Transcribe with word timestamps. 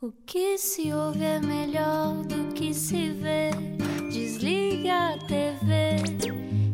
O 0.00 0.12
que 0.24 0.56
se 0.56 0.92
ouve 0.92 1.24
é 1.24 1.40
melhor 1.40 2.22
do 2.22 2.54
que 2.54 2.72
se 2.72 3.10
vê. 3.10 3.50
Desliga 4.12 5.14
a 5.14 5.18
TV, 5.18 5.96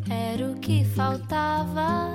era 0.07 0.51
o 0.51 0.59
que 0.59 0.85
faltava. 0.85 2.11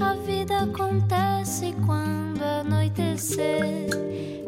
A 0.00 0.14
vida 0.24 0.60
acontece 0.60 1.74
quando 1.84 2.42
anoitecer, 2.42 3.90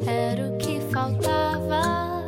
era 0.07 0.49
o 0.49 0.57
que 0.57 0.81
faltava. 0.91 2.23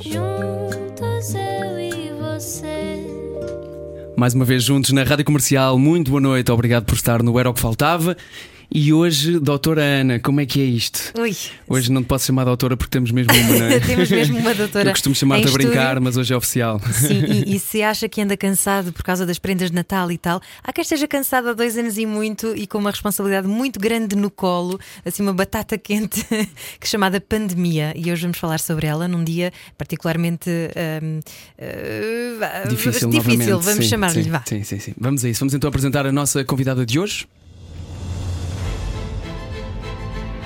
Juntos 0.00 1.34
eu 1.34 1.78
e 1.78 2.12
você. 2.18 3.04
Mais 4.16 4.32
uma 4.32 4.46
vez 4.46 4.64
juntos 4.64 4.90
na 4.92 5.02
Rádio 5.02 5.26
Comercial, 5.26 5.78
muito 5.78 6.10
boa 6.10 6.20
noite, 6.22 6.50
obrigado 6.50 6.86
por 6.86 6.94
estar 6.94 7.22
no 7.22 7.38
Era 7.38 7.50
o 7.50 7.52
que 7.52 7.60
Faltava. 7.60 8.16
E 8.70 8.92
hoje, 8.92 9.38
doutora 9.40 9.82
Ana, 9.82 10.18
como 10.20 10.42
é 10.42 10.46
que 10.46 10.60
é 10.60 10.64
isto? 10.64 11.12
Ui. 11.18 11.34
Hoje 11.66 11.90
não 11.90 12.02
te 12.02 12.06
posso 12.06 12.26
chamar 12.26 12.44
doutora 12.44 12.76
porque 12.76 12.90
temos 12.90 13.10
mesmo 13.10 13.32
uma, 13.32 13.58
não 13.58 13.66
é? 13.66 13.80
temos 13.80 14.10
mesmo 14.10 14.38
uma 14.38 14.54
doutora. 14.54 14.90
Eu 14.90 14.92
costumo 14.92 15.14
chamar-te 15.14 15.48
a 15.48 15.50
brincar, 15.50 15.98
mas 16.00 16.18
hoje 16.18 16.34
é 16.34 16.36
oficial. 16.36 16.78
Sim, 16.92 17.24
e, 17.24 17.56
e 17.56 17.58
se 17.58 17.82
acha 17.82 18.06
que 18.10 18.20
anda 18.20 18.36
cansado 18.36 18.92
por 18.92 19.02
causa 19.02 19.24
das 19.24 19.38
prendas 19.38 19.70
de 19.70 19.74
Natal 19.74 20.12
e 20.12 20.18
tal, 20.18 20.42
há 20.62 20.70
quem 20.70 20.82
esteja 20.82 21.08
cansado 21.08 21.48
há 21.48 21.52
dois 21.54 21.78
anos 21.78 21.96
e 21.96 22.04
muito 22.04 22.54
e 22.54 22.66
com 22.66 22.76
uma 22.76 22.90
responsabilidade 22.90 23.48
muito 23.48 23.80
grande 23.80 24.14
no 24.14 24.30
colo, 24.30 24.78
assim 25.02 25.22
uma 25.22 25.32
batata 25.32 25.78
quente 25.78 26.22
que 26.78 26.84
é 26.84 26.86
chamada 26.86 27.20
pandemia. 27.22 27.94
E 27.96 28.12
hoje 28.12 28.20
vamos 28.20 28.36
falar 28.36 28.60
sobre 28.60 28.86
ela 28.86 29.08
num 29.08 29.24
dia 29.24 29.50
particularmente 29.78 30.50
hum, 31.02 31.20
uh, 31.58 32.68
Difícil, 32.68 33.08
difícil 33.08 33.60
vamos 33.60 33.86
chamar-lhe. 33.86 34.30
Sim, 34.44 34.62
sim, 34.62 34.78
sim. 34.78 34.94
Vamos 34.98 35.24
a 35.24 35.28
isso. 35.30 35.40
Vamos 35.40 35.54
então 35.54 35.68
apresentar 35.68 36.06
a 36.06 36.12
nossa 36.12 36.44
convidada 36.44 36.84
de 36.84 36.98
hoje. 36.98 37.26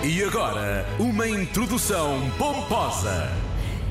E 0.05 0.23
agora, 0.24 0.84
uma 0.98 1.29
introdução 1.29 2.19
pomposa. 2.37 3.30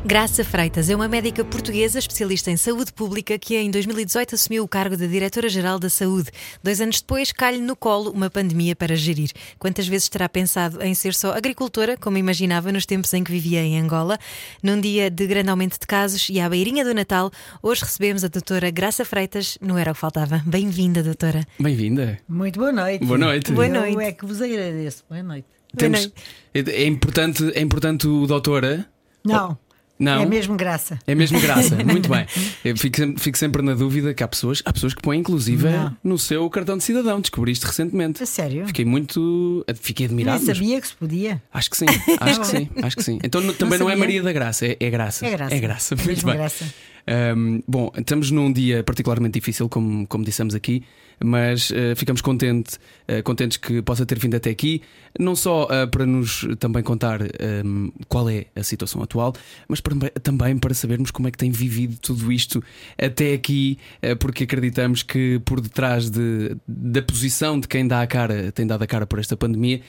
Graça 0.04 0.44
Freitas 0.44 0.90
é 0.90 0.96
uma 0.96 1.08
médica 1.08 1.46
portuguesa 1.46 2.00
especialista 2.00 2.50
em 2.50 2.58
saúde 2.58 2.92
pública 2.92 3.38
que 3.38 3.56
em 3.56 3.70
2018 3.70 4.34
assumiu 4.36 4.64
o 4.64 4.68
cargo 4.68 4.98
de 4.98 5.08
Diretora-Geral 5.08 5.78
da 5.80 5.90
Saúde. 5.90 6.32
Dois 6.62 6.82
anos 6.82 7.00
depois, 7.00 7.32
cai-lhe 7.32 7.62
no 7.62 7.76
colo 7.76 8.10
uma 8.12 8.30
pandemia 8.30 8.76
para 8.76 8.96
gerir. 8.96 9.30
Quantas 9.60 9.88
vezes 9.88 10.10
terá 10.10 10.28
pensado 10.28 10.84
em 10.84 10.94
ser 10.96 11.14
só 11.14 11.34
agricultora, 11.34 11.96
como 11.96 12.18
imaginava 12.18 12.72
nos 12.72 12.86
tempos 12.86 13.14
em 13.14 13.24
que 13.24 13.32
vivia 13.32 13.62
em 13.62 13.80
Angola? 13.80 14.18
Num 14.62 14.82
dia 14.82 15.10
de 15.10 15.26
grande 15.28 15.50
aumento 15.50 15.80
de 15.80 15.86
casos 15.86 16.28
e 16.30 16.40
à 16.42 16.50
beirinha 16.50 16.84
do 16.84 16.96
Natal, 16.96 17.32
hoje 17.62 17.84
recebemos 17.84 18.24
a 18.24 18.28
doutora 18.28 18.70
Graça 18.72 19.06
Freitas 19.06 19.58
no 19.62 19.78
Era 19.78 19.92
o 19.92 19.94
que 19.94 20.00
Faltava. 20.02 20.42
Bem-vinda, 20.46 21.04
doutora. 21.04 21.46
Bem-vinda. 21.60 22.20
Muito 22.28 22.60
boa 22.60 22.72
noite. 22.72 23.06
Boa 23.06 23.20
noite. 23.20 23.52
Boa 23.52 23.68
Eu 23.68 23.74
noite. 23.74 24.02
é 24.02 24.12
que 24.12 24.26
vos 24.26 24.42
agradeço. 24.42 25.06
Boa 25.08 25.22
noite. 25.24 25.61
Temos... 25.78 26.12
É 26.54 26.86
importante, 26.86 27.52
é 27.56 27.62
importante 27.62 28.08
o 28.08 28.28
doutora. 28.28 28.86
Não, 29.24 29.58
Não. 29.98 30.24
é 30.24 30.26
mesmo 30.26 30.58
graça. 30.58 31.00
É 31.08 31.16
mesmo 31.16 31.40
graça, 31.40 31.76
muito 31.86 32.10
bem. 32.10 32.26
Eu 32.66 32.76
fico, 32.76 32.98
sempre- 32.98 33.22
fico 33.22 33.38
sempre 33.38 33.62
na 33.62 33.74
dúvida 33.74 34.14
que 34.14 34.22
há 34.24 34.28
pessoas, 34.28 34.62
há 34.66 34.74
pessoas 34.74 34.94
que 34.94 35.02
põem 35.02 35.20
inclusive 35.20 35.70
Não. 35.70 35.96
no 36.04 36.18
seu 36.18 36.50
cartão 36.50 36.78
de 36.78 36.84
cidadão. 36.84 37.22
Descobri 37.22 37.52
isto 37.54 37.66
recentemente. 37.66 38.22
A 38.22 38.26
sério? 38.26 38.68
Fiquei 38.68 38.84
muito. 38.84 39.64
Fiquei 39.76 40.08
Nem 40.08 40.16
admirado. 40.26 40.44
mas 40.46 40.58
sabia 40.58 40.82
que 40.82 40.88
se 40.88 40.96
podia. 40.96 41.42
Acho 41.54 41.70
que 41.70 41.78
sim, 41.78 41.86
acho 42.20 42.40
que 42.42 42.48
sim, 42.48 42.70
acho 42.84 42.96
que 42.98 43.04
sim. 43.04 43.20
Então 43.24 43.42
n- 43.42 43.54
também 43.54 43.80
não, 43.80 43.88
é 43.88 43.92
sabia. 43.94 44.06
Maria 44.06 44.24
da 44.24 44.34
Graça, 44.34 44.66
é, 44.66 44.76
é 44.80 44.90
graça. 44.90 45.26
É 45.26 45.30
graça. 45.30 45.56
É 45.56 45.60
graça, 45.60 45.96
É 45.96 46.04
muito 46.04 46.26
bem. 46.26 46.36
graça. 46.36 46.66
Ahm, 47.08 47.62
bom, 47.68 47.92
estamos 47.98 48.30
num 48.30 48.52
dia 48.52 48.84
particularmente 48.84 49.40
difícil, 49.40 49.68
como, 49.70 50.06
como 50.08 50.24
dissemos 50.26 50.54
aqui, 50.54 50.84
mas 51.24 51.72
eh, 51.72 51.96
ficamos 51.96 52.22
contente, 52.22 52.78
eh, 53.08 53.22
contentes 53.22 53.58
que 53.58 53.82
possa 53.82 54.06
ter 54.06 54.18
vindo 54.20 54.36
até 54.36 54.50
aqui, 54.50 54.82
não 55.20 55.36
só 55.36 55.68
eh, 55.70 55.86
para 55.88 56.06
nos 56.06 56.48
também 56.60 56.82
contar 56.84 57.22
ahm, 57.22 57.90
qual 58.08 58.30
é 58.30 58.46
a 58.56 58.64
situação 58.64 59.02
atual, 59.04 59.34
mas 59.68 59.80
para- 59.82 60.10
também 60.22 60.58
para 60.58 60.74
sabermos 60.74 61.12
como 61.12 61.28
é 61.28 61.32
que 61.32 61.38
tem 61.38 61.52
vivido 61.52 61.98
tudo 62.02 62.32
isto 62.32 62.64
até 62.98 63.34
aqui, 63.34 63.78
porque 64.20 64.44
acreditamos 64.44 65.04
que 65.04 65.40
por 65.46 65.62
detrás 65.62 66.10
de- 66.10 66.56
da 66.68 67.02
posição 67.02 67.60
de 67.60 67.68
quem 67.68 67.88
dá 67.88 68.02
a 68.02 68.08
cara, 68.08 68.52
tem 68.52 68.66
dado 68.66 68.84
a 68.84 68.88
cara 68.88 69.06
por 69.06 69.20
esta 69.20 69.36
pandemia. 69.38 69.82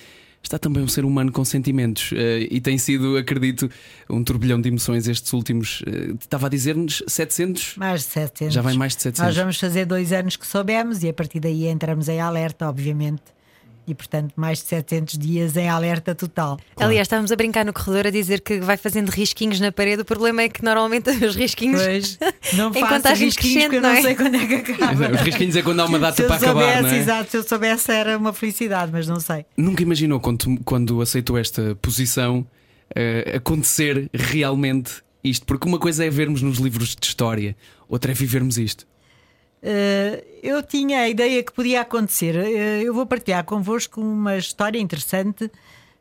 Está 0.43 0.59
também 0.59 0.83
um 0.83 0.89
ser 0.89 1.05
humano 1.05 1.31
com 1.31 1.45
sentimentos 1.45 2.11
eh, 2.15 2.49
e 2.51 2.61
tem 2.61 2.77
sido, 2.77 3.17
acredito, 3.17 3.71
um 4.11 4.23
turbilhão 4.25 4.61
de 4.61 4.69
emoções 4.69 5.07
estes 5.07 5.33
últimos. 5.33 5.83
eh, 5.87 6.15
estava 6.21 6.47
a 6.47 6.51
dizer-nos 6.51 7.03
700? 7.07 7.77
Mais 7.77 8.01
de 8.03 8.09
700. 8.09 8.55
Já 8.55 8.61
vai 8.61 8.75
mais 8.75 8.97
de 8.97 9.03
700. 9.03 9.27
Nós 9.27 9.37
vamos 9.37 9.59
fazer 9.59 9.87
dois 9.87 10.13
anos 10.13 10.37
que 10.37 10.47
soubemos 10.47 11.03
e 11.03 11.09
a 11.09 11.13
partir 11.15 11.41
daí 11.41 11.67
entramos 11.67 12.09
em 12.09 12.21
alerta, 12.21 12.69
obviamente. 12.69 13.23
E 13.87 13.95
portanto, 13.95 14.33
mais 14.37 14.59
de 14.59 14.67
700 14.67 15.19
dias 15.19 15.57
em 15.57 15.69
alerta 15.69 16.15
total. 16.15 16.59
Aliás, 16.77 17.07
estávamos 17.07 17.33
a 17.33 17.37
brincar 17.37 17.65
no 17.65 17.73
corredor 17.73 18.07
a 18.07 18.11
dizer 18.11 18.41
que 18.41 18.61
vai 18.61 18.77
fazendo 18.77 19.09
risquinhos 19.11 19.59
na 19.59 19.73
parede. 19.73 20.03
O 20.03 20.05
problema 20.05 20.43
é 20.43 20.49
que 20.49 20.65
normalmente 20.65 21.11
os 21.25 21.35
risquinhos. 21.35 21.83
Pois, 21.83 22.19
não 22.55 22.73
faço 22.75 23.09
risquinhos 23.15 23.65
porque 23.65 23.77
eu 23.77 23.83
não, 23.83 23.91
não 23.91 23.97
é? 23.97 24.03
sei 24.03 24.15
quando 24.15 24.37
é 24.37 24.47
que 24.47 24.55
acaba. 24.73 25.13
Os 25.13 25.21
risquinhos 25.21 25.57
é 25.57 25.63
quando 25.63 25.81
há 25.81 25.85
uma 25.87 25.99
data 25.99 26.17
se 26.17 26.23
eu 26.23 26.27
para 26.29 26.37
acabar, 26.37 26.61
soubesse, 26.61 26.83
não 26.83 26.91
é? 26.91 26.99
exato, 26.99 27.31
se 27.31 27.37
eu 27.37 27.43
soubesse 27.43 27.91
era 27.91 28.17
uma 28.17 28.33
felicidade, 28.33 28.93
mas 28.93 29.09
não 29.09 29.19
sei. 29.19 29.45
Nunca 29.57 29.83
imaginou 29.83 30.21
quando, 30.21 30.61
quando 30.65 31.01
aceitou 31.01 31.37
esta 31.37 31.77
posição 31.83 32.47
eh, 32.95 33.35
acontecer 33.37 34.09
realmente 34.13 35.03
isto? 35.25 35.47
Porque 35.47 35.69
uma 35.69 35.79
coisa 35.79 36.05
é 36.05 36.11
vermos 36.11 36.43
nos 36.43 36.59
livros 36.59 36.95
de 36.95 37.07
história, 37.07 37.57
outra 37.89 38.13
é 38.13 38.15
vivermos 38.15 38.59
isto. 38.59 38.87
Uh, 39.63 40.23
eu 40.43 40.61
tinha 40.63 41.01
a 41.03 41.09
ideia 41.09 41.43
que 41.43 41.53
podia 41.53 41.83
acontecer. 41.83 42.35
Uh, 42.35 42.83
eu 42.83 42.93
vou 42.93 43.07
partilhar 43.07 43.45
convosco 43.45 44.01
uma 44.01 44.37
história 44.37 44.79
interessante. 44.79 45.45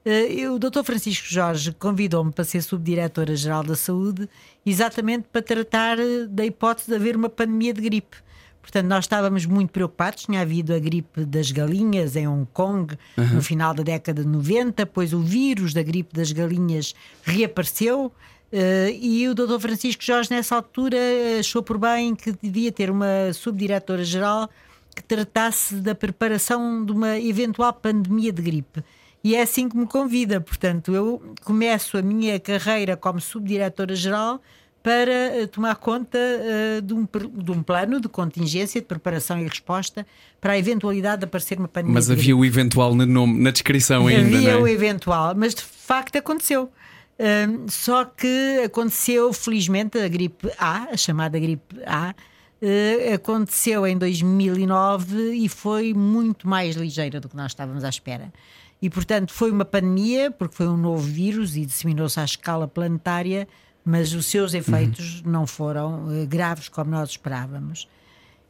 Uh, 0.03 0.09
eu- 0.09 0.55
o 0.55 0.59
Dr. 0.59 0.83
Francisco 0.83 1.27
Jorge 1.29 1.71
convidou-me 1.73 2.31
para 2.31 2.44
ser 2.44 2.63
subdiretora-geral 2.63 3.61
da 3.63 3.75
saúde, 3.75 4.27
exatamente 4.66 5.27
para 5.31 5.44
tratar 5.44 5.97
da 6.27 6.44
hipótese 6.44 6.89
de 6.89 6.95
haver 6.95 7.16
uma 7.16 7.29
pandemia 7.29 7.71
de 7.73 7.81
gripe. 7.81 8.17
Portanto, 8.63 8.85
nós 8.88 9.05
estávamos 9.05 9.45
muito 9.45 9.71
preocupados. 9.71 10.23
Tinha 10.23 10.41
havido 10.41 10.73
a 10.73 10.79
gripe 10.79 11.25
das 11.25 11.51
galinhas 11.51 12.16
em 12.16 12.27
Hong 12.27 12.47
Kong 12.53 12.95
no 13.33 13.41
final 13.41 13.73
da 13.73 13.81
década 13.83 14.21
de 14.23 14.27
90, 14.27 14.85
depois 14.85 15.13
o 15.13 15.19
vírus 15.19 15.73
da 15.73 15.81
gripe 15.81 16.13
das 16.16 16.31
galinhas 16.31 16.94
reapareceu. 17.23 18.11
Uh, 18.51 18.89
e 19.00 19.28
o 19.29 19.34
Dr. 19.34 19.59
Francisco 19.59 20.03
Jorge, 20.03 20.29
nessa 20.29 20.56
altura, 20.56 20.97
achou 21.39 21.63
por 21.63 21.78
bem 21.78 22.13
que 22.16 22.34
devia 22.41 22.72
ter 22.72 22.89
uma 22.89 23.31
subdiretora-geral 23.34 24.50
que 24.95 25.03
tratasse 25.03 25.75
da 25.75 25.95
preparação 25.95 26.84
de 26.85 26.91
uma 26.91 27.17
eventual 27.17 27.72
pandemia 27.73 28.31
de 28.31 28.41
gripe. 28.41 28.84
E 29.23 29.35
é 29.35 29.41
assim 29.41 29.69
que 29.69 29.78
me 29.78 29.85
convida. 29.88 30.41
Portanto, 30.41 30.94
eu 30.94 31.22
começo 31.44 31.97
a 31.97 32.01
minha 32.01 32.39
carreira 32.39 32.97
como 32.97 33.22
subdiretora-geral 33.22 34.41
para 34.83 35.12
eh, 35.12 35.45
tomar 35.45 35.75
conta 35.75 36.18
eh, 36.18 36.81
de, 36.83 36.94
um, 36.94 37.07
de 37.35 37.51
um 37.51 37.62
plano 37.62 38.01
de 38.01 38.09
contingência, 38.09 38.81
de 38.81 38.88
preparação 38.88 39.39
e 39.39 39.44
resposta 39.44 40.06
para 40.39 40.53
a 40.53 40.57
eventualidade 40.57 41.19
de 41.19 41.25
aparecer 41.25 41.59
uma 41.59 41.68
pandemia 41.68 41.94
Mas 41.94 42.06
de 42.07 42.13
gripe. 42.13 42.23
havia 42.23 42.38
o 42.38 42.44
eventual 42.44 42.95
no 42.95 43.06
nome, 43.06 43.39
na 43.39 43.51
descrição 43.51 44.07
ainda, 44.07 44.38
Havia 44.38 44.53
não 44.56 44.63
o 44.63 44.68
é? 44.68 44.72
eventual, 44.72 45.35
mas 45.35 45.53
de 45.53 45.62
facto 45.62 46.16
aconteceu. 46.18 46.72
Hum, 47.21 47.67
só 47.69 48.03
que 48.03 48.63
aconteceu, 48.65 49.31
felizmente, 49.31 49.99
a 49.99 50.07
gripe 50.07 50.51
A, 50.57 50.85
a 50.85 50.97
chamada 50.97 51.37
gripe 51.37 51.75
A, 51.85 52.15
eh, 52.59 53.13
aconteceu 53.13 53.85
em 53.85 53.95
2009 53.95 55.33
e 55.33 55.47
foi 55.47 55.93
muito 55.93 56.47
mais 56.47 56.75
ligeira 56.75 57.19
do 57.19 57.29
que 57.29 57.35
nós 57.35 57.51
estávamos 57.51 57.83
à 57.83 57.89
espera. 57.89 58.33
E, 58.81 58.89
portanto, 58.89 59.31
foi 59.31 59.51
uma 59.51 59.63
pandemia, 59.65 60.31
porque 60.31 60.55
foi 60.55 60.67
um 60.67 60.75
novo 60.75 61.03
vírus 61.03 61.55
e 61.55 61.63
disseminou-se 61.63 62.19
à 62.19 62.25
escala 62.25 62.67
planetária, 62.67 63.47
mas 63.85 64.13
os 64.13 64.25
seus 64.25 64.55
efeitos 64.55 65.21
não 65.21 65.45
foram 65.45 66.11
eh, 66.11 66.25
graves 66.25 66.69
como 66.69 66.89
nós 66.89 67.11
esperávamos. 67.11 67.88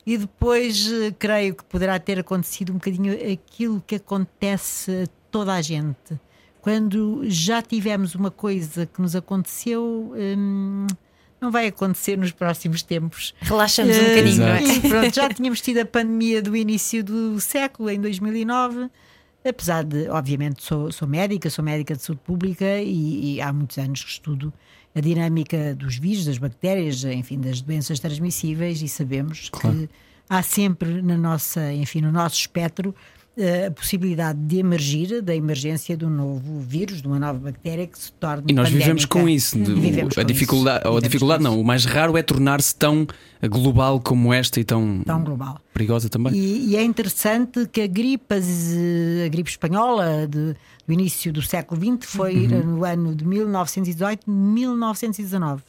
E 0.05 0.17
depois 0.17 0.89
eh, 0.89 1.13
creio 1.19 1.55
que 1.55 1.65
poderá 1.65 1.99
ter 1.99 2.19
acontecido 2.19 2.69
um 2.69 2.75
bocadinho 2.75 3.13
aquilo 3.33 3.83
que 3.85 3.95
acontece 3.95 5.03
a 5.03 5.07
toda 5.29 5.53
a 5.53 5.61
gente. 5.61 6.17
Quando 6.61 7.21
já 7.25 7.61
tivemos 7.61 8.13
uma 8.15 8.29
coisa 8.31 8.85
que 8.85 9.01
nos 9.01 9.15
aconteceu, 9.15 10.13
hum, 10.15 10.85
não 11.39 11.49
vai 11.51 11.67
acontecer 11.67 12.17
nos 12.17 12.31
próximos 12.31 12.83
tempos. 12.83 13.33
Relaxamos 13.41 13.95
um 13.95 13.99
Eh, 13.99 14.09
bocadinho, 14.09 14.37
não 14.37 14.47
é? 14.47 14.63
e 14.63 14.79
pronto, 14.87 15.15
já 15.15 15.29
tínhamos 15.29 15.59
tido 15.61 15.79
a 15.79 15.85
pandemia 15.85 16.41
do 16.41 16.55
início 16.55 17.03
do 17.03 17.39
século, 17.39 17.89
em 17.89 17.99
2009. 17.99 18.89
Apesar 19.43 19.83
de, 19.83 20.07
obviamente, 20.09 20.63
sou, 20.63 20.91
sou 20.91 21.07
médica, 21.07 21.49
sou 21.49 21.65
médica 21.65 21.95
de 21.95 22.03
saúde 22.03 22.21
pública 22.23 22.79
e, 22.79 23.37
e 23.37 23.41
há 23.41 23.51
muitos 23.51 23.79
anos 23.79 24.03
que 24.03 24.11
estudo 24.11 24.53
a 24.93 24.99
dinâmica 24.99 25.73
dos 25.73 25.97
vírus, 25.97 26.25
das 26.25 26.37
bactérias, 26.37 27.03
enfim, 27.05 27.39
das 27.39 27.59
doenças 27.59 27.99
transmissíveis 27.99 28.83
e 28.83 28.87
sabemos 28.87 29.49
que 29.49 29.89
há 30.29 30.43
sempre 30.43 31.01
na 31.01 31.17
nossa, 31.17 31.73
enfim, 31.73 32.01
no 32.01 32.11
nosso 32.11 32.35
espectro 32.35 32.93
a 33.67 33.71
possibilidade 33.71 34.39
de 34.39 34.57
emergir 34.59 35.21
da 35.21 35.35
emergência 35.35 35.95
de 35.97 36.05
um 36.05 36.09
novo 36.09 36.59
vírus, 36.59 37.01
de 37.01 37.07
uma 37.07 37.19
nova 37.19 37.39
bactéria 37.39 37.87
que 37.87 37.97
se 37.97 38.11
torne. 38.13 38.43
E 38.47 38.53
nós 38.53 38.65
pandémica. 38.67 38.79
vivemos 38.85 39.05
com 39.05 39.27
isso. 39.27 39.57
Vivemos 39.57 40.17
a 40.17 40.21
com 40.21 40.27
dificuldade, 40.27 40.79
isso. 40.83 40.89
ou 40.91 40.97
a 40.97 41.01
dificuldade 41.01 41.43
não, 41.43 41.59
o 41.59 41.63
mais 41.63 41.85
raro 41.85 42.17
é 42.17 42.21
tornar-se 42.23 42.75
tão 42.75 43.07
global 43.49 43.99
como 43.99 44.33
esta 44.33 44.59
e 44.59 44.63
tão, 44.63 45.01
Tão 45.05 45.23
global. 45.23 45.59
perigosa 45.73 46.09
também. 46.09 46.33
E, 46.33 46.69
e 46.69 46.75
é 46.75 46.83
interessante 46.83 47.65
que 47.71 47.81
a 47.81 47.87
gripe, 47.87 48.33
as- 48.35 48.73
a 49.25 49.29
gripe 49.29 49.49
espanhola 49.49 50.27
de- 50.27 50.55
do 50.87 50.93
início 50.93 51.31
do 51.33 51.41
século 51.41 51.79
XX 51.81 52.05
foi 52.11 52.47
Uhum. 52.47 52.63
no 52.77 52.85
ano 52.85 53.15
de 53.15 53.25
1918, 53.25 54.29
1919. 54.29 55.63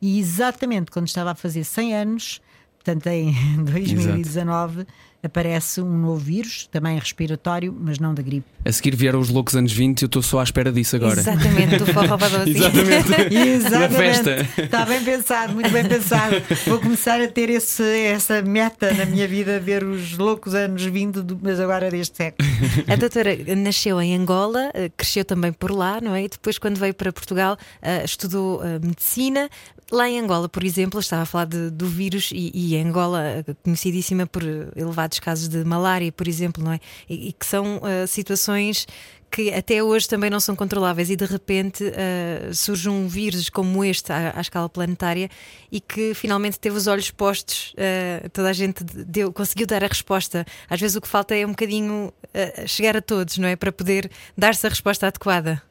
E 0.00 0.18
exatamente 0.18 0.90
quando 0.90 1.06
estava 1.06 1.30
a 1.30 1.34
fazer 1.34 1.64
100 1.64 1.94
anos, 1.94 2.40
portanto 2.76 3.06
em 3.08 3.32
2019, 3.64 4.86
aparece 5.22 5.80
um 5.80 5.98
novo 5.98 6.16
vírus, 6.18 6.68
também 6.70 6.98
respiratório, 6.98 7.76
mas 7.78 7.98
não 7.98 8.14
da 8.14 8.22
gripe. 8.22 8.46
A 8.64 8.72
seguir 8.72 8.94
vieram 8.96 9.18
os 9.20 9.28
loucos 9.28 9.54
anos 9.56 9.72
20 9.72 10.00
e 10.00 10.04
eu 10.04 10.06
estou 10.06 10.22
só 10.22 10.40
à 10.40 10.42
espera 10.42 10.72
disso 10.72 10.96
agora. 10.96 11.20
Exatamente, 11.20 11.76
do 11.78 11.86
forró 11.86 12.16
badoce. 12.16 12.50
Exatamente. 12.50 13.70
Na 13.70 13.88
festa. 13.88 14.46
Está 14.62 14.84
bem 14.84 15.02
pensado, 15.04 15.54
muito 15.54 15.70
bem 15.70 15.84
pensado. 15.84 16.36
Vou 16.66 16.78
começar 16.80 17.20
a 17.20 17.28
ter 17.28 17.48
esse, 17.50 17.82
essa 17.82 18.42
meta 18.42 18.92
na 18.94 19.04
minha 19.06 19.26
vida, 19.28 19.58
ver 19.60 19.84
os 19.84 20.16
loucos 20.16 20.54
anos 20.54 20.82
vindo, 20.84 21.22
do- 21.22 21.38
mas 21.40 21.60
agora 21.60 21.90
deste 21.90 22.16
século. 22.16 22.48
A 22.88 22.96
doutora 22.96 23.36
nasceu 23.56 24.00
em 24.00 24.14
Angola, 24.16 24.70
eh, 24.74 24.90
cresceu 24.96 25.24
também 25.24 25.52
por 25.52 25.70
lá, 25.70 26.00
não 26.00 26.14
é? 26.14 26.24
E 26.24 26.28
depois, 26.28 26.58
quando 26.58 26.78
veio 26.78 26.94
para 26.94 27.12
Portugal, 27.12 27.56
eh, 27.82 28.04
estudou 28.04 28.62
eh, 28.64 28.78
medicina. 28.80 29.48
Lá 29.92 30.08
em 30.08 30.18
Angola, 30.18 30.48
por 30.48 30.64
exemplo, 30.64 30.98
estava 30.98 31.22
a 31.22 31.26
falar 31.26 31.44
de- 31.44 31.70
do 31.70 31.86
vírus 31.86 32.30
e, 32.32 32.50
e 32.52 32.76
Angola, 32.76 33.44
conhecidíssima 33.62 34.26
por 34.26 34.42
eh, 34.42 34.66
elevados 35.06 35.18
casos 35.20 35.48
de 35.48 35.64
malária, 35.64 36.10
por 36.12 36.26
exemplo, 36.28 36.62
não 36.62 36.72
é? 36.72 36.80
E, 37.08 37.28
e 37.28 37.32
que 37.32 37.46
são 37.46 37.80
eh, 37.84 38.06
situações 38.06 38.86
que 39.30 39.52
até 39.52 39.82
hoje 39.82 40.08
também 40.08 40.30
não 40.30 40.38
são 40.38 40.54
controláveis 40.54 41.10
e 41.10 41.16
de 41.16 41.24
repente 41.24 41.84
eh, 41.84 42.50
surge 42.52 42.88
um 42.88 43.08
vírus 43.08 43.50
como 43.50 43.84
este 43.84 44.12
à, 44.12 44.32
à 44.36 44.40
escala 44.40 44.68
planetária 44.68 45.28
e 45.70 45.80
que 45.80 46.14
finalmente 46.14 46.58
teve 46.58 46.76
os 46.76 46.86
olhos 46.86 47.10
postos, 47.10 47.74
eh, 47.76 48.28
toda 48.32 48.48
a 48.48 48.52
gente 48.52 48.84
deu, 48.84 49.32
conseguiu 49.32 49.66
dar 49.66 49.82
a 49.82 49.88
resposta. 49.88 50.46
Às 50.70 50.80
vezes 50.80 50.96
o 50.96 51.00
que 51.00 51.08
falta 51.08 51.34
é 51.34 51.44
um 51.44 51.50
bocadinho 51.50 52.12
eh, 52.32 52.66
chegar 52.66 52.96
a 52.96 53.02
todos, 53.02 53.38
não 53.38 53.48
é? 53.48 53.56
Para 53.56 53.72
poder 53.72 54.10
dar-se 54.36 54.66
a 54.66 54.70
resposta 54.70 55.06
adequada. 55.06 55.62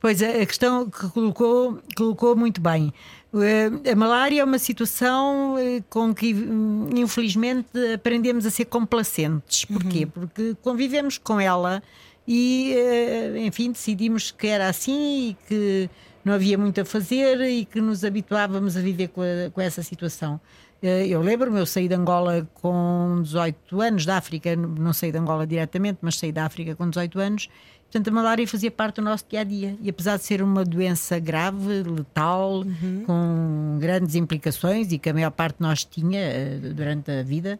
Pois 0.00 0.22
a 0.22 0.46
questão 0.46 0.88
que 0.88 1.08
colocou, 1.08 1.80
colocou 1.96 2.36
muito 2.36 2.60
bem. 2.60 2.92
Eh, 3.34 3.90
A 3.92 3.94
malária 3.96 4.40
é 4.40 4.44
uma 4.44 4.58
situação 4.58 5.56
eh, 5.58 5.82
com 5.90 6.14
que, 6.14 6.32
hum, 6.34 6.88
infelizmente, 6.96 7.68
aprendemos 7.94 8.46
a 8.46 8.50
ser 8.50 8.64
complacentes. 8.66 9.64
Porquê? 9.64 10.06
Porque 10.06 10.56
convivemos 10.62 11.18
com 11.18 11.38
ela 11.40 11.82
e, 12.26 12.72
eh, 12.74 13.34
enfim, 13.46 13.70
decidimos 13.72 14.30
que 14.30 14.46
era 14.46 14.68
assim 14.68 15.30
e 15.30 15.36
que 15.46 15.90
não 16.24 16.32
havia 16.34 16.56
muito 16.58 16.80
a 16.80 16.84
fazer 16.84 17.40
e 17.42 17.64
que 17.64 17.80
nos 17.80 18.04
habituávamos 18.04 18.76
a 18.76 18.80
viver 18.80 19.08
com, 19.08 19.20
a- 19.22 19.50
com 19.52 19.60
essa 19.60 19.82
situação. 19.82 20.40
Eu 20.80 21.20
lembro-me, 21.22 21.58
eu 21.58 21.66
saí 21.66 21.88
de 21.88 21.94
Angola 21.94 22.48
com 22.54 23.18
18 23.24 23.80
anos, 23.80 24.06
da 24.06 24.16
África, 24.16 24.54
não 24.54 24.92
saí 24.92 25.10
de 25.10 25.18
Angola 25.18 25.44
diretamente, 25.44 25.98
mas 26.00 26.16
saí 26.16 26.30
da 26.30 26.46
África 26.46 26.76
com 26.76 26.88
18 26.88 27.18
anos. 27.18 27.48
Portanto, 27.90 28.08
a 28.08 28.10
malária 28.10 28.46
fazia 28.46 28.70
parte 28.70 28.96
do 28.96 29.02
nosso 29.02 29.24
dia 29.30 29.40
a 29.40 29.44
dia. 29.44 29.74
E 29.82 29.88
apesar 29.88 30.18
de 30.18 30.24
ser 30.24 30.42
uma 30.42 30.62
doença 30.62 31.18
grave, 31.18 31.82
letal, 31.84 32.62
com 33.06 33.78
grandes 33.80 34.14
implicações 34.14 34.92
e 34.92 34.98
que 34.98 35.08
a 35.08 35.14
maior 35.14 35.30
parte 35.30 35.56
de 35.56 35.62
nós 35.62 35.84
tinha 35.84 36.20
eh, 36.20 36.58
durante 36.74 37.10
a 37.10 37.22
vida, 37.22 37.58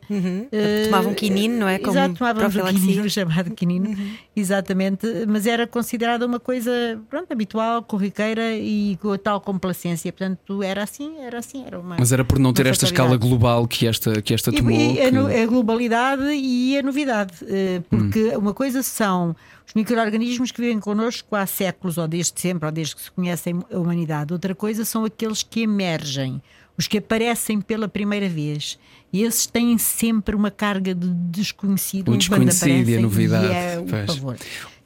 eh, 0.52 0.82
Tomava 0.84 1.08
um 1.08 1.14
quinino, 1.14 1.58
não 1.58 1.68
é? 1.68 1.78
Como 1.78 1.92
Exato, 1.96 2.14
tomávamos 2.16 2.54
um 2.54 2.60
profilaxia. 2.60 2.88
quinino, 2.92 3.08
chamado 3.10 3.50
quinino, 3.52 3.96
exatamente, 4.36 5.06
mas 5.26 5.46
era 5.46 5.66
considerada 5.66 6.26
uma 6.26 6.38
coisa 6.40 6.70
pronto, 7.08 7.32
habitual, 7.32 7.82
corriqueira 7.82 8.54
e 8.56 8.96
com 9.00 9.12
a 9.12 9.18
tal 9.18 9.40
complacência. 9.40 10.12
Portanto, 10.12 10.62
era 10.62 10.82
assim, 10.82 11.18
era 11.20 11.38
assim, 11.38 11.64
era 11.66 11.78
uma. 11.80 11.96
Mas 11.98 12.12
era 12.12 12.24
por 12.24 12.38
não 12.38 12.52
ter 12.52 12.66
esta 12.66 12.84
escala 12.84 13.16
global 13.16 13.66
que 13.66 13.86
esta, 13.86 14.20
que 14.22 14.34
esta 14.34 14.50
E- 14.50 14.56
tomou. 14.56 14.72
E, 14.72 15.00
a, 15.00 15.10
que- 15.10 15.16
a 15.42 15.46
globalidade 15.46 16.22
e 16.34 16.78
a 16.78 16.82
novidade, 16.82 17.32
eh, 17.46 17.80
porque 17.88 18.34
Hum. 18.36 18.38
uma 18.40 18.54
coisa 18.54 18.82
são 18.82 19.34
os 19.66 19.74
micro-organismos 20.18 20.50
que 20.50 20.60
vivem 20.60 20.80
connosco 20.80 21.34
há 21.34 21.46
séculos, 21.46 21.96
ou 21.98 22.08
desde 22.08 22.38
sempre, 22.40 22.66
ou 22.66 22.72
desde 22.72 22.96
que 22.96 23.02
se 23.02 23.10
conhecem 23.10 23.62
a 23.72 23.78
humanidade. 23.78 24.32
Outra 24.32 24.54
coisa 24.54 24.84
são 24.84 25.04
aqueles 25.04 25.42
que 25.42 25.62
emergem, 25.62 26.42
os 26.76 26.86
que 26.86 26.98
aparecem 26.98 27.60
pela 27.60 27.88
primeira 27.88 28.28
vez. 28.28 28.78
E 29.12 29.22
esses 29.22 29.46
têm 29.46 29.78
sempre 29.78 30.34
uma 30.36 30.50
carga 30.50 30.94
de 30.94 31.08
desconhecido 31.08 32.08
O 32.08 32.12
quando 32.12 32.18
desconhecido 32.18 32.66
e 32.68 32.72
a 32.72 32.80
aparecem, 32.80 33.02
novidade, 33.02 33.52
é 33.52 33.78
o 33.78 33.84
pois. 33.84 34.06
pavor. 34.06 34.36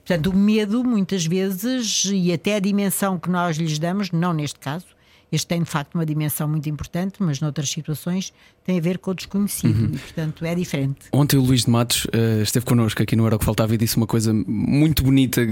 Portanto, 0.05 0.27
o 0.31 0.37
medo, 0.37 0.85
muitas 0.85 1.25
vezes, 1.25 2.09
e 2.13 2.33
até 2.33 2.57
a 2.57 2.61
dimensão 2.61 3.19
que 3.19 3.31
nós 3.31 3.57
lhes 3.57 3.79
damos, 3.79 4.11
não 4.11 4.33
neste 4.33 4.59
caso, 4.59 4.87
este 5.33 5.47
tem 5.49 5.63
de 5.63 5.69
facto 5.69 5.95
uma 5.95 6.05
dimensão 6.07 6.47
muito 6.47 6.69
importante, 6.69 7.15
mas 7.19 7.41
noutras 7.41 7.69
situações 7.71 8.33
tem 8.65 8.79
a 8.79 8.81
ver 8.81 8.99
com 8.99 9.11
o 9.11 9.15
desconhecido 9.15 9.77
Uhum. 9.81 9.91
e, 9.95 9.99
portanto, 9.99 10.45
é 10.45 10.55
diferente. 10.55 10.99
Ontem 11.13 11.37
o 11.39 11.43
Luís 11.43 11.65
de 11.65 11.71
Matos 11.71 12.07
eh, 12.13 12.43
esteve 12.43 12.67
connosco 12.67 13.03
aqui 13.03 13.17
no 13.17 13.27
Era 13.27 13.37
o 13.37 13.39
que 13.39 13.45
Faltava 13.45 13.75
e 13.75 13.79
disse 13.79 13.97
uma 13.97 14.07
coisa 14.07 14.33
muito 14.33 15.03
bonita 15.03 15.45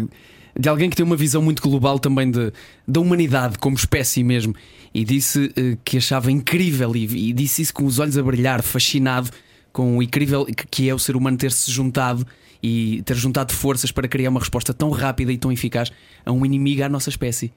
de 0.58 0.68
alguém 0.68 0.90
que 0.90 0.96
tem 0.96 1.06
uma 1.06 1.16
visão 1.16 1.40
muito 1.40 1.62
global 1.62 1.98
também 1.98 2.30
de, 2.30 2.52
da 2.86 3.00
humanidade 3.00 3.56
como 3.58 3.76
espécie 3.76 4.22
mesmo. 4.22 4.54
E 4.92 5.04
disse 5.04 5.52
eh, 5.56 5.76
que 5.84 5.96
achava 5.96 6.30
incrível 6.30 6.94
e, 6.94 7.28
e 7.30 7.32
disse 7.32 7.62
isso 7.62 7.72
com 7.72 7.84
os 7.86 7.98
olhos 7.98 8.18
a 8.18 8.22
brilhar, 8.22 8.62
fascinado 8.62 9.30
com 9.72 9.96
o 9.98 10.02
incrível 10.02 10.44
que- 10.44 10.66
que 10.68 10.88
é 10.90 10.94
o 10.94 10.98
ser 10.98 11.14
humano 11.16 11.36
ter 11.36 11.52
se 11.52 11.70
juntado 11.70 12.26
e 12.62 13.00
ter 13.06 13.14
juntado 13.16 13.52
forças 13.54 13.90
para 13.92 14.06
criar 14.08 14.28
uma 14.28 14.40
resposta 14.40 14.74
tão 14.74 14.90
rápida 14.90 15.32
e 15.32 15.38
tão 15.38 15.50
eficaz 15.52 15.90
a 16.26 16.32
um 16.32 16.44
inimigo 16.44 16.82
à 16.82 16.88
nossa 16.88 17.08
espécie. 17.08 17.52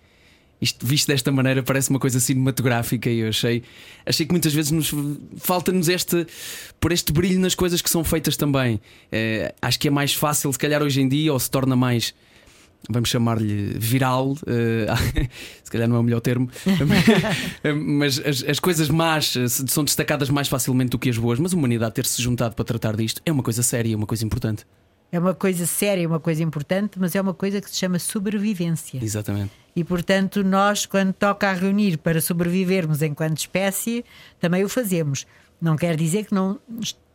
Isto 0.63 0.87
visto 0.87 1.07
desta 1.07 1.29
maneira 1.29 1.61
parece 1.61 1.89
uma 1.89 1.99
coisa 1.99 2.21
cinematográfica 2.21 3.09
e 3.09 3.19
eu 3.19 3.27
achei, 3.27 3.63
achei 4.05 4.25
que 4.25 4.31
muitas 4.31 4.53
vezes 4.53 4.71
nos 4.71 4.93
falta-nos 5.37 5.89
este 5.89 6.25
por 6.79 6.93
este 6.93 7.11
brilho 7.11 7.37
nas 7.37 7.53
coisas 7.53 7.81
que 7.81 7.89
são 7.89 8.01
feitas 8.01 8.37
também. 8.37 8.79
Eh, 9.11 9.53
acho 9.61 9.77
que 9.77 9.89
é 9.89 9.91
mais 9.91 10.13
fácil, 10.13 10.53
se 10.53 10.57
calhar 10.57 10.81
hoje 10.81 11.01
em 11.01 11.09
dia, 11.09 11.33
ou 11.33 11.39
se 11.39 11.51
torna 11.51 11.75
mais 11.75 12.13
vamos 12.89 13.09
chamar-lhe 13.09 13.75
viral, 13.77 14.37
eh, 14.47 14.87
se 15.63 15.69
calhar 15.69 15.87
não 15.87 15.97
é 15.97 15.99
o 15.99 16.03
melhor 16.03 16.21
termo, 16.21 16.49
mas 17.75 18.19
as, 18.19 18.43
as 18.43 18.59
coisas 18.59 18.87
más 18.87 19.35
eh, 19.35 19.49
são 19.49 19.83
destacadas 19.83 20.29
mais 20.29 20.47
facilmente 20.47 20.91
do 20.91 20.99
que 20.99 21.09
as 21.09 21.17
boas. 21.17 21.39
Mas 21.39 21.53
a 21.53 21.57
humanidade 21.57 21.93
ter-se 21.93 22.21
juntado 22.21 22.55
para 22.55 22.63
tratar 22.63 22.95
disto 22.95 23.21
é 23.25 23.31
uma 23.33 23.43
coisa 23.43 23.61
séria, 23.61 23.93
é 23.93 23.97
uma 23.97 24.07
coisa 24.07 24.23
importante. 24.25 24.65
É 25.13 25.19
uma 25.19 25.35
coisa 25.35 25.67
séria, 25.67 26.07
uma 26.07 26.19
coisa 26.19 26.41
importante, 26.41 26.99
mas 26.99 27.13
é 27.13 27.21
uma 27.21 27.35
coisa 27.35 27.61
que 27.61 27.69
se 27.69 27.75
chama 27.75 27.99
sobrevivência. 27.99 28.97
Exatamente. 28.99 29.51
E, 29.75 29.83
portanto, 29.83 30.43
nós, 30.43 30.87
quando 30.87 31.13
toca 31.13 31.51
a 31.51 31.53
reunir 31.53 31.97
para 31.97 32.19
sobrevivermos 32.19 33.03
enquanto 33.03 33.37
espécie, 33.37 34.03
também 34.39 34.63
o 34.63 34.69
fazemos. 34.69 35.27
Não 35.61 35.75
quer 35.75 35.95
dizer 35.95 36.25
que 36.25 36.33
não, 36.33 36.59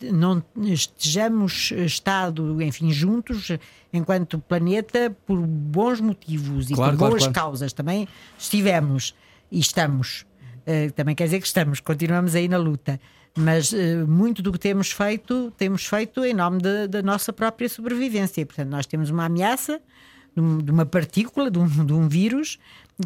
não 0.01 0.41
estejamos 0.59 1.73
estado, 1.73 2.63
enfim, 2.63 2.93
juntos 2.93 3.51
enquanto 3.93 4.39
planeta 4.39 5.13
por 5.27 5.37
bons 5.41 6.01
motivos 6.01 6.71
e 6.71 6.75
Claro, 6.75 6.93
por 6.93 6.99
claro, 6.99 7.11
boas 7.11 7.25
claro. 7.25 7.35
causas. 7.35 7.73
Também 7.73 8.07
estivemos 8.39 9.13
e 9.51 9.59
estamos. 9.59 10.25
Eh, 10.65 10.91
também 10.91 11.17
quer 11.17 11.25
dizer 11.25 11.41
que 11.41 11.49
estamos, 11.49 11.81
continuamos 11.81 12.37
aí 12.37 12.47
na 12.47 12.59
luta. 12.59 13.01
Mas 13.37 13.73
eh, 13.73 13.97
muito 14.05 14.43
do 14.43 14.53
que 14.53 14.59
temos 14.59 14.91
feito, 14.91 15.53
temos 15.57 15.85
feito 15.85 16.25
em 16.25 16.35
nome 16.35 16.61
da- 16.89 17.03
nossa 17.03 17.33
própria 17.33 17.69
sobrevivência. 17.69 18.45
Portanto, 18.45 18.69
nós 18.71 18.87
temos 18.87 19.11
uma 19.11 19.27
ameaça 19.27 19.81
de 20.35 20.71
uma 20.71 20.87
partícula, 20.87 21.51
de 21.51 21.59
um, 21.59 21.67
de 21.67 21.93
um 21.93 22.09
vírus 22.09 22.59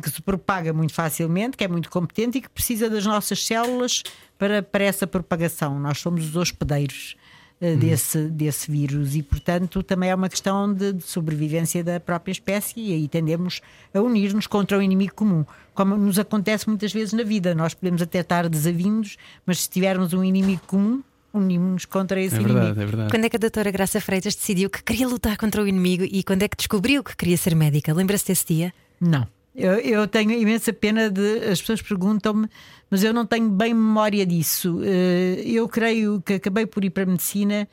que 0.02 0.10
se 0.10 0.22
propaga 0.22 0.72
muito 0.72 0.94
facilmente, 0.94 1.56
que 1.56 1.64
é 1.64 1.68
muito 1.68 1.90
competente 1.90 2.38
e 2.38 2.40
que 2.40 2.48
precisa 2.48 2.88
das 2.88 3.04
nossas 3.04 3.44
células 3.44 4.02
para, 4.38 4.62
para 4.62 4.84
essa 4.84 5.06
propagação. 5.06 5.78
Nós 5.78 5.98
somos 5.98 6.24
os 6.26 6.36
hospedeiros 6.36 7.16
eh, 7.62 7.76
desse, 7.76 8.24
desse 8.28 8.68
vírus 8.70 9.14
e, 9.14 9.22
portanto, 9.22 9.82
também 9.84 10.10
é 10.10 10.14
uma 10.14 10.28
questão 10.28 10.74
de, 10.74 10.92
de 10.92 11.04
sobrevivência 11.04 11.84
da 11.84 12.00
própria 12.00 12.32
espécie 12.32 12.74
e 12.80 12.92
aí 12.92 13.06
tendemos 13.06 13.60
a 13.94 14.00
unir-nos 14.00 14.48
contra 14.48 14.76
o 14.76 14.82
inimigo 14.82 15.14
comum, 15.14 15.44
como 15.72 15.96
nos 15.96 16.18
acontece 16.18 16.68
muitas 16.68 16.92
vezes 16.92 17.12
na 17.12 17.22
vida. 17.22 17.54
Nós 17.54 17.72
podemos 17.72 18.02
até 18.02 18.18
estar 18.18 18.48
desavindos, 18.48 19.16
mas 19.46 19.60
se 19.60 19.70
tivermos 19.70 20.12
um 20.12 20.24
inimigo 20.24 20.62
comum, 20.66 21.02
unimos-nos 21.32 21.84
contra 21.86 22.20
esse 22.20 22.34
É 22.34 22.38
inimigo. 22.40 22.58
verdade, 22.58 22.80
é 22.82 22.84
verdade. 22.84 23.10
Quando 23.10 23.24
é 23.24 23.28
que 23.30 23.36
a 23.36 23.38
doutora 23.38 23.70
Graça 23.70 24.00
Freitas 24.00 24.34
decidiu 24.34 24.68
que 24.68 24.82
queria 24.82 25.06
lutar 25.08 25.36
contra 25.38 25.62
o 25.62 25.68
inimigo 25.68 26.02
e 26.04 26.22
quando 26.24 26.42
é 26.42 26.48
que 26.48 26.56
descobriu 26.56 27.02
que 27.04 27.16
queria 27.16 27.36
ser 27.36 27.54
médica? 27.54 27.94
Lembra-se 27.94 28.26
desse 28.26 28.44
dia? 28.54 28.74
Não. 29.00 29.26
Eu, 29.54 29.72
eu 29.74 30.08
tenho 30.08 30.32
imensa 30.32 30.72
pena 30.72 31.10
de. 31.10 31.38
As 31.50 31.60
pessoas 31.60 31.82
perguntam-me, 31.82 32.48
mas 32.90 33.04
eu 33.04 33.12
não 33.12 33.26
tenho 33.26 33.48
bem 33.50 33.74
memória 33.74 34.24
disso. 34.24 34.80
Eh, 34.82 35.42
Eu 35.46 35.68
creio 35.68 36.22
que 36.22 36.34
acabei 36.34 36.66
por 36.66 36.84
ir 36.84 36.90
para 36.90 37.02
a 37.02 37.06
medicina 37.06 37.68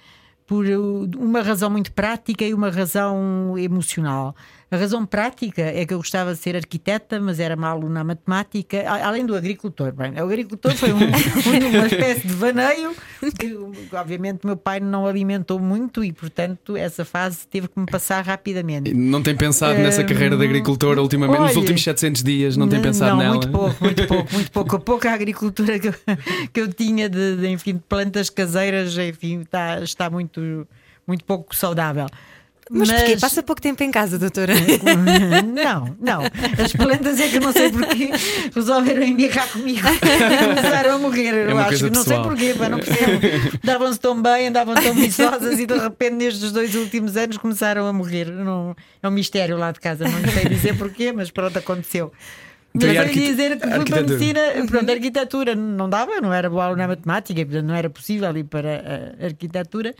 por 0.45 0.65
uh, 0.65 1.07
uma 1.17 1.41
razão 1.41 1.69
muito 1.69 1.91
prática 1.91 2.43
e 2.43 2.55
uma 2.55 2.71
razão 2.71 3.55
emocional. 3.57 4.35
A 4.71 4.77
razão 4.77 5.03
prática 5.03 5.63
é 5.63 5.83
que 5.83 5.91
eu 5.91 5.97
gostava 5.97 6.31
de 6.31 6.39
ser 6.39 6.55
arquiteta, 6.55 7.19
mas 7.19 7.39
era 7.39 7.55
uma 7.55 7.69
aluna 7.69 8.03
matemática, 8.03 8.83
além 8.87 9.25
do 9.25 9.35
agricultor. 9.35 9.91
Bem, 9.91 10.11
o 10.13 10.23
agricultor 10.25 10.75
foi 10.75 10.93
um, 10.93 10.97
uma 10.97 11.87
espécie 11.87 12.27
de 12.27 12.33
vaneio 12.33 12.95
que, 13.39 13.57
obviamente, 13.91 14.45
meu 14.45 14.55
pai 14.55 14.79
não 14.79 15.07
alimentou 15.07 15.59
muito 15.59 16.03
e, 16.03 16.13
portanto, 16.13 16.77
essa 16.77 17.03
fase 17.03 17.47
teve 17.47 17.67
que 17.67 17.79
me 17.79 17.87
passar 17.87 18.23
rapidamente. 18.23 18.93
Não 18.93 19.23
tem 19.23 19.35
pensado 19.35 19.79
nessa 19.79 20.03
carreira 20.03 20.37
de 20.37 20.43
agricultor 20.43 20.99
ultimamente, 20.99 21.39
olha, 21.39 21.47
nos 21.47 21.55
últimos 21.55 21.83
700 21.83 22.21
dias? 22.21 22.55
Não 22.55 22.69
tem 22.69 22.79
pensado 22.79 23.11
não, 23.11 23.17
nela? 23.17 23.35
Muito 23.35 23.49
pouco, 23.49 23.83
muito 23.83 24.07
pouco, 24.07 24.33
muito 24.33 24.51
pouco. 24.51 24.75
A 24.75 24.79
pouca 24.79 25.11
agricultura 25.11 25.79
que 25.79 25.87
eu, 25.87 25.93
que 26.53 26.61
eu 26.61 26.67
tinha 26.71 27.09
de, 27.09 27.37
de, 27.37 27.47
enfim, 27.47 27.73
de 27.73 27.81
plantas 27.89 28.29
caseiras, 28.29 28.95
enfim, 28.99 29.41
está, 29.41 29.79
está 29.81 30.09
muito, 30.11 30.67
muito 31.07 31.25
pouco 31.25 31.55
saudável. 31.55 32.05
Mas, 32.69 32.87
mas 32.87 33.01
porquê? 33.01 33.17
Passa 33.19 33.41
pouco 33.41 33.59
tempo 33.61 33.83
em 33.83 33.89
casa, 33.89 34.19
doutora? 34.19 34.53
Não, 35.43 35.95
não. 35.99 36.21
As 36.63 36.71
plantas 36.73 37.19
é 37.19 37.27
que 37.27 37.37
eu 37.37 37.41
não 37.41 37.51
sei 37.51 37.71
porquê 37.71 38.11
resolveram 38.53 39.03
embirrar 39.03 39.47
comigo 39.49 39.87
começaram 40.45 40.95
a 40.95 40.97
morrer. 40.99 41.33
É 41.33 41.51
eu 41.51 41.57
acho 41.57 41.85
que 41.85 41.89
não 41.89 42.03
sei 42.03 42.17
porquê, 42.19 42.55
mas 42.57 42.69
não 42.69 42.79
percebo. 42.79 43.59
Davam-se 43.63 43.99
tão 43.99 44.21
bem, 44.21 44.47
andavam 44.47 44.75
tão 44.75 44.93
viçosas 44.93 45.59
e 45.59 45.65
de 45.65 45.77
repente, 45.77 46.13
nestes 46.13 46.51
dois 46.51 46.75
últimos 46.75 47.17
anos, 47.17 47.37
começaram 47.37 47.87
a 47.87 47.93
morrer. 47.93 48.25
Não, 48.25 48.75
é 49.01 49.07
um 49.07 49.11
mistério 49.11 49.57
lá 49.57 49.71
de 49.71 49.79
casa, 49.79 50.05
não 50.07 50.31
sei 50.31 50.45
dizer 50.49 50.77
porquê, 50.77 51.11
mas 51.11 51.31
pronto, 51.31 51.57
aconteceu. 51.57 52.11
Mas 52.73 52.83
eu 52.83 52.93
ia 52.93 53.05
dizer 53.05 53.57
que 53.59 53.67
fui 53.67 53.85
para 53.85 53.99
a 53.99 54.03
medicina, 54.03 54.39
pronto, 54.67 54.89
a 54.89 54.93
arquitetura 54.93 55.55
não 55.55 55.89
dava, 55.89 56.21
não 56.21 56.31
era 56.31 56.49
boa 56.49 56.75
na 56.75 56.87
matemática, 56.87 57.61
não 57.61 57.73
era 57.73 57.89
possível 57.89 58.35
ir 58.37 58.43
para 58.43 59.15
a 59.21 59.25
arquitetura. 59.25 59.95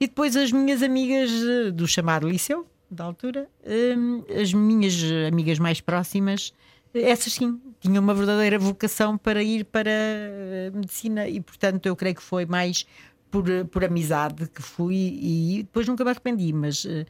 E 0.00 0.06
depois 0.06 0.36
as 0.36 0.50
minhas 0.50 0.82
amigas 0.82 1.30
eh, 1.30 1.70
do 1.70 1.86
chamado 1.86 2.28
liceu, 2.28 2.66
da 2.90 3.04
altura, 3.04 3.48
hum, 3.96 4.22
as 4.40 4.52
minhas 4.52 4.94
amigas 5.28 5.58
mais 5.58 5.80
próximas, 5.80 6.52
essas 6.94 7.32
sim, 7.32 7.58
tinham 7.80 8.02
uma 8.02 8.12
verdadeira 8.12 8.58
vocação 8.58 9.16
para 9.16 9.42
ir 9.42 9.64
para 9.64 9.90
a 9.90 10.76
medicina 10.76 11.26
e, 11.26 11.40
portanto, 11.40 11.86
eu 11.86 11.96
creio 11.96 12.14
que 12.14 12.22
foi 12.22 12.44
mais 12.44 12.86
por, 13.30 13.44
por 13.70 13.82
amizade 13.82 14.46
que 14.48 14.60
fui 14.60 15.18
e 15.20 15.62
depois 15.62 15.88
nunca 15.88 16.04
me 16.04 16.10
arrependi, 16.10 16.52
mas 16.52 16.84
eh, 16.84 17.06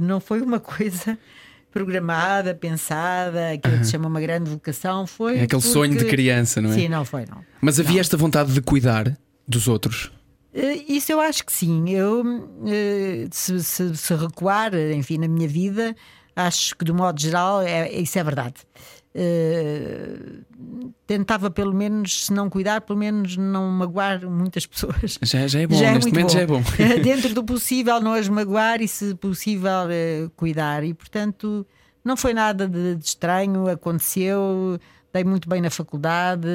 não 0.00 0.18
foi 0.18 0.40
uma 0.42 0.58
coisa 0.60 1.16
programada, 1.70 2.52
pensada, 2.52 3.52
aquilo 3.52 3.74
uhum. 3.74 3.80
que 3.80 3.86
se 3.86 3.92
chama 3.92 4.08
uma 4.08 4.20
grande 4.20 4.50
vocação. 4.50 5.06
Foi 5.06 5.38
é 5.38 5.42
aquele 5.42 5.62
porque... 5.62 5.72
sonho 5.72 5.96
de 5.96 6.04
criança, 6.06 6.60
não 6.60 6.70
é? 6.70 6.74
Sim, 6.74 6.88
não 6.88 7.04
foi, 7.04 7.24
não. 7.26 7.44
Mas 7.60 7.78
havia 7.78 7.94
não. 7.94 8.00
esta 8.00 8.16
vontade 8.16 8.52
de 8.52 8.60
cuidar 8.60 9.16
dos 9.46 9.68
outros? 9.68 10.10
Uh, 10.54 10.84
isso 10.88 11.12
eu 11.12 11.20
acho 11.20 11.44
que 11.44 11.52
sim. 11.52 11.90
Eu, 11.90 12.22
uh, 12.22 13.28
se, 13.30 13.62
se, 13.62 13.96
se, 13.96 14.14
recuar, 14.14 14.74
enfim, 14.74 15.18
na 15.18 15.28
minha 15.28 15.48
vida, 15.48 15.94
acho 16.34 16.76
que, 16.76 16.84
do 16.84 16.94
modo 16.94 17.20
geral, 17.20 17.62
é, 17.62 17.90
isso 17.92 18.18
é 18.18 18.24
verdade. 18.24 18.56
Uh, 19.12 20.44
tentava 21.04 21.50
pelo 21.50 21.74
menos, 21.74 22.26
se 22.26 22.32
não 22.32 22.48
cuidar, 22.48 22.80
pelo 22.82 22.98
menos 22.98 23.36
não 23.36 23.68
magoar 23.68 24.24
muitas 24.28 24.66
pessoas. 24.66 25.18
Já, 25.22 25.46
já 25.48 25.60
é 25.60 25.66
bom, 25.66 25.76
já 25.76 25.86
é 25.88 25.94
neste 25.94 26.10
momento 26.10 26.28
bom. 26.28 26.32
já 26.32 26.40
é 26.40 26.46
bom. 26.46 26.62
Dentro 27.02 27.34
do 27.34 27.42
possível, 27.42 28.00
não 28.00 28.14
as 28.14 28.28
magoar 28.28 28.80
e, 28.80 28.86
se 28.86 29.14
possível, 29.16 29.70
uh, 29.70 30.30
cuidar. 30.30 30.84
E 30.84 30.94
portanto, 30.94 31.66
não 32.04 32.16
foi 32.16 32.32
nada 32.32 32.68
de, 32.68 32.96
de, 32.96 33.04
estranho, 33.04 33.68
aconteceu. 33.68 34.78
Dei 35.12 35.24
muito 35.24 35.48
bem 35.48 35.60
na 35.60 35.70
faculdade, 35.70 36.48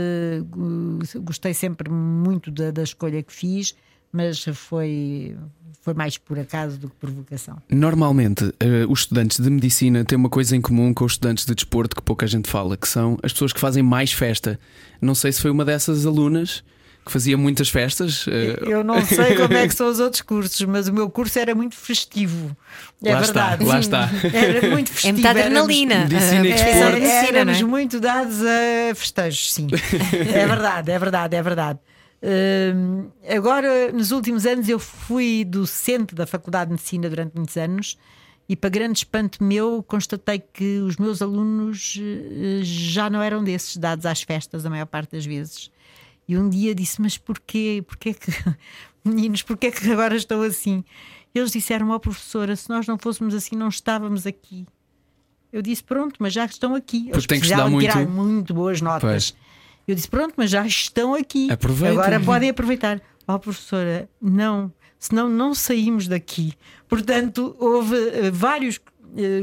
gostei 1.21 1.53
sempre 1.53 1.89
muito 1.89 2.49
da, 2.49 2.71
da 2.71 2.83
escolha 2.83 3.21
que 3.21 3.33
fiz, 3.33 3.75
mas 4.11 4.45
foi, 4.53 5.35
foi 5.81 5.93
mais 5.93 6.17
por 6.17 6.39
acaso 6.39 6.79
do 6.79 6.89
que 6.89 6.95
por 6.95 7.09
vocação. 7.11 7.61
Normalmente, 7.69 8.45
uh, 8.45 8.89
os 8.89 9.01
estudantes 9.01 9.39
de 9.39 9.49
medicina 9.49 10.05
têm 10.05 10.17
uma 10.17 10.29
coisa 10.29 10.55
em 10.55 10.61
comum 10.61 10.93
com 10.93 11.03
os 11.03 11.13
estudantes 11.13 11.45
de 11.45 11.53
desporto 11.53 11.95
que 11.97 12.01
pouca 12.01 12.25
gente 12.25 12.49
fala, 12.49 12.77
que 12.77 12.87
são 12.87 13.17
as 13.21 13.33
pessoas 13.33 13.51
que 13.51 13.59
fazem 13.59 13.83
mais 13.83 14.13
festa. 14.13 14.57
Não 15.01 15.13
sei 15.13 15.33
se 15.33 15.41
foi 15.41 15.51
uma 15.51 15.65
dessas 15.65 16.05
alunas 16.05 16.63
que 17.05 17.11
fazia 17.11 17.37
muitas 17.37 17.69
festas. 17.69 18.25
Uh... 18.25 18.31
Eu 18.67 18.83
não 18.83 19.05
sei 19.05 19.35
como 19.37 19.53
é 19.53 19.67
que 19.67 19.75
são 19.75 19.87
os 19.87 19.99
outros 19.99 20.23
cursos, 20.23 20.59
mas 20.63 20.87
o 20.87 20.93
meu 20.93 21.09
curso 21.09 21.37
era 21.37 21.53
muito 21.53 21.75
festivo. 21.75 22.57
É 23.03 23.13
lá 23.13 23.19
verdade. 23.19 23.63
Está, 23.63 23.73
lá 23.73 23.79
está. 23.79 24.09
Era 24.33 24.69
muito 24.69 24.89
festivo. 24.91 25.09
É 25.09 25.13
muita 25.13 25.29
adrenalina. 25.29 25.99
Medicina 25.99 26.47
e 26.47 26.53
desporto. 26.53 26.97
É, 26.97 27.27
éramos 27.27 27.59
é? 27.59 27.63
muito 27.63 27.99
dados 27.99 28.41
a 28.41 28.95
festejos, 28.95 29.53
sim. 29.53 29.67
é 30.33 30.47
verdade, 30.47 30.91
é 30.91 30.97
verdade, 30.97 31.35
é 31.35 31.43
verdade. 31.43 31.79
Uh, 32.23 33.11
agora, 33.29 33.91
nos 33.91 34.09
últimos 34.09 34.47
anos, 34.47 34.67
eu 34.67 34.79
fui 34.79 35.45
docente 35.45 36.15
da 36.15 36.25
Faculdade 36.25 36.69
de 36.69 36.71
Medicina 36.71 37.07
durante 37.07 37.35
muitos 37.35 37.55
anos 37.55 37.97
e, 38.49 38.55
para 38.55 38.69
grande 38.71 38.99
espanto 38.99 39.43
meu, 39.43 39.83
constatei 39.83 40.39
que 40.39 40.79
os 40.79 40.97
meus 40.97 41.21
alunos 41.21 41.97
uh, 41.97 42.63
já 42.63 43.11
não 43.11 43.21
eram 43.21 43.43
desses, 43.43 43.77
dados 43.77 44.07
às 44.07 44.23
festas, 44.23 44.65
a 44.65 44.69
maior 44.71 44.87
parte 44.87 45.11
das 45.11 45.25
vezes. 45.25 45.69
E 46.27 46.37
um 46.37 46.49
dia 46.49 46.73
disse: 46.73 47.01
Mas 47.01 47.17
porquê? 47.17 47.83
Porquê 47.85 48.13
que, 48.13 48.31
meninos, 49.03 49.41
porquê 49.41 49.71
que 49.71 49.91
agora 49.91 50.15
estão 50.15 50.41
assim? 50.41 50.83
Eles 51.33 51.51
disseram: 51.51 51.89
Ó 51.89 51.95
oh, 51.95 51.99
professora, 51.99 52.55
se 52.55 52.69
nós 52.69 52.87
não 52.87 52.97
fôssemos 52.97 53.33
assim, 53.33 53.55
não 53.55 53.69
estávamos 53.69 54.25
aqui. 54.25 54.65
Eu 55.51 55.61
disse: 55.61 55.83
Pronto, 55.83 56.15
mas 56.19 56.33
já 56.33 56.45
estão 56.45 56.75
aqui. 56.75 57.03
Porque 57.03 57.15
Eles 57.15 57.25
tem 57.27 57.39
que 57.39 57.45
estudar 57.45 57.69
muito. 57.69 57.89
tirar 57.89 58.07
muito 58.07 58.53
boas 58.53 58.81
notas. 58.81 59.31
Pois. 59.31 59.45
Eu 59.87 59.93
disse: 59.93 60.07
pronto, 60.07 60.33
mas 60.35 60.49
já 60.49 60.65
estão 60.65 61.13
aqui. 61.13 61.51
Aproveitem. 61.51 61.97
Agora 61.97 62.19
podem 62.19 62.49
aproveitar. 62.49 63.01
Ó, 63.27 63.35
oh, 63.35 63.39
professora, 63.39 64.09
não, 64.21 64.71
senão 64.99 65.29
não 65.29 65.53
saímos 65.53 66.07
daqui. 66.07 66.53
Portanto, 66.87 67.55
houve 67.59 67.95
uh, 67.95 68.31
vários 68.31 68.79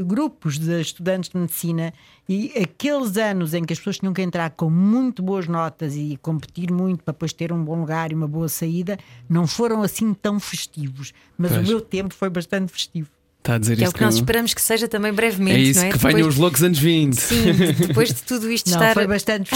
grupos 0.05 0.57
de 0.57 0.79
estudantes 0.81 1.29
de 1.29 1.37
medicina 1.37 1.93
e 2.27 2.51
aqueles 2.57 3.17
anos 3.17 3.53
em 3.53 3.63
que 3.63 3.73
as 3.73 3.79
pessoas 3.79 3.97
tinham 3.97 4.13
que 4.13 4.21
entrar 4.21 4.51
com 4.51 4.69
muito 4.69 5.21
boas 5.21 5.47
notas 5.47 5.95
e 5.95 6.17
competir 6.21 6.71
muito 6.71 7.03
para 7.03 7.11
depois 7.11 7.33
ter 7.33 7.51
um 7.51 7.63
bom 7.63 7.79
lugar 7.79 8.11
e 8.11 8.15
uma 8.15 8.27
boa 8.27 8.47
saída, 8.47 8.97
não 9.29 9.45
foram 9.45 9.81
assim 9.81 10.13
tão 10.13 10.39
festivos. 10.39 11.13
Mas 11.37 11.51
pois. 11.51 11.67
o 11.67 11.69
meu 11.69 11.81
tempo 11.81 12.13
foi 12.13 12.29
bastante 12.29 12.71
festivo. 12.71 13.09
Está 13.43 13.55
a 13.55 13.57
dizer 13.57 13.75
que 13.75 13.83
é 13.83 13.89
o 13.89 13.91
que 13.91 14.01
nós 14.01 14.15
esperamos 14.15 14.53
que 14.53 14.61
seja 14.61 14.87
também 14.87 15.11
brevemente. 15.11 15.57
É 15.57 15.61
isso, 15.61 15.81
não 15.81 15.87
é? 15.87 15.91
que 15.91 15.97
depois... 15.97 16.13
venham 16.13 16.29
os 16.29 16.37
loucos 16.37 16.63
anos 16.63 16.79
20. 16.79 17.13
Sim, 17.13 17.43
depois 17.87 18.07
de 18.13 18.23
tudo 18.23 18.49
isto 18.49 18.69
não, 18.71 18.77
estar. 18.77 18.93
Foi 18.93 19.05
bastante. 19.05 19.51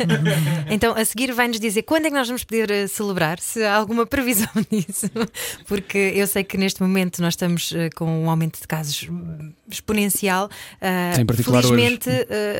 então, 0.70 0.96
a 0.96 1.04
seguir, 1.04 1.30
vai-nos 1.34 1.60
dizer 1.60 1.82
quando 1.82 2.06
é 2.06 2.08
que 2.08 2.16
nós 2.16 2.26
vamos 2.26 2.42
poder 2.42 2.70
eh, 2.70 2.86
celebrar, 2.86 3.38
se 3.38 3.62
há 3.62 3.74
alguma 3.76 4.06
previsão 4.06 4.48
disso. 4.72 5.10
Porque 5.66 5.98
eu 5.98 6.26
sei 6.26 6.42
que 6.42 6.56
neste 6.56 6.80
momento 6.80 7.20
nós 7.20 7.34
estamos 7.34 7.70
uh, 7.72 7.90
com 7.94 8.24
um 8.24 8.30
aumento 8.30 8.62
de 8.62 8.66
casos 8.66 9.06
exponencial. 9.70 10.48
Uh, 10.80 11.20
em 11.20 11.26
particular 11.26 11.62
felizmente, 11.62 12.08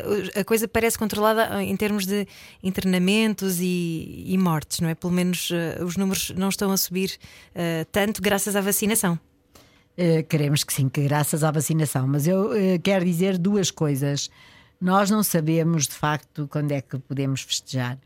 hoje. 0.07 0.31
A 0.37 0.45
coisa 0.45 0.69
parece 0.69 0.99
controlada 0.99 1.63
em 1.63 1.77
termos 1.79 2.05
de 2.05 2.29
internamentos 2.63 3.57
e, 3.59 4.25
e 4.27 4.37
mortes, 4.37 4.81
não 4.81 4.91
é? 4.91 4.95
Pelo 4.95 5.15
menos 5.15 5.49
os 5.83 5.97
números 5.97 6.31
não 6.37 6.51
estão 6.51 6.71
a 6.71 6.77
subir 6.77 7.17
tanto 7.91 8.21
graças 8.21 8.55
à 8.55 8.61
vacinação. 8.61 9.19
Uh, 9.99 10.23
queremos 10.28 10.62
que 10.62 10.73
sim, 10.73 10.88
que 10.88 11.02
graças 11.02 11.43
à 11.43 11.50
vacinação. 11.50 12.07
Mas 12.07 12.28
eu 12.28 12.52
uh, 12.52 12.81
quero 12.81 13.05
dizer 13.05 13.37
duas 13.37 13.69
coisas. 13.69 14.31
Nós 14.81 15.11
não 15.11 15.25
sabemos 15.25 15.88
de 15.88 15.95
facto 15.95 16.47
quando 16.49 16.71
é 16.71 16.81
que 16.81 16.97
podemos 17.00 17.43
festejar. 17.43 17.99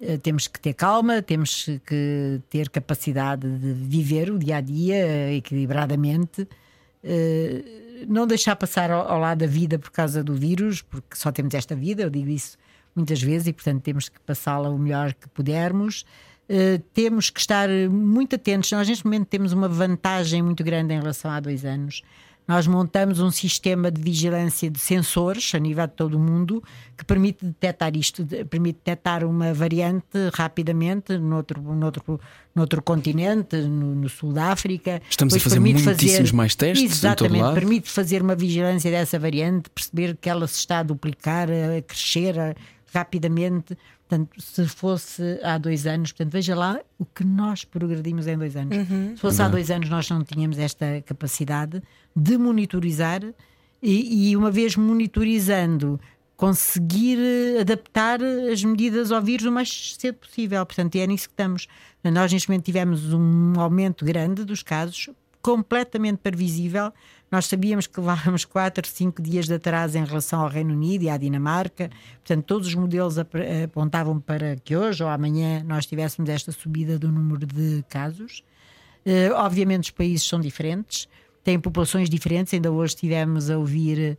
Uh, 0.00 0.18
temos 0.18 0.48
que 0.48 0.58
ter 0.58 0.74
calma, 0.74 1.22
temos 1.22 1.66
que 1.86 2.40
ter 2.50 2.68
capacidade 2.68 3.48
de 3.58 3.72
viver 3.74 4.28
o 4.28 4.40
dia 4.40 4.56
a 4.56 4.60
dia 4.60 5.32
equilibradamente. 5.36 6.48
não 8.08 8.26
deixar 8.26 8.56
passar 8.56 8.90
ao, 8.90 9.08
ao 9.08 9.20
lado 9.20 9.38
da 9.38 9.46
vida 9.46 9.78
por 9.78 9.92
causa 9.92 10.24
do 10.24 10.34
vírus, 10.34 10.82
porque 10.82 11.14
só 11.14 11.30
temos 11.30 11.54
esta 11.54 11.76
vida, 11.76 12.02
eu 12.02 12.10
digo 12.10 12.28
isso 12.28 12.58
muitas 12.92 13.22
vezes, 13.22 13.46
e 13.46 13.52
portanto 13.52 13.82
temos 13.82 14.08
que 14.08 14.18
passá-la 14.20 14.68
o 14.68 14.76
melhor 14.76 15.14
que 15.14 15.28
pudermos. 15.28 16.04
Uh, 16.48 16.78
temos 16.94 17.30
que 17.30 17.40
estar 17.40 17.68
muito 17.90 18.36
atentos. 18.36 18.70
Nós, 18.70 18.88
neste 18.88 19.04
momento, 19.04 19.26
temos 19.26 19.52
uma 19.52 19.68
vantagem 19.68 20.42
muito 20.42 20.62
grande 20.62 20.94
em 20.94 20.98
relação 20.98 21.30
a 21.30 21.40
dois 21.40 21.64
anos. 21.64 22.02
Nós 22.46 22.66
montamos 22.68 23.18
um 23.18 23.30
sistema 23.30 23.90
de 23.90 24.00
vigilância 24.00 24.70
de 24.70 24.78
sensores 24.78 25.52
a 25.52 25.58
nível 25.58 25.84
de 25.84 25.94
todo 25.94 26.14
o 26.14 26.20
mundo 26.20 26.62
que 26.96 27.04
permite 27.04 27.44
detectar 27.44 27.96
isto, 27.96 28.24
permite 28.48 28.76
detectar 28.76 29.24
uma 29.24 29.52
variante 29.52 30.06
rapidamente 30.32 31.18
noutro, 31.18 31.60
noutro, 31.60 32.20
noutro 32.54 32.80
continente, 32.80 33.56
no, 33.56 33.96
no 33.96 34.08
sul 34.08 34.32
da 34.32 34.52
África. 34.52 35.02
Estamos 35.10 35.34
a 35.34 35.40
fazer 35.40 35.58
muitíssimos 35.58 35.94
fazer, 35.96 36.32
mais 36.34 36.54
testes. 36.54 36.92
Exatamente, 36.92 37.52
permite 37.52 37.90
fazer 37.90 38.22
uma 38.22 38.36
vigilância 38.36 38.92
dessa 38.92 39.18
variante, 39.18 39.68
perceber 39.68 40.16
que 40.16 40.28
ela 40.28 40.46
se 40.46 40.60
está 40.60 40.78
a 40.78 40.82
duplicar, 40.84 41.48
a 41.50 41.82
crescer 41.82 42.38
a, 42.38 42.54
rapidamente. 42.94 43.76
Portanto, 44.08 44.40
se 44.40 44.66
fosse 44.68 45.40
há 45.42 45.58
dois 45.58 45.84
anos, 45.84 46.12
portanto, 46.12 46.32
veja 46.32 46.54
lá 46.54 46.80
o 46.96 47.04
que 47.04 47.24
nós 47.24 47.64
progredimos 47.64 48.28
em 48.28 48.38
dois 48.38 48.54
anos. 48.54 48.76
Uhum. 48.76 49.16
Se 49.16 49.20
fosse 49.20 49.40
uhum. 49.40 49.46
há 49.46 49.48
dois 49.48 49.70
anos, 49.70 49.88
nós 49.88 50.08
não 50.08 50.22
tínhamos 50.22 50.58
esta 50.58 51.02
capacidade 51.04 51.82
de 52.14 52.38
monitorizar 52.38 53.22
e, 53.82 54.30
e, 54.30 54.36
uma 54.36 54.50
vez 54.50 54.76
monitorizando, 54.76 56.00
conseguir 56.36 57.18
adaptar 57.60 58.20
as 58.22 58.62
medidas 58.62 59.10
ao 59.10 59.20
vírus 59.20 59.46
o 59.46 59.52
mais 59.52 59.96
cedo 59.98 60.18
possível. 60.18 60.64
Portanto, 60.64 60.94
é 60.94 61.06
nisso 61.06 61.28
que 61.28 61.32
estamos. 61.32 61.66
Nós, 62.04 62.32
neste 62.32 62.48
momento, 62.48 62.64
tivemos 62.64 63.12
um 63.12 63.54
aumento 63.58 64.04
grande 64.04 64.44
dos 64.44 64.62
casos, 64.62 65.10
completamente 65.42 66.18
previsível 66.18 66.92
Nós 67.36 67.44
sabíamos 67.48 67.86
que 67.86 68.00
levávamos 68.00 68.46
4, 68.46 68.88
5 68.88 69.20
dias 69.20 69.46
de 69.46 69.52
atraso 69.52 69.98
em 69.98 70.04
relação 70.06 70.40
ao 70.40 70.48
Reino 70.48 70.72
Unido 70.72 71.02
e 71.02 71.10
à 71.10 71.18
Dinamarca, 71.18 71.90
portanto, 72.24 72.46
todos 72.46 72.66
os 72.68 72.74
modelos 72.74 73.18
apontavam 73.18 74.18
para 74.18 74.56
que 74.56 74.74
hoje 74.74 75.04
ou 75.04 75.10
amanhã 75.10 75.62
nós 75.62 75.84
tivéssemos 75.84 76.30
esta 76.30 76.50
subida 76.50 76.98
do 76.98 77.12
número 77.12 77.44
de 77.44 77.84
casos. 77.90 78.42
Uh, 79.04 79.34
obviamente, 79.34 79.84
os 79.84 79.90
países 79.90 80.26
são 80.26 80.40
diferentes, 80.40 81.06
têm 81.44 81.60
populações 81.60 82.08
diferentes. 82.08 82.54
Ainda 82.54 82.72
hoje 82.72 82.94
estivemos 82.94 83.50
a 83.50 83.58
ouvir 83.58 83.98
eh, 83.98 84.16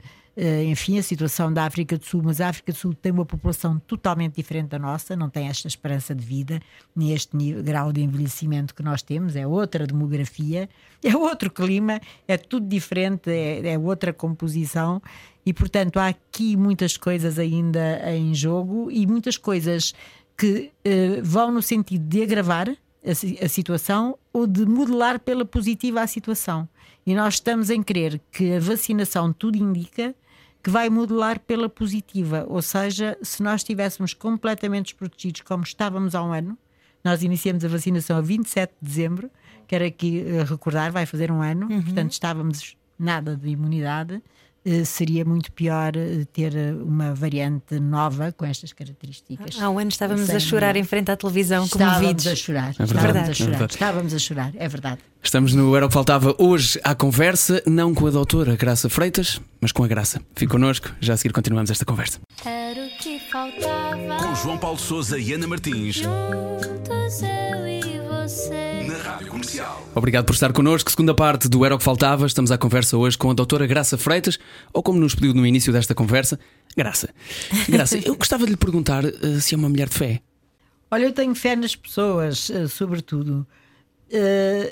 enfim, 0.69 0.99
a 0.99 1.03
situação 1.03 1.51
da 1.51 1.65
África 1.65 1.97
do 1.97 2.05
Sul, 2.05 2.21
mas 2.23 2.39
a 2.39 2.49
África 2.49 2.71
do 2.71 2.77
Sul 2.77 2.93
tem 2.93 3.11
uma 3.11 3.25
população 3.25 3.79
totalmente 3.79 4.35
diferente 4.35 4.67
da 4.67 4.77
nossa, 4.77 5.15
não 5.15 5.29
tem 5.29 5.47
esta 5.47 5.67
esperança 5.67 6.13
de 6.13 6.23
vida, 6.23 6.59
nem 6.95 7.11
este 7.11 7.35
nível, 7.35 7.63
grau 7.63 7.91
de 7.91 8.01
envelhecimento 8.01 8.75
que 8.75 8.83
nós 8.83 9.01
temos, 9.01 9.35
é 9.35 9.47
outra 9.47 9.87
demografia, 9.87 10.69
é 11.03 11.17
outro 11.17 11.49
clima, 11.49 11.99
é 12.27 12.37
tudo 12.37 12.67
diferente, 12.67 13.31
é, 13.31 13.73
é 13.73 13.79
outra 13.79 14.13
composição 14.13 15.01
e, 15.47 15.53
portanto, 15.53 15.97
há 15.97 16.09
aqui 16.09 16.57
muitas 16.57 16.97
coisas 16.97 17.39
ainda 17.39 18.01
em 18.13 18.35
jogo 18.35 18.91
e 18.91 19.07
muitas 19.07 19.37
coisas 19.37 19.93
que 20.37 20.71
uh, 20.85 21.23
vão 21.23 21.51
no 21.51 21.61
sentido 21.61 22.05
de 22.05 22.21
agravar 22.21 22.69
a, 22.69 23.45
a 23.45 23.49
situação 23.49 24.17
ou 24.33 24.45
de 24.45 24.65
modelar 24.65 25.19
pela 25.19 25.45
positiva 25.45 26.01
a 26.01 26.07
situação. 26.07 26.67
E 27.05 27.15
nós 27.15 27.35
estamos 27.35 27.69
em 27.69 27.81
crer 27.81 28.19
que 28.29 28.53
a 28.53 28.59
vacinação 28.59 29.31
tudo 29.31 29.57
indica 29.57 30.13
que 30.63 30.69
vai 30.69 30.89
modelar 30.89 31.39
pela 31.39 31.69
positiva. 31.69 32.45
Ou 32.47 32.61
seja, 32.61 33.17
se 33.21 33.41
nós 33.41 33.61
estivéssemos 33.61 34.13
completamente 34.13 34.87
desprotegidos 34.87 35.41
como 35.41 35.63
estávamos 35.63 36.15
há 36.15 36.23
um 36.23 36.33
ano, 36.33 36.57
nós 37.03 37.23
iniciamos 37.23 37.63
a 37.63 37.67
vacinação 37.67 38.17
a 38.17 38.21
27 38.21 38.73
de 38.81 38.87
dezembro, 38.87 39.31
quero 39.67 39.85
aqui 39.85 40.19
eh, 40.19 40.43
recordar, 40.43 40.91
vai 40.91 41.05
fazer 41.05 41.31
um 41.31 41.41
ano, 41.41 41.67
uhum. 41.69 41.81
portanto 41.81 42.11
estávamos 42.11 42.75
nada 42.97 43.35
de 43.35 43.49
imunidade. 43.49 44.21
Eh, 44.67 44.83
seria 44.83 45.23
muito 45.23 45.49
pior 45.53 45.95
eh, 45.95 46.25
ter 46.33 46.53
uma 46.85 47.13
variante 47.15 47.79
nova 47.79 48.33
com 48.33 48.45
estas 48.45 48.73
características. 48.73 49.57
Há 49.61 49.69
um 49.69 49.79
ano 49.79 49.89
estávamos 49.89 50.29
a 50.29 50.39
chorar 50.41 50.75
em 50.75 50.83
frente 50.83 51.09
à 51.09 51.15
televisão 51.15 51.63
estávamos 51.63 51.95
comovidos. 51.99 52.27
A 52.27 52.35
chorar, 52.35 52.75
é 52.77 52.83
estávamos 52.83 53.29
a 53.29 53.33
chorar. 53.33 53.61
É 53.61 53.65
estávamos 53.65 54.13
a 54.13 54.19
chorar, 54.19 54.51
é 54.57 54.67
verdade. 54.67 54.99
Estamos 55.23 55.53
no 55.53 55.73
Era 55.73 55.85
o 55.85 55.87
que 55.87 55.93
Faltava 55.93 56.35
hoje 56.37 56.79
à 56.83 56.93
conversa, 56.93 57.63
não 57.65 57.93
com 57.93 58.07
a 58.07 58.11
doutora 58.11 58.57
Graça 58.57 58.89
Freitas, 58.89 59.39
mas 59.61 59.71
com 59.71 59.85
a 59.85 59.87
Graça. 59.87 60.21
Fique 60.35 60.51
connosco, 60.51 60.91
já 60.99 61.13
a 61.13 61.17
seguir 61.17 61.31
continuamos 61.31 61.71
esta 61.71 61.85
conversa. 61.85 62.19
Era 62.45 62.85
o 62.85 62.89
que 63.01 63.19
faltava. 63.19 64.17
Com 64.21 64.35
João 64.35 64.57
Paulo 64.57 64.77
Souza 64.77 65.17
e 65.17 65.31
Ana 65.31 65.47
Martins. 65.47 65.95
Juntos 65.95 67.21
eu 67.21 67.67
e 67.67 67.76
você. 68.27 68.87
Rádio 69.03 69.27
Comercial. 69.27 69.87
Obrigado 69.95 70.25
por 70.25 70.33
estar 70.33 70.51
connosco. 70.51 70.91
Segunda 70.91 71.13
parte 71.13 71.47
do 71.47 71.63
Era 71.63 71.75
o 71.75 71.77
que 71.77 71.83
Faltava. 71.83 72.25
Estamos 72.25 72.51
à 72.51 72.57
conversa 72.57 72.97
hoje 72.97 73.17
com 73.17 73.31
a 73.31 73.33
doutora 73.33 73.65
Graça 73.65 73.97
Freitas, 73.97 74.37
ou 74.73 74.83
como 74.83 74.99
nos 74.99 75.15
pediu 75.15 75.33
no 75.33 75.45
início 75.45 75.71
desta 75.71 75.95
conversa, 75.95 76.37
Graça. 76.75 77.09
Graça, 77.69 77.97
eu 78.05 78.15
gostava 78.15 78.45
de 78.45 78.51
lhe 78.51 78.57
perguntar 78.57 79.05
uh, 79.05 79.39
se 79.39 79.55
é 79.55 79.57
uma 79.57 79.69
mulher 79.69 79.87
de 79.87 79.95
fé. 79.95 80.21
Olha, 80.91 81.05
eu 81.05 81.13
tenho 81.13 81.33
fé 81.33 81.55
nas 81.55 81.75
pessoas, 81.75 82.49
uh, 82.49 82.67
sobretudo. 82.67 83.47
Uh, 84.11 84.71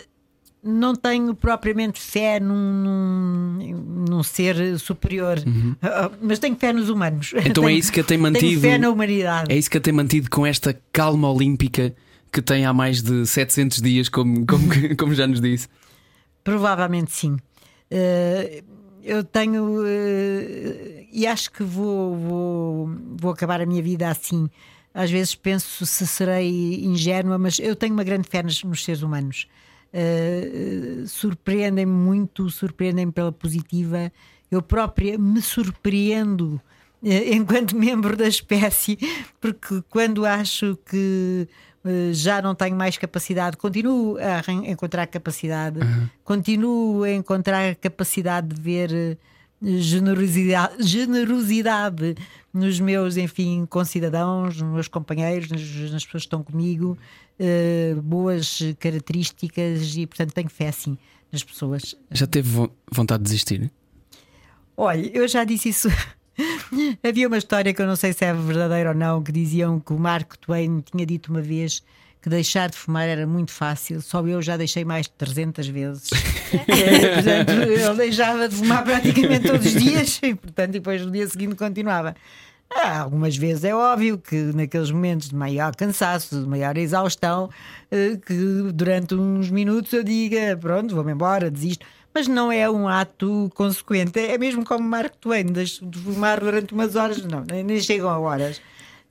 não 0.62 0.95
tenho 0.95 1.33
propriamente 1.33 2.00
fé 2.00 2.39
num, 2.39 2.55
num, 2.55 4.05
num 4.09 4.24
ser 4.24 4.77
superior, 4.79 5.41
uhum. 5.45 5.75
mas 6.21 6.39
tenho 6.39 6.55
fé 6.55 6.74
nos 6.74 6.89
humanos. 6.89 7.33
Então 7.38 7.63
tenho, 7.65 7.69
é 7.69 7.74
isso 7.74 7.91
que 7.91 8.01
a 8.01 8.03
tem 8.03 8.17
mantido. 8.17 8.47
Tenho 8.47 8.62
fé 8.62 8.77
na 8.77 8.89
humanidade. 8.89 9.53
É 9.53 9.57
isso 9.57 9.69
que 9.69 9.77
a 9.77 9.81
tem 9.81 9.93
mantido 9.93 10.29
com 10.29 10.45
esta 10.45 10.77
calma 10.91 11.31
olímpica 11.31 11.95
que 12.32 12.41
tem 12.41 12.65
há 12.65 12.74
mais 12.74 13.01
de 13.01 13.25
700 13.25 13.82
dias, 13.82 14.10
como, 14.10 14.46
como, 14.46 14.63
como 14.98 15.13
já 15.13 15.25
nos 15.27 15.41
disse? 15.41 15.67
Provavelmente 16.44 17.12
sim. 17.12 17.34
Uh, 17.91 18.63
eu 19.03 19.24
tenho. 19.24 19.82
Uh, 19.82 21.08
e 21.12 21.25
acho 21.27 21.51
que 21.51 21.63
vou, 21.63 22.15
vou, 22.15 22.89
vou 23.17 23.32
acabar 23.32 23.62
a 23.62 23.65
minha 23.65 23.82
vida 23.82 24.10
assim. 24.10 24.50
Às 24.94 25.12
vezes 25.12 25.36
penso 25.36 25.86
se 25.86 26.08
serei 26.08 26.86
ingênua, 26.86 27.38
mas 27.38 27.60
eu 27.60 27.75
tenho 27.75 27.94
uma 27.94 28.03
grande 28.03 28.27
fé 28.29 28.41
nos, 28.41 28.63
nos 28.63 28.84
seres 28.84 29.01
humanos. 29.01 29.48
Uh, 29.94 31.08
surpreendem-me 31.08 31.91
muito, 31.91 32.50
surpreendem-me 32.50 33.12
pela 33.12 33.32
positiva. 33.32 34.12
Eu 34.51 34.62
própria 34.62 35.17
me 35.17 35.41
surpreendo 35.41 36.62
enquanto 37.01 37.75
membro 37.75 38.15
da 38.15 38.27
espécie, 38.27 38.98
porque 39.39 39.84
quando 39.89 40.25
acho 40.25 40.77
que 40.89 41.48
já 42.11 42.41
não 42.41 42.55
tenho 42.55 42.75
mais 42.75 42.97
capacidade, 42.97 43.57
continuo 43.57 44.17
a 44.17 44.51
encontrar 44.51 45.05
capacidade, 45.07 45.79
uhum. 45.79 46.09
continuo 46.23 47.03
a 47.03 47.11
encontrar 47.11 47.75
capacidade 47.75 48.47
de 48.47 48.61
ver 48.61 48.91
eh, 48.91 49.17
generosidade, 49.61 50.83
generosidade 50.83 52.15
nos 52.53 52.79
meus, 52.79 53.17
enfim, 53.17 53.65
concidadãos, 53.69 54.61
nos 54.61 54.73
meus 54.73 54.87
companheiros, 54.87 55.49
nas, 55.49 55.61
pessoas 55.61 56.09
que 56.09 56.17
estão 56.17 56.41
comigo, 56.41 56.98
uh, 57.39 58.01
boas 58.01 58.59
características 58.79 59.95
e, 59.98 60.07
portanto, 60.07 60.33
tenho 60.33 60.50
fé 60.50 60.69
assim 60.69 60.98
nas 61.31 61.43
pessoas. 61.43 61.95
Já 62.11 62.25
teve 62.25 62.69
vontade 62.89 63.24
de 63.24 63.29
desistir? 63.29 63.71
Olha, 64.77 65.05
eu 65.13 65.27
já 65.27 65.43
disse 65.43 65.69
isso 65.69 65.89
Havia 67.03 67.27
uma 67.27 67.37
história 67.37 67.74
que 67.74 67.81
eu 67.81 67.87
não 67.87 67.95
sei 67.95 68.13
se 68.13 68.25
é 68.25 68.33
verdadeira 68.33 68.89
ou 68.89 68.95
não, 68.95 69.24
que 69.24 69.31
diziam 69.31 69.79
que 69.79 69.93
o 69.93 70.00
Mark 70.00 70.35
Twain 70.37 70.81
tinha 70.81 71.05
dito 71.05 71.31
uma 71.31 71.41
vez 71.41 71.83
que 72.21 72.29
deixar 72.29 72.69
de 72.69 72.75
fumar 72.75 73.07
era 73.07 73.27
muito 73.27 73.51
fácil, 73.51 74.01
só 74.01 74.25
eu 74.25 74.41
já 74.41 74.57
deixei 74.57 74.83
mais 74.83 75.05
de 75.05 75.11
300 75.11 75.67
vezes. 75.67 76.09
é, 76.67 77.13
portanto, 77.13 77.51
eu 77.51 77.95
deixava 77.95 78.50
de 78.50 78.55
fumar 78.55 78.83
praticamente 78.83 79.48
todos 79.48 79.65
os 79.65 79.74
dias 79.74 80.19
e, 80.24 80.33
portanto, 80.33 80.71
depois 80.71 81.05
no 81.05 81.11
dia 81.11 81.27
seguinte 81.27 81.55
continuava. 81.55 82.15
Ah, 82.67 83.01
algumas 83.01 83.37
vezes 83.37 83.63
é 83.63 83.75
óbvio 83.75 84.17
que 84.17 84.35
naqueles 84.55 84.89
momentos 84.89 85.29
de 85.29 85.35
maior 85.35 85.75
cansaço, 85.75 86.41
de 86.41 86.48
maior 86.48 86.75
exaustão, 86.77 87.48
eh, 87.91 88.17
que 88.25 88.33
durante 88.74 89.13
uns 89.13 89.51
minutos 89.51 89.93
eu 89.93 90.03
diga: 90.03 90.57
pronto, 90.59 90.95
vou-me 90.95 91.11
embora, 91.11 91.51
desisto 91.51 91.85
mas 92.15 92.29
não 92.29 92.49
é 92.49 92.69
um 92.69 92.87
ato 92.87 93.51
consequente. 93.53 94.17
É 94.17 94.37
mesmo 94.37 94.63
como 94.63 94.87
Mark 94.87 95.15
Twain, 95.19 95.47
deixo 95.47 95.85
de 95.85 95.99
fumar 95.99 96.39
durante 96.39 96.73
umas 96.73 96.95
horas, 96.95 97.21
não, 97.25 97.43
nem 97.43 97.77
chegam 97.81 98.09
a 98.09 98.17
horas. 98.17 98.61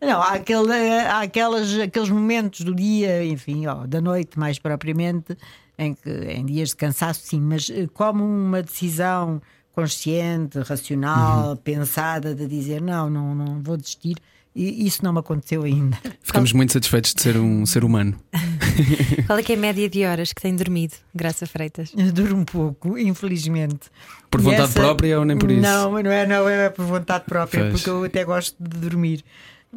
Não, 0.00 0.22
há, 0.22 0.32
aquele, 0.32 0.72
há 0.72 1.20
aquelas, 1.20 1.78
aqueles 1.78 2.08
momentos 2.08 2.62
do 2.62 2.74
dia, 2.74 3.22
enfim, 3.24 3.66
ó, 3.66 3.86
da 3.86 4.00
noite 4.00 4.38
mais 4.38 4.58
propriamente, 4.58 5.36
em, 5.78 5.94
que, 5.94 6.10
em 6.10 6.46
dias 6.46 6.70
de 6.70 6.76
cansaço, 6.76 7.20
sim, 7.24 7.40
mas 7.40 7.70
eh, 7.70 7.86
como 7.92 8.24
uma 8.24 8.62
decisão 8.62 9.40
consciente, 9.72 10.58
racional, 10.60 11.50
uhum. 11.50 11.56
pensada, 11.56 12.34
de 12.34 12.46
dizer 12.46 12.80
não, 12.80 13.10
não, 13.10 13.34
não 13.34 13.62
vou 13.62 13.76
desistir, 13.76 14.16
e 14.54 14.86
isso 14.86 15.02
não 15.04 15.12
me 15.12 15.18
aconteceu 15.18 15.62
ainda. 15.64 15.98
Ficamos 16.22 16.52
muito 16.52 16.72
satisfeitos 16.72 17.12
de 17.12 17.20
ser 17.20 17.36
um 17.36 17.66
ser 17.66 17.84
humano. 17.84 18.18
Qual 19.26 19.38
é 19.38 19.42
que 19.42 19.52
é 19.52 19.56
a 19.56 19.58
média 19.58 19.88
de 19.88 20.04
horas 20.04 20.32
que 20.32 20.40
tem 20.40 20.54
dormido, 20.54 20.94
Graça 21.14 21.46
Freitas? 21.46 21.92
Durmo 22.12 22.44
pouco, 22.44 22.98
infelizmente. 22.98 23.90
Por 24.30 24.40
vontade 24.40 24.62
essa... 24.64 24.80
própria 24.80 25.18
ou 25.18 25.24
nem 25.24 25.38
por 25.38 25.50
isso? 25.50 25.60
Não, 25.60 25.90
não 25.90 26.10
é, 26.10 26.26
não 26.26 26.48
é 26.48 26.68
por 26.70 26.84
vontade 26.84 27.24
própria, 27.24 27.62
pois. 27.62 27.72
porque 27.72 27.90
eu 27.90 28.04
até 28.04 28.24
gosto 28.24 28.56
de 28.60 28.78
dormir. 28.78 29.24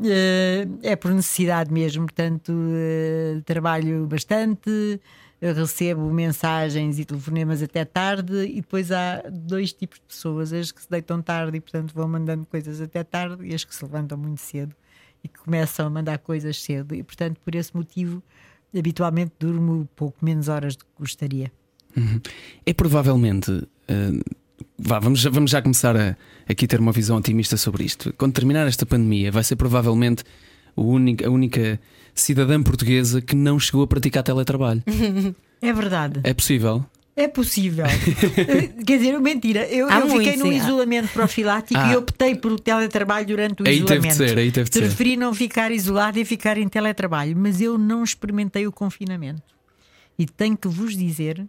Eh, 0.03 0.67
é 0.83 0.95
por 0.95 1.12
necessidade 1.12 1.73
mesmo, 1.73 2.05
portanto, 2.05 2.53
eh, 2.53 3.41
trabalho 3.45 4.05
bastante 4.05 4.99
recebo 5.39 6.12
mensagens 6.12 6.97
e 6.97 7.05
telefonemas 7.05 7.62
até 7.62 7.86
tarde 7.86 8.45
e 8.45 8.62
depois 8.62 8.91
há 8.91 9.23
dois 9.31 9.71
tipos 9.71 9.99
de 9.99 10.05
pessoas, 10.05 10.51
as 10.51 10.71
que 10.71 10.81
se 10.81 10.89
deitam 10.89 11.21
tarde 11.21 11.57
e 11.57 11.62
portanto 11.62 11.93
vão 11.93 12.07
mandando 12.07 12.45
coisas 12.45 12.81
até 12.81 13.03
tarde 13.03 13.45
e 13.45 13.53
as 13.53 13.63
que 13.63 13.73
se 13.73 13.83
levantam 13.83 14.17
muito 14.17 14.41
cedo 14.41 14.75
e 15.23 15.27
que 15.27 15.39
começam 15.39 15.86
a 15.86 15.89
mandar 15.89 16.17
coisas 16.17 16.62
cedo 16.62 16.95
e 16.95 17.03
portanto 17.03 17.39
por 17.43 17.53
esse 17.53 17.75
motivo 17.75 18.21
habitualmente 18.75 19.34
durmo 19.39 19.88
pouco 19.95 20.23
menos 20.23 20.47
horas 20.47 20.75
do 20.75 20.84
que 20.84 20.91
gostaria. 20.99 21.51
Uhum. 21.95 22.19
É 22.65 22.73
provavelmente 22.73 23.51
uh, 23.51 24.38
vá, 24.77 24.99
vamos, 24.99 25.23
vamos 25.23 25.51
já 25.51 25.62
começar 25.62 25.95
a 25.97 26.15
aqui 26.47 26.67
ter 26.67 26.80
uma 26.80 26.91
visão 26.91 27.17
otimista 27.17 27.58
sobre 27.58 27.84
isto. 27.84 28.13
Quando 28.13 28.34
terminar 28.34 28.67
esta 28.67 28.86
pandemia, 28.86 29.32
vai 29.32 29.43
ser 29.43 29.56
provavelmente 29.56 30.23
a 30.75 30.82
única, 30.82 31.27
a 31.27 31.32
única 31.32 31.80
cidadã 32.13 32.62
portuguesa 32.62 33.21
que 33.21 33.36
não 33.36 33.60
chegou 33.60 33.84
a 33.84 33.88
praticar 33.88 34.23
teletrabalho. 34.23 34.84
É 35.60 35.73
verdade. 35.73 36.19
É 36.23 36.36
possível? 36.36 36.86
É 37.17 37.27
possível. 37.27 37.84
Quer 38.86 38.97
dizer, 38.99 39.19
mentira. 39.19 39.65
Eu, 39.65 39.89
eu 39.89 40.10
fiquei 40.12 40.38
num 40.38 40.51
isolamento 40.51 41.12
profilático 41.12 41.80
ah. 41.80 41.91
e 41.91 41.95
optei 41.95 42.36
por 42.36 42.51
o 42.51 42.60
teletrabalho 42.60 43.25
durante 43.25 43.63
o 43.63 43.67
aí 43.67 43.77
isolamento. 43.77 44.01
Teve 44.03 44.10
de 44.10 44.30
ser, 44.30 44.38
aí 44.38 44.51
teve 44.51 44.69
de 44.69 44.80
Preferi 44.80 45.10
ser. 45.10 45.17
não 45.17 45.34
ficar 45.34 45.71
isolado 45.71 46.19
e 46.19 46.23
ficar 46.23 46.60
em 46.60 46.69
teletrabalho, 46.69 47.36
mas 47.36 47.60
eu 47.60 47.75
não 47.75 48.03
experimentei 48.03 48.67
o 48.67 48.71
confinamento. 48.71 49.41
E 50.19 50.27
tenho 50.27 50.56
que 50.56 50.67
vos 50.67 50.95
dizer 50.95 51.43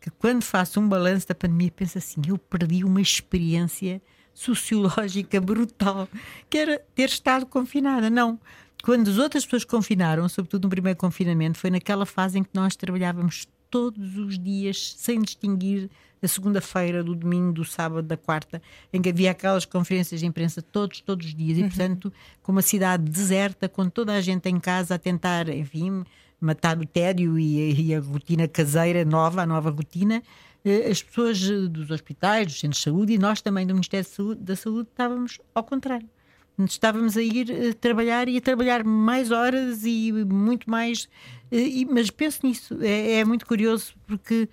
que 0.00 0.10
quando 0.10 0.42
faço 0.42 0.80
um 0.80 0.88
balanço 0.88 1.28
da 1.28 1.34
pandemia, 1.34 1.70
penso 1.70 1.96
assim: 1.96 2.20
eu 2.26 2.36
perdi 2.36 2.82
uma 2.82 3.00
experiência 3.00 4.02
sociológica 4.34 5.40
brutal, 5.40 6.08
que 6.50 6.58
era 6.58 6.82
ter 6.92 7.08
estado 7.08 7.46
confinada. 7.46 8.10
Não 8.10 8.36
quando 8.82 9.08
as 9.08 9.16
outras 9.16 9.44
pessoas 9.44 9.64
confinaram, 9.64 10.28
sobretudo 10.28 10.64
no 10.64 10.68
primeiro 10.68 10.98
confinamento, 10.98 11.56
foi 11.56 11.70
naquela 11.70 12.04
fase 12.04 12.38
em 12.38 12.42
que 12.42 12.50
nós 12.52 12.76
trabalhávamos 12.76 13.46
todos 13.74 14.16
os 14.16 14.38
dias, 14.38 14.94
sem 14.96 15.20
distinguir 15.20 15.90
a 16.22 16.28
segunda-feira, 16.28 17.02
do 17.02 17.12
domingo, 17.12 17.52
do 17.52 17.64
sábado, 17.64 18.06
da 18.06 18.16
quarta, 18.16 18.62
em 18.92 19.02
que 19.02 19.08
havia 19.08 19.32
aquelas 19.32 19.64
conferências 19.64 20.20
de 20.20 20.26
imprensa 20.26 20.62
todos, 20.62 21.00
todos 21.00 21.26
os 21.26 21.34
dias. 21.34 21.58
E, 21.58 21.62
portanto, 21.62 22.12
com 22.40 22.52
uma 22.52 22.62
cidade 22.62 23.02
deserta, 23.02 23.68
com 23.68 23.90
toda 23.90 24.12
a 24.12 24.20
gente 24.20 24.48
em 24.48 24.60
casa 24.60 24.94
a 24.94 24.98
tentar, 24.98 25.48
enfim, 25.48 26.04
matar 26.40 26.78
o 26.78 26.86
tédio 26.86 27.36
e, 27.36 27.88
e 27.88 27.92
a 27.92 27.98
rotina 27.98 28.46
caseira 28.46 29.04
nova, 29.04 29.42
a 29.42 29.46
nova 29.46 29.70
rotina, 29.70 30.22
eh, 30.64 30.88
as 30.88 31.02
pessoas 31.02 31.42
eh, 31.42 31.66
dos 31.66 31.90
hospitais, 31.90 32.46
dos 32.46 32.60
centros 32.60 32.78
de 32.78 32.84
saúde 32.84 33.12
e 33.14 33.18
nós 33.18 33.42
também 33.42 33.66
do 33.66 33.74
Ministério 33.74 34.08
Saúde, 34.08 34.40
da 34.40 34.54
Saúde 34.54 34.88
estávamos 34.88 35.40
ao 35.52 35.64
contrário. 35.64 36.08
Estávamos 36.56 37.16
a 37.16 37.22
ir 37.22 37.50
uh, 37.50 37.74
trabalhar 37.74 38.28
e 38.28 38.36
a 38.36 38.40
trabalhar 38.40 38.84
mais 38.84 39.32
horas 39.32 39.84
e 39.84 40.12
muito 40.12 40.70
mais. 40.70 41.08
E, 41.56 41.84
mas 41.84 42.10
penso 42.10 42.40
nisso, 42.42 42.76
é, 42.82 43.20
é, 43.20 43.24
muito 43.24 43.46
curioso 43.46 43.94
porque 44.06 44.48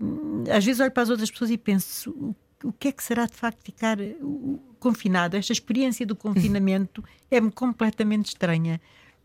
hum, 0.00 0.44
às 0.50 0.64
vezes 0.64 0.80
olho 0.80 0.90
para 0.90 1.02
as 1.02 1.10
outras 1.10 1.30
pessoas 1.30 1.50
e 1.50 1.58
penso 1.58 2.10
o, 2.10 2.68
o 2.68 2.72
que 2.72 2.88
é 2.88 2.92
que 2.92 3.02
será 3.02 3.26
de 3.26 3.34
facto 3.34 3.60
ficar 3.64 3.98
confinado. 4.78 5.36
Esta 5.36 5.52
experiência 5.52 6.06
do 6.06 6.14
confinamento 6.14 7.02
é-me 7.30 7.50
completamente 7.50 8.26
estranha. 8.26 8.80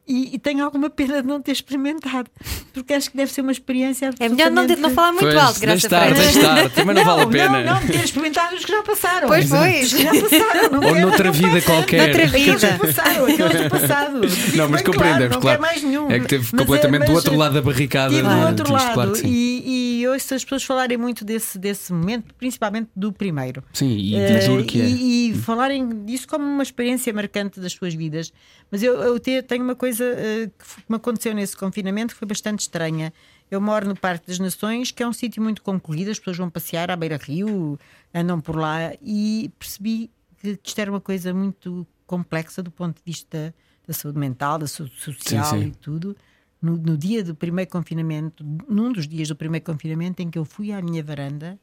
E, 0.09 0.33
e, 0.33 0.39
tenho 0.39 0.65
alguma 0.65 0.89
pena 0.89 1.21
de 1.21 1.27
não 1.27 1.39
ter 1.39 1.51
experimentado, 1.51 2.31
porque 2.73 2.93
acho 2.93 3.11
que 3.11 3.15
deve 3.15 3.31
ser 3.31 3.41
uma 3.41 3.51
experiência 3.51 4.09
É 4.19 4.27
melhor 4.27 4.49
não, 4.49 4.65
não 4.65 4.89
falar 4.89 5.11
muito 5.11 5.25
pois, 5.25 5.35
alto, 5.35 5.59
graças 5.59 5.93
a 5.93 6.05
Deus. 6.05 6.17
Deixa 6.17 6.39
estar, 6.39 6.69
também 6.71 6.95
não, 6.95 7.05
não, 7.05 7.05
vale 7.05 7.21
a 7.21 7.27
pena. 7.27 7.63
Não, 7.63 7.79
não, 7.79 7.87
ter 7.87 8.03
experimentado 8.03 8.55
os 8.55 8.65
que 8.65 8.71
já 8.71 8.81
passaram. 8.81 9.27
Pois 9.27 9.47
foi. 9.47 9.81
Os 9.81 9.93
que 9.93 10.01
já 10.01 10.09
passaram. 10.09 10.69
Não 10.71 10.87
Ou 10.87 10.93
quero, 10.95 11.07
noutra 11.07 11.31
vida 11.31 11.61
qualquer. 11.61 12.07
Noutra 12.07 12.25
vida. 12.25 12.37
Aqueles 12.55 12.63
que 12.63 12.79
passaram, 12.79 13.25
aqueles 13.29 13.61
do 13.61 13.69
passado. 13.69 14.21
Não, 14.55 14.69
mas 14.69 14.81
compreendemos, 14.81 15.37
claro. 15.37 15.41
claro. 15.41 15.61
mais 15.61 15.83
nenhum. 15.83 16.09
É 16.09 16.19
que 16.19 16.27
teve 16.27 16.49
mas 16.51 16.59
completamente 16.59 17.03
é, 17.03 17.05
do 17.05 17.13
outro 17.13 17.35
lado 17.35 17.53
da 17.53 17.61
barricada. 17.61 18.11
E 18.15 18.21
do 18.23 18.47
outro 18.47 18.73
lado. 18.73 18.93
Claro 18.95 19.13
e, 19.23 19.99
e 20.01 20.07
ouço 20.07 20.33
as 20.33 20.43
pessoas 20.43 20.63
falarem 20.63 20.97
muito 20.97 21.23
desse, 21.23 21.59
desse 21.59 21.93
momento, 21.93 22.33
principalmente 22.33 22.89
do 22.95 23.13
primeiro. 23.13 23.63
Sim, 23.73 23.95
e 23.95 24.39
do 24.39 24.47
duro 24.47 24.63
que 24.63 24.81
é. 24.81 24.85
E, 24.85 25.29
e 25.29 25.33
falarem 25.35 26.03
disso 26.03 26.27
como 26.27 26.43
uma 26.43 26.63
experiência 26.63 27.13
marcante 27.13 27.59
das 27.59 27.73
suas 27.73 27.93
vidas. 27.93 28.33
Mas 28.71 28.81
eu, 28.81 28.95
eu 28.95 29.19
tenho 29.19 29.63
uma 29.63 29.75
coisa 29.75 29.98
uh, 30.03 30.49
que 30.49 30.83
me 30.87 30.95
aconteceu 30.95 31.33
nesse 31.33 31.55
confinamento 31.55 32.13
que 32.13 32.19
foi 32.19 32.27
bastante 32.27 32.61
estranha. 32.61 33.13
Eu 33.49 33.59
moro 33.59 33.87
no 33.87 33.95
Parque 33.95 34.27
das 34.27 34.39
Nações, 34.39 34.91
que 34.91 35.01
é 35.01 35.07
um 35.07 35.13
sítio 35.13 35.41
muito 35.41 35.61
concorrido, 35.61 36.11
as 36.11 36.19
pessoas 36.19 36.37
vão 36.37 36.49
passear 36.49 36.91
à 36.91 36.95
beira-rio, 36.95 37.79
andam 38.13 38.39
por 38.39 38.55
lá, 38.55 38.93
e 39.01 39.51
percebi 39.57 40.11
que 40.37 40.59
isto 40.63 40.79
era 40.79 40.91
uma 40.91 41.01
coisa 41.01 41.33
muito 41.33 41.85
complexa 42.05 42.61
do 42.61 42.71
ponto 42.71 42.97
de 42.97 43.03
vista 43.05 43.53
da 43.87 43.93
saúde 43.93 44.19
mental, 44.19 44.59
da 44.59 44.67
saúde 44.67 44.93
social 44.99 45.45
sim, 45.45 45.61
sim. 45.61 45.67
e 45.67 45.71
tudo. 45.71 46.15
No, 46.61 46.75
no, 46.77 46.97
dia 46.97 47.23
do 47.23 47.33
primeiro 47.33 47.71
confinamento, 47.71 48.43
num 48.67 48.91
dos 48.91 49.07
dias 49.07 49.29
do 49.29 49.35
primeiro 49.35 49.65
confinamento, 49.65 50.21
em 50.21 50.29
que 50.29 50.37
eu 50.37 50.45
fui 50.45 50.71
à 50.71 50.81
minha 50.81 51.03
varanda 51.03 51.57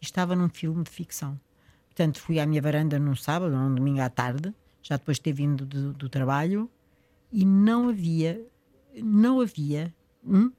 e 0.00 0.04
estava 0.04 0.34
num 0.34 0.48
filme 0.48 0.82
de 0.82 0.90
ficção. 0.90 1.40
Portanto, 1.86 2.20
fui 2.20 2.40
à 2.40 2.46
minha 2.46 2.60
varanda 2.60 2.98
num 2.98 3.14
sábado 3.14 3.56
num 3.56 3.74
domingo 3.74 4.00
à 4.00 4.10
tarde 4.10 4.52
já 4.82 4.96
depois 4.96 5.18
de 5.18 5.22
ter 5.22 5.32
vindo 5.32 5.64
do, 5.66 5.92
do 5.92 6.08
trabalho, 6.08 6.70
e 7.32 7.44
não 7.44 7.88
havia, 7.88 8.40
não 9.02 9.40
havia 9.40 9.94
um 10.24 10.50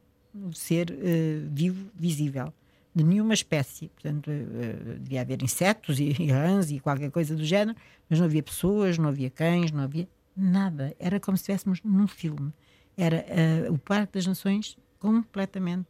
ser 0.54 0.92
uh, 0.92 1.50
vivo 1.52 1.90
visível 1.96 2.54
de 2.94 3.04
nenhuma 3.04 3.34
espécie. 3.34 3.90
Portanto, 3.90 4.30
uh, 4.30 5.00
devia 5.00 5.22
haver 5.22 5.42
insetos 5.44 6.00
e, 6.00 6.12
rãs 6.32 6.72
e 6.72 6.80
qualquer 6.80 7.12
coisa 7.12 7.36
do 7.36 7.44
género, 7.44 7.78
mas 8.10 8.20
não 8.20 8.26
havia 8.26 8.44
pessoas, 8.44 8.98
não 8.98 9.10
havia 9.10 9.30
cães, 9.30 9.72
não 9.72 9.84
havia 9.84 10.08
nada. 10.36 10.96
Era 11.00 11.20
como 11.20 11.38
se 11.38 11.44
estivéssemos 11.44 11.82
num 11.84 12.08
filme. 12.08 12.54
Era 12.98 13.26
uh, 13.70 13.74
o 13.74 13.78
Parque 13.78 14.14
das 14.14 14.26
Nações 14.26 14.78
completamente 15.00 15.88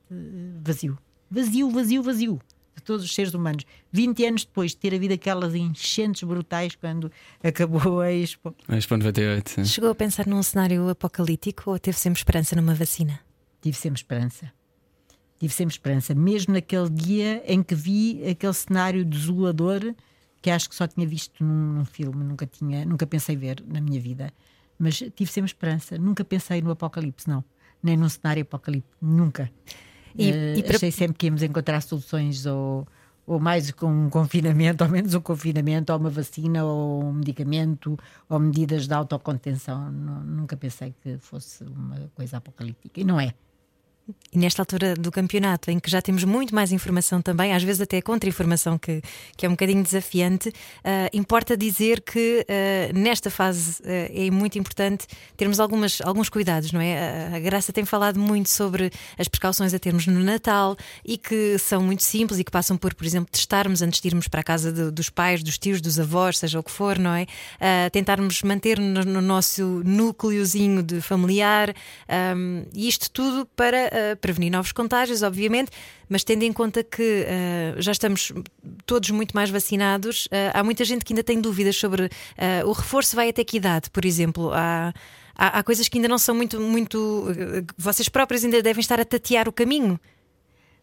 vazio. 0.63 0.97
Vazio, 1.29 1.69
vazio, 1.69 2.03
vazio 2.03 2.41
de 2.75 2.83
todos 2.83 3.03
os 3.03 3.13
seres 3.13 3.33
humanos. 3.33 3.65
20 3.91 4.25
anos 4.25 4.45
depois 4.45 4.71
de 4.71 4.77
ter 4.77 4.93
havido 4.93 5.13
aquelas 5.13 5.53
enchentes 5.55 6.23
brutais 6.23 6.75
quando 6.75 7.11
acabou 7.43 8.01
a 8.01 8.11
Expo. 8.11 8.55
A 8.67 8.77
Expo 8.77 8.97
98. 8.97 9.49
Sim. 9.49 9.65
Chegou 9.65 9.89
a 9.89 9.95
pensar 9.95 10.27
num 10.27 10.41
cenário 10.41 10.89
apocalíptico 10.89 11.71
ou 11.71 11.79
teve 11.79 11.97
sempre 11.97 12.19
esperança 12.19 12.55
numa 12.55 12.73
vacina? 12.73 13.19
Tive 13.61 13.77
sempre 13.77 13.99
esperança. 13.99 14.51
Tive 15.39 15.53
sempre 15.53 15.73
esperança, 15.73 16.13
mesmo 16.13 16.53
naquele 16.53 16.89
dia 16.89 17.43
em 17.47 17.63
que 17.63 17.73
vi 17.73 18.21
aquele 18.29 18.53
cenário 18.53 19.03
desolador 19.03 19.95
que 20.41 20.49
acho 20.49 20.69
que 20.69 20.75
só 20.75 20.87
tinha 20.87 21.07
visto 21.07 21.43
num, 21.43 21.73
num 21.73 21.85
filme, 21.85 22.23
nunca 22.23 22.45
tinha, 22.47 22.83
nunca 22.83 23.05
pensei 23.05 23.35
ver 23.35 23.63
na 23.67 23.79
minha 23.79 23.99
vida. 23.99 24.33
Mas 24.77 24.97
tive 24.97 25.31
sempre 25.31 25.49
esperança, 25.49 25.97
nunca 25.97 26.25
pensei 26.25 26.61
no 26.61 26.71
apocalipse, 26.71 27.27
não. 27.27 27.43
Nem 27.81 27.95
num 27.95 28.09
cenário 28.09 28.41
apocalíptico, 28.41 28.95
nunca. 28.99 29.51
E, 30.17 30.31
uh, 30.31 30.57
e 30.57 30.63
para... 30.63 30.75
Achei 30.75 30.91
sempre 30.91 31.17
que 31.17 31.25
íamos 31.27 31.43
encontrar 31.43 31.81
soluções 31.81 32.45
ou, 32.45 32.87
ou 33.25 33.39
mais 33.39 33.71
com 33.71 33.87
um 33.87 34.09
confinamento, 34.09 34.83
ou 34.85 34.89
menos 34.89 35.13
um 35.13 35.21
confinamento, 35.21 35.91
ou 35.93 35.99
uma 35.99 36.09
vacina, 36.09 36.63
ou 36.63 37.03
um 37.03 37.13
medicamento, 37.13 37.97
ou 38.29 38.39
medidas 38.39 38.87
de 38.87 38.93
autocontenção. 38.93 39.91
Nunca 39.91 40.57
pensei 40.57 40.93
que 41.01 41.17
fosse 41.17 41.63
uma 41.63 42.09
coisa 42.15 42.37
apocalíptica. 42.37 42.99
E 42.99 43.03
não 43.03 43.19
é. 43.19 43.33
E 44.33 44.37
nesta 44.37 44.61
altura 44.61 44.95
do 44.95 45.11
campeonato, 45.11 45.69
em 45.69 45.77
que 45.77 45.91
já 45.91 46.01
temos 46.01 46.23
muito 46.23 46.55
mais 46.55 46.71
informação 46.71 47.21
também, 47.21 47.53
às 47.53 47.63
vezes 47.63 47.81
até 47.81 48.01
contra-informação, 48.01 48.77
que, 48.77 49.01
que 49.35 49.45
é 49.45 49.49
um 49.49 49.51
bocadinho 49.51 49.83
desafiante, 49.83 50.47
uh, 50.49 50.53
importa 51.11 51.57
dizer 51.57 51.99
que 51.99 52.45
uh, 52.47 52.97
nesta 52.97 53.29
fase 53.29 53.81
uh, 53.81 53.85
é 53.85 54.31
muito 54.31 54.57
importante 54.57 55.05
termos 55.35 55.59
algumas, 55.59 55.99
alguns 56.01 56.29
cuidados, 56.29 56.71
não 56.71 56.79
é? 56.79 57.35
A, 57.35 57.39
Graça 57.39 57.73
tem 57.73 57.83
falado 57.83 58.17
muito 58.17 58.49
sobre 58.49 58.89
as 59.17 59.27
precauções 59.27 59.73
a 59.73 59.79
termos 59.79 60.07
no 60.07 60.23
Natal 60.23 60.77
e 61.03 61.17
que 61.17 61.57
são 61.57 61.81
muito 61.81 62.03
simples 62.03 62.39
e 62.39 62.43
que 62.45 62.51
passam 62.51 62.77
por, 62.77 62.93
por 62.93 63.05
exemplo, 63.05 63.29
testarmos 63.29 63.81
antes 63.81 63.99
de 63.99 64.07
irmos 64.07 64.29
para 64.29 64.39
a 64.39 64.43
casa 64.43 64.71
de, 64.71 64.91
dos 64.91 65.09
pais, 65.09 65.43
dos 65.43 65.57
tios, 65.57 65.81
dos 65.81 65.99
avós, 65.99 66.37
seja 66.37 66.57
o 66.57 66.63
que 66.63 66.71
for, 66.71 66.97
não 66.97 67.13
é? 67.13 67.25
tentarmos 67.91 68.41
manter 68.43 68.79
no, 68.79 69.03
no 69.03 69.21
nosso 69.21 69.81
núcleozinho 69.83 70.83
de 70.83 71.01
familiar 71.01 71.73
um, 72.35 72.63
e 72.73 72.87
isto 72.87 73.09
tudo 73.09 73.45
para 73.55 73.91
prevenir 74.19 74.51
novos 74.51 74.71
contágios, 74.71 75.21
obviamente, 75.23 75.71
mas 76.09 76.23
tendo 76.23 76.43
em 76.43 76.53
conta 76.53 76.83
que 76.83 77.25
uh, 77.25 77.81
já 77.81 77.91
estamos 77.91 78.31
todos 78.85 79.09
muito 79.09 79.33
mais 79.33 79.49
vacinados, 79.49 80.25
uh, 80.25 80.51
há 80.53 80.63
muita 80.63 80.83
gente 80.83 81.05
que 81.05 81.13
ainda 81.13 81.23
tem 81.23 81.39
dúvidas 81.39 81.75
sobre 81.75 82.05
uh, 82.05 82.09
o 82.67 82.71
reforço 82.71 83.15
vai 83.15 83.29
até 83.29 83.43
que 83.43 83.57
idade, 83.57 83.89
por 83.89 84.05
exemplo. 84.05 84.51
Há, 84.53 84.93
há, 85.35 85.59
há 85.59 85.63
coisas 85.63 85.87
que 85.87 85.97
ainda 85.97 86.07
não 86.07 86.17
são 86.17 86.35
muito. 86.35 86.59
muito 86.59 87.25
vocês 87.77 88.09
próprios 88.09 88.43
ainda 88.43 88.61
devem 88.61 88.81
estar 88.81 88.99
a 88.99 89.05
tatear 89.05 89.47
o 89.47 89.51
caminho. 89.51 89.99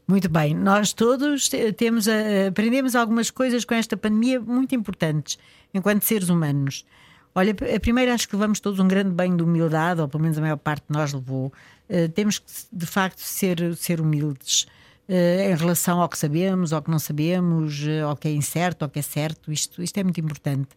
Muito 0.07 0.29
bem, 0.29 0.55
nós 0.55 0.95
todos 0.95 1.51
temos 1.77 2.07
aprendemos 2.49 2.97
algumas 2.97 3.31
coisas 3.31 3.63
com 3.67 3.75
esta 3.75 3.95
pandemia 3.95 4.41
muito 4.41 4.75
importantes 4.75 5.39
enquanto 5.75 6.03
seres 6.03 6.31
humanos. 6.31 6.87
Olha, 7.35 7.53
a 7.53 7.79
primeira 7.79 8.15
acho 8.15 8.29
que 8.29 8.35
levamos 8.35 8.59
todos 8.59 8.81
um 8.81 8.89
grande 8.89 9.11
banho 9.11 9.37
de 9.37 9.43
humildade, 9.45 10.01
ou 10.01 10.09
pelo 10.09 10.23
menos 10.23 10.37
a 10.39 10.41
maior 10.41 10.57
parte 10.57 10.85
de 10.89 10.93
nós 10.93 11.13
levou. 11.13 11.53
Uh, 11.89 12.09
temos 12.11 12.39
que, 12.39 12.47
de 12.73 12.87
facto, 12.87 13.21
ser, 13.21 13.75
ser 13.77 14.01
humildes 14.01 14.67
uh, 15.09 15.51
em 15.51 15.55
relação 15.55 16.01
ao 16.01 16.09
que 16.09 16.19
sabemos, 16.19 16.73
ao 16.73 16.83
que 16.83 16.91
não 16.91 16.99
sabemos, 16.99 17.83
uh, 17.83 18.07
ao 18.09 18.17
que 18.17 18.29
é 18.29 18.33
incerto, 18.33 18.85
ao 18.85 18.89
que 18.89 18.99
é 18.99 19.03
certo. 19.03 19.53
Isto, 19.53 19.83
isto 19.83 19.99
é 19.99 20.05
muito 20.05 20.21
importante. 20.21 20.69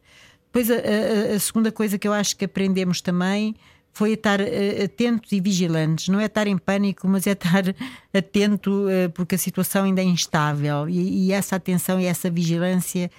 Depois, 0.45 0.69
a, 0.69 0.75
a, 0.75 1.35
a 1.35 1.39
segunda 1.39 1.71
coisa 1.71 1.97
que 1.97 2.07
eu 2.07 2.13
acho 2.13 2.35
que 2.35 2.45
aprendemos 2.45 3.01
também 3.01 3.55
foi 3.93 4.13
estar 4.13 4.39
atentos 4.83 5.31
e 5.31 5.41
vigilantes. 5.41 6.07
Não 6.07 6.19
é 6.19 6.25
estar 6.25 6.47
em 6.47 6.57
pânico, 6.57 7.07
mas 7.07 7.27
é 7.27 7.31
estar 7.31 7.63
atento 8.13 8.85
porque 9.13 9.35
a 9.35 9.37
situação 9.37 9.83
ainda 9.83 10.01
é 10.01 10.05
instável. 10.05 10.87
E, 10.87 11.27
e 11.27 11.31
essa 11.31 11.57
atenção 11.57 11.99
e 11.99 12.05
essa 12.05 12.29
vigilância 12.29 13.11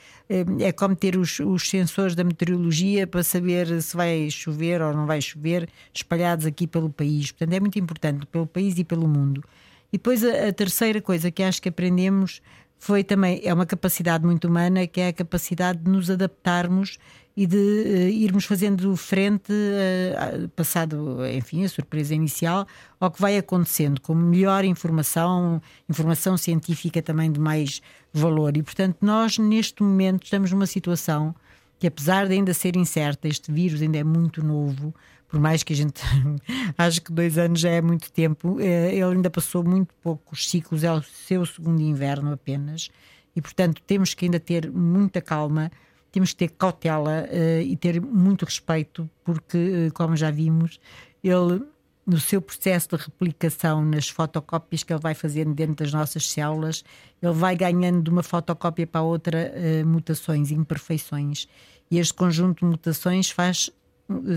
é 0.61 0.73
como 0.73 0.97
ter 0.97 1.17
os, 1.17 1.39
os 1.41 1.69
sensores 1.69 2.15
da 2.15 2.25
meteorologia 2.25 3.07
para 3.07 3.23
saber 3.23 3.83
se 3.83 3.95
vai 3.95 4.31
chover 4.31 4.81
ou 4.81 4.95
não 4.95 5.07
vai 5.07 5.21
chover, 5.21 5.69
espalhados 5.93 6.47
aqui 6.47 6.67
pelo 6.67 6.89
país. 6.89 7.31
Portanto, 7.33 7.55
é 7.55 7.61
muito 7.61 7.79
importante 7.79 8.27
pelo 8.27 8.47
país 8.47 8.79
e 8.79 8.85
pelo 8.85 9.07
mundo. 9.07 9.45
E 9.93 9.99
depois 9.99 10.25
a, 10.25 10.49
a 10.49 10.53
terceira 10.53 11.03
coisa 11.03 11.31
que 11.31 11.43
acho 11.43 11.61
que 11.61 11.69
aprendemos 11.69 12.41
foi 12.79 13.05
também 13.05 13.41
é 13.45 13.53
uma 13.53 13.67
capacidade 13.67 14.25
muito 14.25 14.49
humana 14.49 14.87
que 14.87 15.01
é 15.01 15.09
a 15.09 15.13
capacidade 15.13 15.79
de 15.81 15.91
nos 15.91 16.11
adaptarmos 16.11 16.99
e 17.37 17.47
de 17.47 17.57
uh, 17.57 18.09
irmos 18.09 18.45
fazendo 18.45 18.95
frente, 18.97 19.53
uh, 19.53 20.49
passado, 20.51 21.18
enfim, 21.27 21.64
a 21.64 21.68
surpresa 21.68 22.14
inicial, 22.14 22.66
ao 23.01 23.11
que 23.11 23.21
vai 23.21 23.38
acontecendo, 23.38 24.01
com 24.01 24.14
melhor 24.14 24.64
informação, 24.64 25.61
informação 25.88 26.37
científica 26.37 27.01
também 27.01 27.33
de 27.33 27.40
mais 27.40 27.81
valor. 28.12 28.57
E, 28.57 28.62
portanto, 28.62 28.99
nós, 29.01 29.38
neste 29.38 29.83
momento, 29.83 30.25
estamos 30.25 30.53
numa 30.53 30.66
situação 30.66 31.35
que, 31.79 31.87
apesar 31.87 32.29
de 32.29 32.35
ainda 32.35 32.55
ser 32.55 32.77
incerta, 32.77 33.27
este 33.27 33.51
vírus 33.51 33.83
ainda 33.83 33.99
é 33.99 34.05
muito 34.05 34.45
novo, 34.45 34.95
por 35.33 35.40
mais 35.40 35.62
que 35.62 35.73
a 35.73 35.77
gente 35.77 36.03
ache 36.77 37.01
que 37.01 37.11
dois 37.11 37.38
anos 37.38 37.59
já 37.59 37.71
é 37.71 37.81
muito 37.81 38.12
tempo, 38.12 38.61
eh, 38.61 38.95
ele 38.95 39.16
ainda 39.16 39.31
passou 39.31 39.64
muito 39.64 39.95
poucos 40.03 40.49
ciclos, 40.49 40.85
é 40.85 40.92
o 40.92 41.03
seu 41.03 41.45
segundo 41.47 41.81
inverno 41.81 42.33
apenas, 42.33 42.90
e 43.35 43.40
portanto 43.40 43.83
temos 43.87 44.12
que 44.12 44.27
ainda 44.27 44.38
ter 44.38 44.71
muita 44.71 45.23
calma, 45.23 45.73
temos 46.12 46.33
que 46.33 46.37
ter 46.37 46.51
cautela 46.51 47.27
uh, 47.29 47.62
e 47.62 47.75
ter 47.77 48.01
muito 48.01 48.44
respeito, 48.44 49.09
porque, 49.25 49.88
uh, 49.88 49.92
como 49.94 50.14
já 50.14 50.31
vimos, 50.31 50.79
ele 51.25 51.62
no 52.05 52.18
seu 52.18 52.42
processo 52.42 52.88
de 52.90 52.96
replicação 52.96 53.85
nas 53.85 54.09
fotocópias 54.09 54.83
que 54.83 54.92
ele 54.92 55.01
vai 55.01 55.14
fazendo 55.14 55.55
dentro 55.55 55.85
das 55.85 55.92
nossas 55.92 56.29
células, 56.29 56.85
ele 57.22 57.33
vai 57.33 57.55
ganhando 57.57 58.03
de 58.03 58.11
uma 58.11 58.22
fotocópia 58.22 58.87
para 58.87 59.03
outra 59.03 59.53
uh, 59.55 59.87
mutações, 59.87 60.51
imperfeições. 60.51 61.48
E 61.90 61.98
este 61.98 62.12
conjunto 62.14 62.61
de 62.61 62.64
mutações 62.66 63.31
faz 63.31 63.70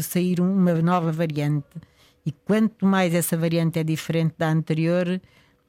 sair 0.02 0.40
uma 0.40 0.74
nova 0.82 1.12
variante. 1.12 1.66
E 2.26 2.32
quanto 2.32 2.86
mais 2.86 3.14
essa 3.14 3.36
variante 3.36 3.80
é 3.80 3.84
diferente 3.84 4.36
da 4.38 4.50
anterior, 4.50 5.22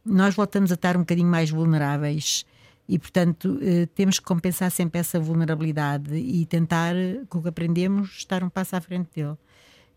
nós 0.05 0.35
voltamos 0.35 0.71
a 0.71 0.75
estar 0.75 0.97
um 0.97 1.01
bocadinho 1.01 1.29
mais 1.29 1.51
vulneráveis. 1.51 2.47
E, 2.89 2.99
portanto, 2.99 3.59
uh, 3.61 3.87
temos 3.95 4.19
que 4.19 4.25
compensar 4.25 4.71
sempre 4.71 5.01
essa 5.01 5.19
vulnerabilidade 5.19 6.15
e 6.15 6.47
tentar, 6.47 6.95
com 7.29 7.39
o 7.39 7.43
que 7.43 7.49
aprendemos, 7.49 8.11
estar 8.19 8.45
um 8.45 8.49
passo 8.49 8.77
à 8.77 8.81
frente 8.81 9.09
dele. 9.15 9.37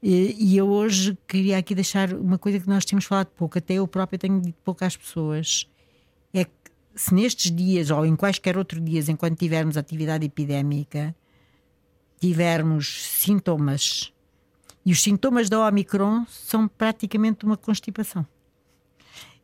E 0.02 0.56
eu 0.56 0.70
hoje 0.70 1.18
queria 1.28 1.58
aqui 1.58 1.76
deixar 1.76 2.14
uma 2.14 2.38
coisa 2.38 2.58
que 2.58 2.70
nós 2.70 2.86
tínhamos 2.86 3.04
falado 3.04 3.28
pouco, 3.36 3.58
até 3.58 3.74
eu 3.74 3.88
próprio 3.88 4.18
tenho 4.18 4.40
dito 4.40 4.58
pouco 4.64 4.86
às 4.86 4.96
pessoas: 4.96 5.70
é 6.34 6.46
que 6.46 6.52
se 6.96 7.14
nestes 7.14 7.52
dias 7.52 7.92
ou 7.92 8.06
em 8.06 8.16
quaisquer 8.16 8.58
outros 8.58 8.84
dias, 8.84 9.10
enquanto 9.10 9.38
tivermos 9.38 9.76
atividade 9.76 10.26
epidémica, 10.26 11.14
tivermos 12.18 13.04
sintomas, 13.10 14.14
e 14.86 14.92
os 14.92 15.02
sintomas 15.04 15.50
da 15.50 15.68
Omicron 15.68 16.26
são 16.28 16.68
praticamente 16.68 17.46
uma 17.46 17.58
constipação. 17.58 18.26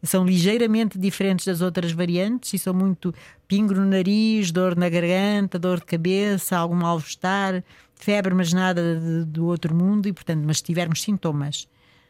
São 0.05 0.25
ligeiramente 0.25 0.97
diferentes 0.97 1.45
das 1.45 1.61
outras 1.61 1.91
variantes 1.91 2.53
e 2.53 2.59
são 2.59 2.73
muito 2.73 3.13
pingo 3.47 3.73
no 3.73 3.85
nariz, 3.85 4.51
dor 4.51 4.75
na 4.75 4.89
garganta, 4.89 5.57
dor 5.57 5.79
de 5.79 5.85
cabeça, 5.85 6.57
algum 6.57 6.75
mal-estar 6.75 7.63
febre, 7.95 8.33
mas 8.33 8.53
nada 8.53 9.25
do 9.25 9.45
outro 9.45 9.73
mundo, 9.73 10.07
e 10.07 10.13
portanto, 10.13 10.43
mas 10.45 10.57
se 10.57 10.63
tivermos 10.63 11.01
sintomas, 11.01 11.67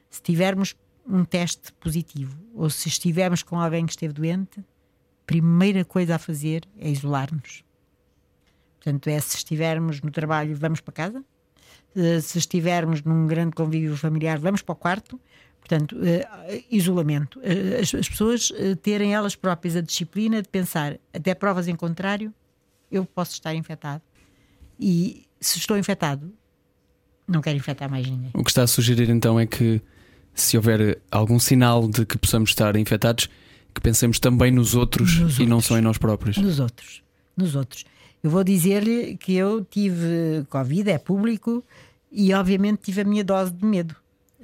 se 0.09 0.21
tivermos 0.21 0.75
um 1.07 1.23
teste 1.23 1.71
positivo, 1.73 2.37
ou 2.53 2.69
se 2.69 2.89
estivermos 2.89 3.43
com 3.43 3.59
alguém 3.59 3.85
que 3.85 3.91
esteve 3.91 4.13
doente, 4.13 4.63
primeira 5.25 5.85
coisa 5.85 6.15
a 6.15 6.19
fazer 6.19 6.63
é 6.77 6.89
isolar-nos. 6.89 7.63
Portanto, 8.77 9.07
é 9.07 9.19
se 9.19 9.37
estivermos 9.37 10.01
no 10.01 10.11
trabalho, 10.11 10.55
vamos 10.55 10.81
para 10.81 10.93
casa. 10.93 11.23
Eh, 11.95 12.19
se 12.21 12.37
estivermos 12.37 13.01
num 13.01 13.25
grande 13.25 13.55
convívio 13.55 13.95
familiar, 13.95 14.37
vamos 14.37 14.61
para 14.61 14.73
o 14.73 14.75
quarto. 14.75 15.19
Portanto, 15.67 15.95
uh, 15.95 16.63
isolamento. 16.69 17.39
Uh, 17.39 17.81
as, 17.81 17.93
as, 17.95 18.07
pessoas 18.07 18.51
uh, 18.51 18.75
terem 18.75 19.15
elas 19.15 19.35
próprias 19.35 19.75
a 19.75 19.81
disciplina 19.81 20.39
de 20.39 20.47
pensar, 20.47 20.99
até 21.11 21.33
provas 21.33 21.67
em 21.67 21.75
contrário, 21.75 22.31
eu 22.91 23.03
posso 23.03 23.33
estar 23.33 23.55
infectado. 23.55 24.01
E 24.79 25.25
se 25.41 25.57
estou 25.57 25.75
infectado, 25.75 26.31
não 27.27 27.41
quero 27.41 27.57
infectar 27.57 27.89
mais 27.89 28.07
ninguém. 28.07 28.29
O 28.35 28.43
que 28.43 28.51
está 28.51 28.61
a 28.61 28.67
sugerir 28.67 29.09
então 29.09 29.39
é 29.39 29.47
que 29.47 29.81
se 30.35 30.55
houver 30.55 31.01
algum 31.09 31.39
sinal 31.39 31.87
de 31.87 32.05
que 32.05 32.15
possamos 32.15 32.51
estar 32.51 32.75
infectados, 32.75 33.27
que 33.73 33.81
pensemos 33.81 34.19
também 34.19 34.51
nos 34.51 34.75
outros 34.75 35.17
nos 35.17 35.19
e 35.19 35.23
outros. 35.23 35.47
não 35.49 35.61
só 35.61 35.79
em 35.79 35.81
nós 35.81 35.97
próprios. 35.97 36.37
Nos 36.37 36.59
outros, 36.59 37.01
nos 37.35 37.55
outros. 37.55 37.85
Eu 38.21 38.29
vou 38.29 38.43
dizer-lhe 38.43 39.17
que 39.17 39.33
eu 39.33 39.65
tive 39.65 40.45
Covid, 40.47 40.91
é 40.91 40.99
público, 40.99 41.63
e 42.11 42.33
obviamente 42.35 42.83
tive 42.83 43.01
a 43.01 43.03
minha 43.03 43.23
dose 43.23 43.51
de 43.51 43.65
medo. 43.65 43.95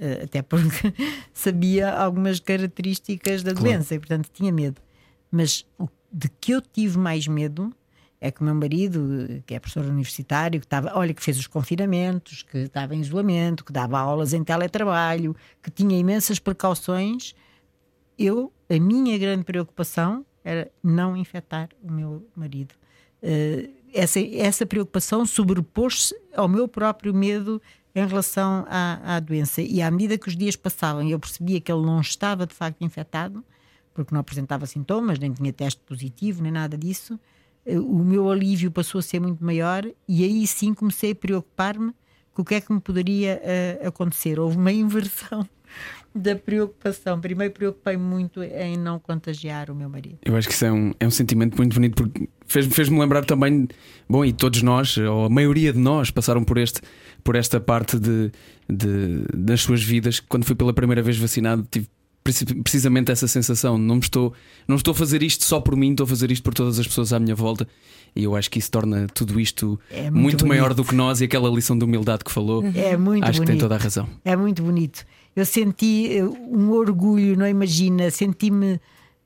Eh, 0.02 0.24
até 0.24 0.42
porque 0.42 0.92
sabia 1.32 1.92
algumas 1.94 2.40
características 2.40 3.44
da 3.44 3.54
claro. 3.54 3.70
doença 3.70 3.94
e, 3.94 4.00
portanto, 4.00 4.32
tinha 4.34 4.52
medo. 4.52 4.82
Mas 5.30 5.64
de 6.12 6.28
que 6.28 6.54
eu 6.54 6.62
tive 6.62 6.98
mais 6.98 7.28
medo 7.28 7.72
é 8.20 8.32
que 8.32 8.42
o 8.42 8.44
meu 8.44 8.56
marido, 8.56 9.42
que 9.46 9.54
é 9.54 9.60
professor 9.60 9.86
universitário, 9.86 10.60
que 10.60 10.66
estava, 10.66 10.92
olha, 10.96 11.14
que 11.14 11.22
fez 11.22 11.38
os 11.38 11.46
confinamentos, 11.46 12.42
que 12.42 12.58
estava 12.58 12.96
em 12.96 13.02
isolamento, 13.02 13.64
que 13.64 13.72
dava 13.72 14.00
aulas 14.00 14.34
em 14.34 14.44
teletrabalho, 14.44 15.36
que 15.62 15.70
tinha 15.70 15.98
imensas 15.98 16.40
precauções, 16.40 17.36
eu, 18.18 18.52
a 18.70 18.80
minha 18.80 19.18
grande 19.18 19.44
preocupação 19.44 20.26
era 20.44 20.72
não 20.84 21.16
infectar 21.16 21.70
o 21.82 21.92
meu 21.92 22.28
marido. 22.36 22.74
Uh, 23.24 23.72
essa, 23.94 24.20
essa 24.20 24.66
preocupação 24.66 25.26
sobrepôs-se 25.26 26.16
ao 26.36 26.48
meu 26.48 26.68
próprio 26.68 27.14
medo 27.14 27.62
em 27.94 28.08
relação 28.08 28.66
à, 28.70 29.18
à 29.18 29.20
doença. 29.20 29.62
E 29.62 29.82
à 29.82 29.92
medida 29.92 30.18
que 30.18 30.28
os 30.28 30.36
dias 30.36 30.56
passavam 30.56 31.04
e 31.04 31.12
eu 31.12 31.20
percebia 31.20 31.60
que 31.60 31.72
ele 31.72 31.86
não 31.86 32.00
estava 32.02 32.46
de 32.46 32.54
facto 32.54 32.82
infectado, 32.82 33.44
porque 33.94 34.14
não 34.14 34.22
apresentava 34.22 34.66
sintomas, 34.66 35.20
nem 35.20 35.34
tinha 35.34 35.52
teste 35.52 35.82
positivo, 35.86 36.42
nem 36.42 36.52
nada 36.52 36.78
disso, 36.78 37.20
eh, 37.66 37.78
o 37.78 38.04
meu 38.04 38.30
alívio 38.30 38.72
passou 38.72 39.00
a 39.00 39.02
ser 39.02 39.20
muito 39.20 39.44
maior 39.44 39.86
e 40.08 40.24
aí 40.24 40.48
sim 40.48 40.74
comecei 40.74 41.12
a 41.12 41.16
preocupar-me 41.16 41.94
com 42.34 42.42
o 42.42 42.46
que 42.46 42.56
é 42.56 42.62
que 42.62 42.72
me 42.72 42.80
poderia 42.80 43.42
uh, 43.84 43.88
acontecer. 43.88 44.40
Houve 44.40 44.58
uma 44.58 44.72
inversão 44.72 45.48
da 46.16 46.36
preocupação. 46.36 47.20
Primeiro 47.20 47.54
preocupei-me 47.54 48.04
muito 48.04 48.42
em 48.42 48.78
não 48.78 49.00
contagiar 49.00 49.70
o 49.70 49.76
meu 49.76 49.90
marido. 49.90 50.20
Eu 50.24 50.36
acho 50.36 50.48
que 50.48 50.54
isso 50.54 50.66
é 50.66 50.72
um, 50.72 50.94
é 51.00 51.08
um 51.08 51.12
sentimento 51.12 51.58
muito 51.58 51.74
bonito 51.74 51.96
porque 51.96 52.30
fez-me 52.48 52.74
fez 52.74 52.90
lembrar 52.90 53.26
também, 53.26 53.68
bom, 54.10 54.24
e 54.24 54.32
todos 54.34 54.62
nós, 54.62 54.98
ou 54.98 55.26
a 55.26 55.30
maioria 55.30 55.74
de 55.74 55.80
nós, 55.80 56.10
passaram 56.10 56.44
por, 56.44 56.58
este, 56.58 56.82
por 57.24 57.36
esta 57.36 57.60
parte 57.60 58.00
de, 58.00 58.32
de, 58.70 59.24
das 59.34 59.62
suas 59.62 59.84
vidas. 59.84 60.20
Quando 60.20 60.46
fui 60.46 60.56
pela 60.56 60.74
primeira 60.74 61.02
vez 61.02 61.18
vacinado, 61.18 61.68
tive 61.70 61.88
precisamente 62.64 63.12
essa 63.12 63.28
sensação. 63.28 63.78
Não 63.78 64.00
estou, 64.00 64.34
não 64.68 64.76
estou 64.76 64.92
a 64.92 64.96
fazer 64.96 65.24
isto 65.24 65.44
só 65.44 65.60
por 65.60 65.76
mim, 65.76 65.92
estou 65.92 66.04
a 66.04 66.08
fazer 66.08 66.32
isto 66.32 66.44
por 66.44 66.54
todas 66.54 66.80
as 66.80 66.88
pessoas 66.88 67.12
à 67.14 67.20
minha 67.20 67.36
volta. 67.36 67.68
E 68.16 68.24
eu 68.24 68.36
acho 68.36 68.50
que 68.52 68.60
isso 68.60 68.70
torna 68.70 69.08
tudo 69.14 69.40
isto 69.40 69.80
é 69.90 70.04
muito, 70.04 70.22
muito 70.22 70.48
maior 70.48 70.74
do 70.74 70.84
que 70.84 70.94
nós 70.94 71.22
e 71.22 71.24
aquela 71.24 71.50
lição 71.50 71.78
de 71.78 71.86
humildade 71.86 72.24
que 72.24 72.32
falou. 72.32 72.64
É 72.76 72.98
muito 72.98 73.24
acho 73.24 73.34
bonito. 73.34 73.42
que 73.42 73.52
tem 73.52 73.58
toda 73.58 73.76
a 73.76 73.78
razão. 73.78 74.08
É 74.24 74.36
muito 74.36 74.62
bonito. 74.62 75.06
Eu 75.36 75.46
senti 75.46 76.18
eh, 76.18 76.24
um 76.24 76.72
orgulho, 76.72 77.38
não 77.38 77.48
imagina, 77.48 78.12
senti-me 78.12 78.80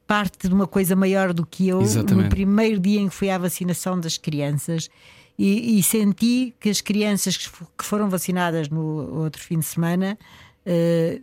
parte 0.06 0.48
de 0.48 0.54
uma 0.54 0.68
coisa 0.68 0.96
maior 0.96 1.34
do 1.34 1.46
que 1.46 1.68
eu 1.68 1.82
Exatamente. 1.82 2.26
no 2.26 2.30
primeiro 2.30 2.80
dia 2.80 3.00
em 3.00 3.10
que 3.10 3.16
fui 3.16 3.30
à 3.30 3.38
vacinação 3.38 4.00
das 4.00 4.18
crianças. 4.18 4.88
E, 5.38 5.78
e 5.78 5.84
senti 5.84 6.54
que 6.60 6.70
as 6.70 6.80
crianças 6.80 7.36
que 7.38 7.84
foram 7.84 8.10
vacinadas 8.10 8.70
no 8.70 9.20
outro 9.20 9.42
fim 9.42 9.60
de 9.60 9.66
semana, 9.66 10.18
uh, 10.66 11.22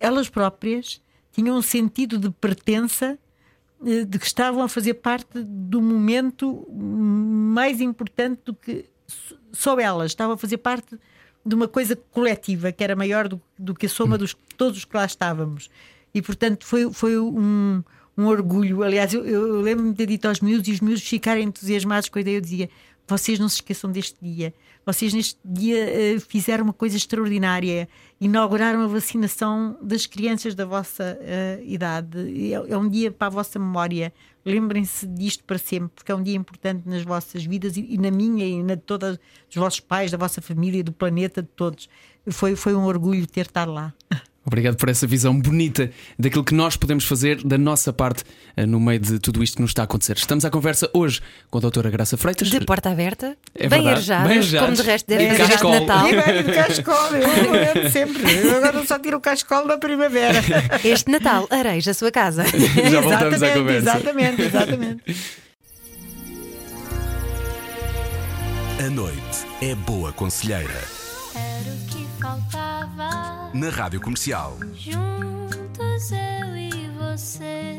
elas 0.00 0.28
próprias 0.28 1.00
tinham 1.32 1.56
um 1.56 1.62
sentido 1.62 2.18
de 2.18 2.30
pertença 2.30 3.18
eh, 3.84 4.04
de 4.04 4.18
que 4.18 4.26
estavam 4.26 4.62
a 4.62 4.68
fazer 4.68 4.94
parte 4.94 5.42
do 5.42 5.82
momento 5.82 6.66
mais 6.72 7.80
importante 7.80 8.40
do 8.44 8.54
que 8.54 8.86
só 9.52 9.78
elas, 9.78 10.12
estavam 10.12 10.34
a 10.34 10.38
fazer 10.38 10.58
parte 10.58 10.98
de 11.44 11.54
uma 11.54 11.68
coisa 11.68 11.96
coletiva 11.96 12.72
que 12.72 12.82
era 12.82 12.96
maior 12.96 13.28
do, 13.28 13.40
do 13.58 13.74
que 13.74 13.86
a 13.86 13.88
soma 13.88 14.14
hum. 14.14 14.18
dos 14.18 14.34
todos 14.56 14.78
os 14.78 14.84
que 14.84 14.96
lá 14.96 15.04
estávamos. 15.04 15.68
E 16.14 16.22
portanto 16.22 16.64
foi, 16.64 16.90
foi 16.92 17.18
um, 17.18 17.82
um 18.16 18.26
orgulho. 18.26 18.82
Aliás, 18.82 19.12
eu, 19.12 19.24
eu 19.26 19.60
lembro-me 19.60 19.90
de 19.90 19.96
ter 19.96 20.06
dito 20.06 20.28
aos 20.28 20.40
miúdos 20.40 20.68
e 20.68 20.72
os 20.72 20.80
miúdos 20.80 21.02
ficarem 21.02 21.44
entusiasmados 21.44 22.08
com 22.08 22.18
a 22.18 22.22
ideia. 22.22 22.36
Eu 22.36 22.40
dizia: 22.40 22.70
vocês 23.06 23.38
não 23.38 23.48
se 23.48 23.56
esqueçam 23.56 23.90
deste 23.90 24.16
dia. 24.20 24.54
Vocês 24.86 25.12
neste 25.12 25.38
dia 25.44 26.16
uh, 26.16 26.20
fizeram 26.20 26.64
uma 26.64 26.72
coisa 26.72 26.96
extraordinária, 26.96 27.88
inauguraram 28.20 28.82
a 28.82 28.86
vacinação 28.86 29.78
das 29.80 30.06
crianças 30.06 30.54
da 30.54 30.64
vossa 30.64 31.18
uh, 31.20 31.64
idade. 31.64 32.18
É, 32.52 32.72
é, 32.72 32.76
um 32.76 32.88
dia 32.88 33.10
para 33.10 33.26
a 33.28 33.30
vossa 33.30 33.58
memória. 33.58 34.12
Lembrem-se 34.44 35.06
disto 35.06 35.42
para 35.44 35.56
sempre, 35.56 35.90
porque 35.94 36.12
é 36.12 36.14
um 36.14 36.22
dia 36.22 36.36
importante 36.36 36.86
nas 36.86 37.02
vossas 37.02 37.44
vidas 37.44 37.76
e, 37.76 37.94
e 37.94 37.98
na 37.98 38.10
minha 38.10 38.46
e 38.46 38.62
na 38.62 38.74
de 38.74 38.82
todos 38.82 39.18
os 39.48 39.56
vossos 39.56 39.80
pais, 39.80 40.10
da 40.10 40.18
vossa 40.18 40.42
família, 40.42 40.84
do 40.84 40.92
planeta, 40.92 41.40
de 41.42 41.48
todos. 41.48 41.88
Foi, 42.30 42.54
foi 42.54 42.74
um 42.74 42.84
orgulho 42.84 43.26
ter 43.26 43.46
estado 43.46 43.72
lá. 43.72 43.92
Obrigado 44.46 44.76
por 44.76 44.90
essa 44.90 45.06
visão 45.06 45.38
bonita 45.38 45.90
daquilo 46.18 46.44
que 46.44 46.54
nós 46.54 46.76
podemos 46.76 47.04
fazer 47.06 47.42
da 47.42 47.56
nossa 47.56 47.92
parte 47.92 48.24
eh, 48.56 48.66
no 48.66 48.78
meio 48.78 49.00
de 49.00 49.18
tudo 49.18 49.42
isto 49.42 49.56
que 49.56 49.62
nos 49.62 49.70
está 49.70 49.82
a 49.82 49.84
acontecer. 49.84 50.16
Estamos 50.16 50.44
à 50.44 50.50
conversa 50.50 50.88
hoje 50.92 51.22
com 51.50 51.58
a 51.58 51.60
doutora 51.62 51.90
Graça 51.90 52.16
Freitas. 52.18 52.50
De 52.50 52.60
porta 52.60 52.90
aberta, 52.90 53.36
é 53.54 53.68
bem 53.68 53.88
arejados, 53.88 54.52
como 54.52 54.72
de 54.72 54.82
resto 54.82 55.06
deve 55.06 55.34
ser 55.34 55.56
de 55.56 55.64
Natal. 55.64 56.08
E 56.08 56.22
bem, 56.22 56.42
de 56.42 56.52
cascol, 56.52 57.16
eu, 57.16 57.82
eu 57.82 57.90
sempre. 57.90 58.22
Eu 58.44 58.56
agora 58.58 58.84
só 58.86 58.98
tiro 58.98 59.16
o 59.16 59.20
cascol 59.20 59.66
na 59.66 59.78
primavera. 59.78 60.42
Este 60.84 61.10
Natal, 61.10 61.46
areja 61.50 61.92
a 61.92 61.94
sua 61.94 62.10
casa. 62.10 62.44
Já 62.90 63.00
voltamos 63.00 63.42
à 63.42 63.50
conversa. 63.50 63.90
Exatamente, 63.90 64.42
exatamente. 64.42 65.16
A 68.84 68.90
noite 68.90 69.46
é 69.62 69.74
boa 69.74 70.12
conselheira. 70.12 70.84
Era 71.34 71.70
o 71.70 71.86
que 71.86 72.06
faltava 72.20 73.33
na 73.54 73.70
Rádio 73.70 74.00
Comercial. 74.00 74.58
Juntos 74.74 76.10
eu 76.10 76.56
e 76.56 76.90
você. 76.98 77.78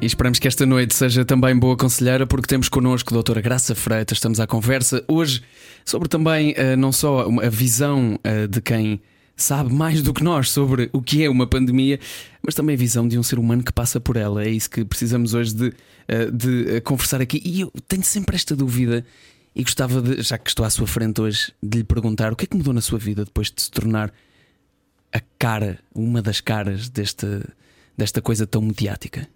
E 0.00 0.06
esperamos 0.06 0.38
que 0.38 0.46
esta 0.46 0.64
noite 0.64 0.94
seja 0.94 1.24
também 1.24 1.58
boa 1.58 1.76
conselheira, 1.76 2.24
porque 2.26 2.46
temos 2.46 2.68
connosco 2.68 3.12
a 3.12 3.14
doutora 3.14 3.40
Graça 3.40 3.74
Freitas. 3.74 4.18
Estamos 4.18 4.38
à 4.38 4.46
conversa 4.46 5.04
hoje 5.08 5.42
sobre 5.84 6.08
também 6.08 6.52
uh, 6.52 6.76
não 6.78 6.92
só 6.92 7.28
a 7.42 7.48
visão 7.48 8.14
uh, 8.14 8.46
de 8.46 8.60
quem 8.60 9.00
sabe 9.34 9.72
mais 9.72 10.00
do 10.00 10.14
que 10.14 10.22
nós 10.22 10.48
sobre 10.48 10.88
o 10.92 11.02
que 11.02 11.24
é 11.24 11.28
uma 11.28 11.46
pandemia, 11.46 11.98
mas 12.40 12.54
também 12.54 12.74
a 12.74 12.78
visão 12.78 13.06
de 13.08 13.18
um 13.18 13.22
ser 13.22 13.40
humano 13.40 13.64
que 13.64 13.72
passa 13.72 13.98
por 13.98 14.16
ela. 14.16 14.44
É 14.44 14.48
isso 14.48 14.70
que 14.70 14.84
precisamos 14.84 15.34
hoje 15.34 15.52
de, 15.52 15.66
uh, 15.66 16.30
de 16.32 16.80
conversar 16.82 17.20
aqui. 17.20 17.42
E 17.44 17.62
eu 17.62 17.72
tenho 17.88 18.04
sempre 18.04 18.36
esta 18.36 18.54
dúvida. 18.54 19.04
E 19.56 19.62
gostava 19.62 20.00
de, 20.00 20.22
já 20.22 20.38
que 20.38 20.50
estou 20.50 20.64
à 20.66 20.70
sua 20.70 20.86
frente 20.86 21.20
hoje, 21.20 21.50
de 21.60 21.78
lhe 21.78 21.84
perguntar 21.84 22.32
o 22.32 22.36
que 22.36 22.44
é 22.44 22.46
que 22.46 22.56
mudou 22.56 22.74
na 22.74 22.82
sua 22.82 22.98
vida 22.98 23.24
depois 23.24 23.50
de 23.50 23.62
se 23.62 23.70
tornar 23.70 24.12
a 25.16 25.20
cara, 25.38 25.78
uma 25.94 26.20
das 26.20 26.40
caras 26.40 26.88
deste, 26.88 27.26
desta 27.96 28.20
coisa 28.20 28.46
tão 28.46 28.60
mediática? 28.60 29.26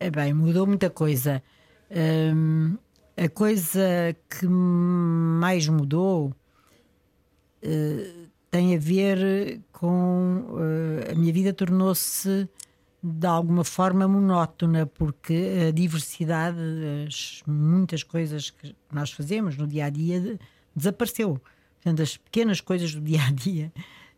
É 0.00 0.10
bem, 0.10 0.32
mudou 0.32 0.66
muita 0.66 0.88
coisa. 0.88 1.42
Hum, 1.90 2.76
a 3.16 3.28
coisa 3.28 4.16
que 4.30 4.46
mais 4.46 5.68
mudou 5.68 6.34
uh, 7.62 8.28
tem 8.50 8.74
a 8.74 8.78
ver 8.78 9.60
com. 9.72 10.46
Uh, 10.48 11.12
a 11.12 11.14
minha 11.14 11.32
vida 11.32 11.52
tornou-se 11.52 12.48
de 13.02 13.26
alguma 13.26 13.62
forma 13.62 14.08
monótona, 14.08 14.86
porque 14.86 15.68
a 15.68 15.70
diversidade, 15.70 16.58
as 17.06 17.42
muitas 17.46 18.02
coisas 18.02 18.48
que 18.48 18.74
nós 18.90 19.12
fazemos 19.12 19.58
no 19.58 19.66
dia 19.66 19.84
a 19.84 19.90
dia 19.90 20.38
desapareceu. 20.74 21.38
Portanto, 21.74 22.00
as 22.00 22.16
pequenas 22.16 22.62
coisas 22.62 22.94
do 22.94 23.02
dia 23.02 23.20
a 23.22 23.30
dia. 23.30 23.70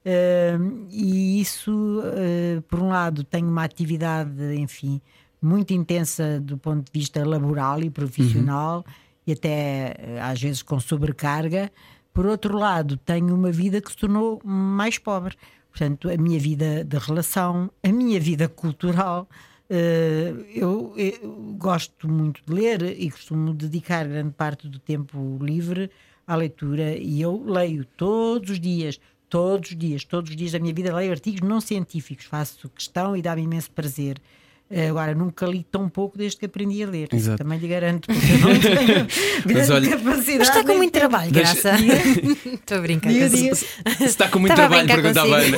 Uh, 0.06 0.86
e 0.88 1.40
isso, 1.40 2.00
uh, 2.00 2.62
por 2.62 2.80
um 2.80 2.90
lado, 2.90 3.24
tem 3.24 3.42
uma 3.42 3.64
atividade, 3.64 4.54
enfim, 4.54 5.00
muito 5.42 5.74
intensa 5.74 6.40
do 6.40 6.56
ponto 6.56 6.84
de 6.92 6.96
vista 6.96 7.26
laboral 7.26 7.80
e 7.80 7.90
profissional, 7.90 8.84
uhum. 8.86 8.92
e 9.26 9.32
até 9.32 9.96
eh, 9.98 10.20
às 10.22 10.40
vezes 10.40 10.62
com 10.62 10.78
sobrecarga. 10.78 11.72
Por 12.14 12.24
outro 12.24 12.56
lado, 12.56 12.96
tenho 12.96 13.34
uma 13.34 13.50
vida 13.50 13.80
que 13.80 13.90
se 13.90 13.96
tornou 13.96 14.40
mais 14.44 14.96
pobre. 14.96 15.36
Portanto, 15.70 16.08
a 16.08 16.16
minha 16.16 16.38
vida 16.38 16.84
de 16.84 16.98
relação, 16.98 17.70
a 17.82 17.92
minha 17.92 18.20
vida 18.20 18.48
cultural. 18.48 19.28
Uh, 19.68 20.46
eu, 20.54 20.94
eu, 20.96 21.54
gosto 21.58 22.08
muito 22.08 22.40
de 22.46 22.54
ler 22.54 22.82
e 22.82 23.10
costumo 23.10 23.52
dedicar 23.52 24.06
grande 24.06 24.32
parte 24.32 24.68
do 24.68 24.78
tempo 24.78 25.36
livre 25.42 25.90
à 26.24 26.36
leitura 26.36 26.96
e 26.96 27.20
eu 27.20 27.42
leio 27.44 27.84
todos 27.84 28.50
os 28.50 28.60
dias, 28.60 29.00
todos 29.28 29.70
os 29.70 29.76
dias, 29.76 30.04
todos 30.04 30.30
os 30.30 30.36
dias 30.36 30.52
da 30.52 30.58
minha 30.58 30.74
vida 30.74 30.94
leio 30.94 31.10
artigos 31.12 31.40
não 31.40 31.60
científicos, 31.60 32.26
faço 32.26 32.68
questão 32.70 33.16
e 33.16 33.22
dá-me 33.22 33.42
imenso 33.42 33.70
prazer. 33.70 34.20
Agora, 34.88 35.14
nunca 35.14 35.46
li 35.46 35.64
tão 35.70 35.88
pouco 35.88 36.18
desde 36.18 36.38
que 36.38 36.46
aprendi 36.46 36.82
a 36.82 36.88
ler. 36.88 37.08
Exato. 37.12 37.38
Também 37.38 37.56
lhe 37.56 37.68
garanto, 37.68 38.08
porque 38.08 38.32
eu 38.32 38.38
não 38.38 38.58
tenho 38.58 39.06
grande 39.46 39.72
olha, 39.72 39.90
capacidade. 39.90 40.38
Mas 40.38 40.48
está 40.48 40.64
com 40.64 40.74
muito 40.74 40.92
trabalho, 40.92 41.30
Graça. 41.30 41.72
Estou 42.52 42.78
a 42.78 42.80
brincar. 42.80 43.12
Se 43.12 44.04
está 44.04 44.28
com 44.28 44.40
muito 44.40 44.52
Estava 44.52 44.84
trabalho, 44.84 44.88
perguntava 44.88 45.36
Ana. 45.36 45.56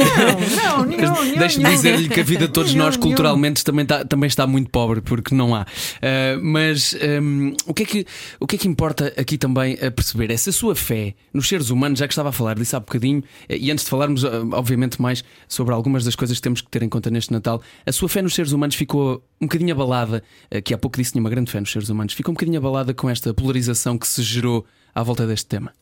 Não, 0.56 0.84
não, 0.84 1.24
não. 1.24 1.38
Deixe-me 1.38 1.70
dizer-lhe 1.70 2.08
que 2.10 2.20
a 2.20 2.22
vida 2.22 2.46
de 2.46 2.52
todos 2.52 2.74
nós, 2.74 2.98
culturalmente, 2.98 3.64
também 3.64 3.84
está, 3.84 4.04
também 4.04 4.28
está 4.28 4.46
muito 4.46 4.70
pobre, 4.70 5.00
porque 5.00 5.34
não 5.34 5.54
há. 5.54 5.62
Uh, 5.62 6.42
mas 6.42 6.94
um, 7.22 7.54
o, 7.66 7.72
que 7.72 7.84
é 7.84 7.86
que, 7.86 8.06
o 8.38 8.46
que 8.46 8.56
é 8.56 8.58
que 8.58 8.68
importa 8.68 9.14
aqui 9.16 9.38
também 9.38 9.78
a 9.80 9.90
perceber? 9.90 10.30
É 10.30 10.36
se 10.36 10.50
a 10.50 10.52
sua 10.52 10.74
fé 10.74 11.14
nos 11.32 11.48
seres 11.48 11.70
humanos, 11.70 11.98
já 11.98 12.06
que 12.06 12.12
estava 12.12 12.28
a 12.28 12.32
falar 12.32 12.56
disso 12.56 12.76
há 12.76 12.80
bocadinho, 12.80 13.24
e 13.48 13.70
antes 13.70 13.84
de 13.84 13.90
falarmos, 13.90 14.22
obviamente, 14.52 15.00
mais 15.00 15.24
sobre 15.48 15.72
algumas 15.72 16.04
das 16.04 16.14
coisas 16.14 16.36
que 16.36 16.42
temos 16.42 16.60
que 16.60 16.68
ter 16.68 16.82
em 16.82 16.90
conta 16.90 17.08
neste 17.10 17.32
Natal, 17.32 17.62
a 17.86 17.92
sua 17.92 18.08
fé 18.08 18.20
nos 18.20 18.34
seres 18.34 18.52
humanos 18.52 18.74
ficou 18.74 18.97
ficou 18.98 19.22
um 19.40 19.46
bocadinho 19.46 19.72
abalada, 19.72 20.22
eh, 20.50 20.60
que 20.60 20.74
há 20.74 20.78
pouco 20.78 20.96
disse 20.96 21.12
tinha 21.12 21.20
uma 21.20 21.30
grande 21.30 21.50
fé 21.50 21.60
nos 21.60 21.70
seres 21.70 21.88
humanos, 21.88 22.12
ficou 22.12 22.32
um 22.32 22.34
bocadinho 22.34 22.58
abalada 22.58 22.92
com 22.92 23.08
esta 23.08 23.32
polarização 23.32 23.96
que 23.96 24.06
se 24.06 24.22
gerou 24.22 24.66
à 24.94 25.02
volta 25.02 25.26
deste 25.26 25.46
tema? 25.46 25.72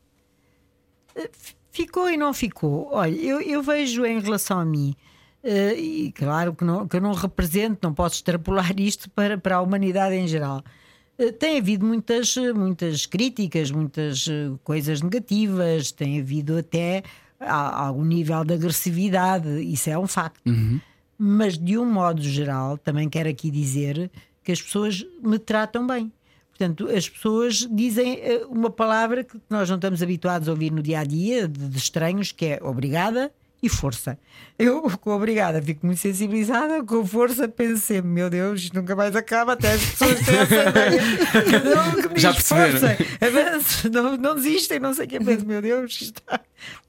Eh, 1.14 1.30
ficou 1.70 2.10
e 2.10 2.16
não 2.16 2.34
ficou. 2.34 2.88
Olha, 2.92 3.14
eu, 3.14 3.40
eu 3.40 3.62
vejo 3.62 4.04
em 4.04 4.20
relação 4.20 4.58
a 4.58 4.64
mim, 4.64 4.94
uh, 5.42 5.78
e 5.78 6.12
claro 6.12 6.54
que, 6.54 6.64
não, 6.64 6.86
que 6.86 6.96
eu 6.96 7.00
não 7.00 7.14
represento, 7.14 7.78
não 7.82 7.94
posso 7.94 8.16
extrapolar 8.16 8.78
isto 8.78 9.08
para, 9.10 9.38
para 9.38 9.56
a 9.56 9.62
humanidade 9.62 10.14
em 10.14 10.28
geral. 10.28 10.62
Uh, 11.18 11.32
tem 11.32 11.58
havido 11.58 11.86
muitas, 11.86 12.36
muitas 12.54 13.06
críticas, 13.06 13.70
muitas 13.70 14.26
uh, 14.26 14.58
coisas 14.62 15.00
negativas, 15.00 15.90
tem 15.92 16.20
havido 16.20 16.58
até 16.58 17.02
algum 17.38 18.04
nível 18.04 18.42
de 18.44 18.54
agressividade, 18.54 19.48
isso 19.62 19.90
é 19.90 19.98
um 19.98 20.06
facto. 20.06 20.46
Uhum 20.46 20.80
mas 21.18 21.56
de 21.58 21.78
um 21.78 21.84
modo 21.84 22.22
geral, 22.22 22.76
também 22.78 23.08
quero 23.08 23.28
aqui 23.28 23.50
dizer 23.50 24.10
que 24.42 24.52
as 24.52 24.62
pessoas 24.62 25.04
me 25.22 25.38
tratam 25.38 25.86
bem. 25.86 26.12
Portanto, 26.50 26.88
as 26.88 27.08
pessoas 27.08 27.68
dizem 27.70 28.18
eh, 28.22 28.46
uma 28.48 28.70
palavra 28.70 29.22
que 29.22 29.38
nós 29.50 29.68
não 29.68 29.76
estamos 29.76 30.02
habituados 30.02 30.48
a 30.48 30.52
ouvir 30.52 30.72
no 30.72 30.82
dia 30.82 31.00
a 31.00 31.04
dia, 31.04 31.46
de, 31.46 31.76
estranhos, 31.76 32.32
que 32.32 32.46
é 32.46 32.60
obrigada 32.62 33.30
e 33.62 33.68
força. 33.68 34.18
Eu, 34.58 34.82
com 34.98 35.10
obrigada, 35.10 35.60
fico 35.60 35.84
muito 35.84 35.98
sensibilizada, 35.98 36.82
com 36.82 37.04
força, 37.04 37.52
sempre: 37.76 38.08
meu 38.08 38.30
Deus, 38.30 38.62
isto 38.62 38.74
nunca 38.74 38.96
mais 38.96 39.14
acaba, 39.14 39.52
até 39.52 39.72
as 39.72 39.84
pessoas 39.84 40.20
têm 40.24 40.36
essa 40.38 40.70
ideia. 40.70 41.02
Não, 42.08 42.16
Já 42.16 42.32
perceberam? 42.32 42.78
Força, 42.78 42.96
avanço, 43.20 43.90
não, 43.90 44.16
não 44.16 44.34
desistem, 44.34 44.78
não 44.78 44.94
sei 44.94 45.06
o 45.06 45.08
que. 45.08 45.20
Penso, 45.20 45.46
meu 45.46 45.60
Deus, 45.60 45.92
isto 45.92 46.20
está 46.20 46.40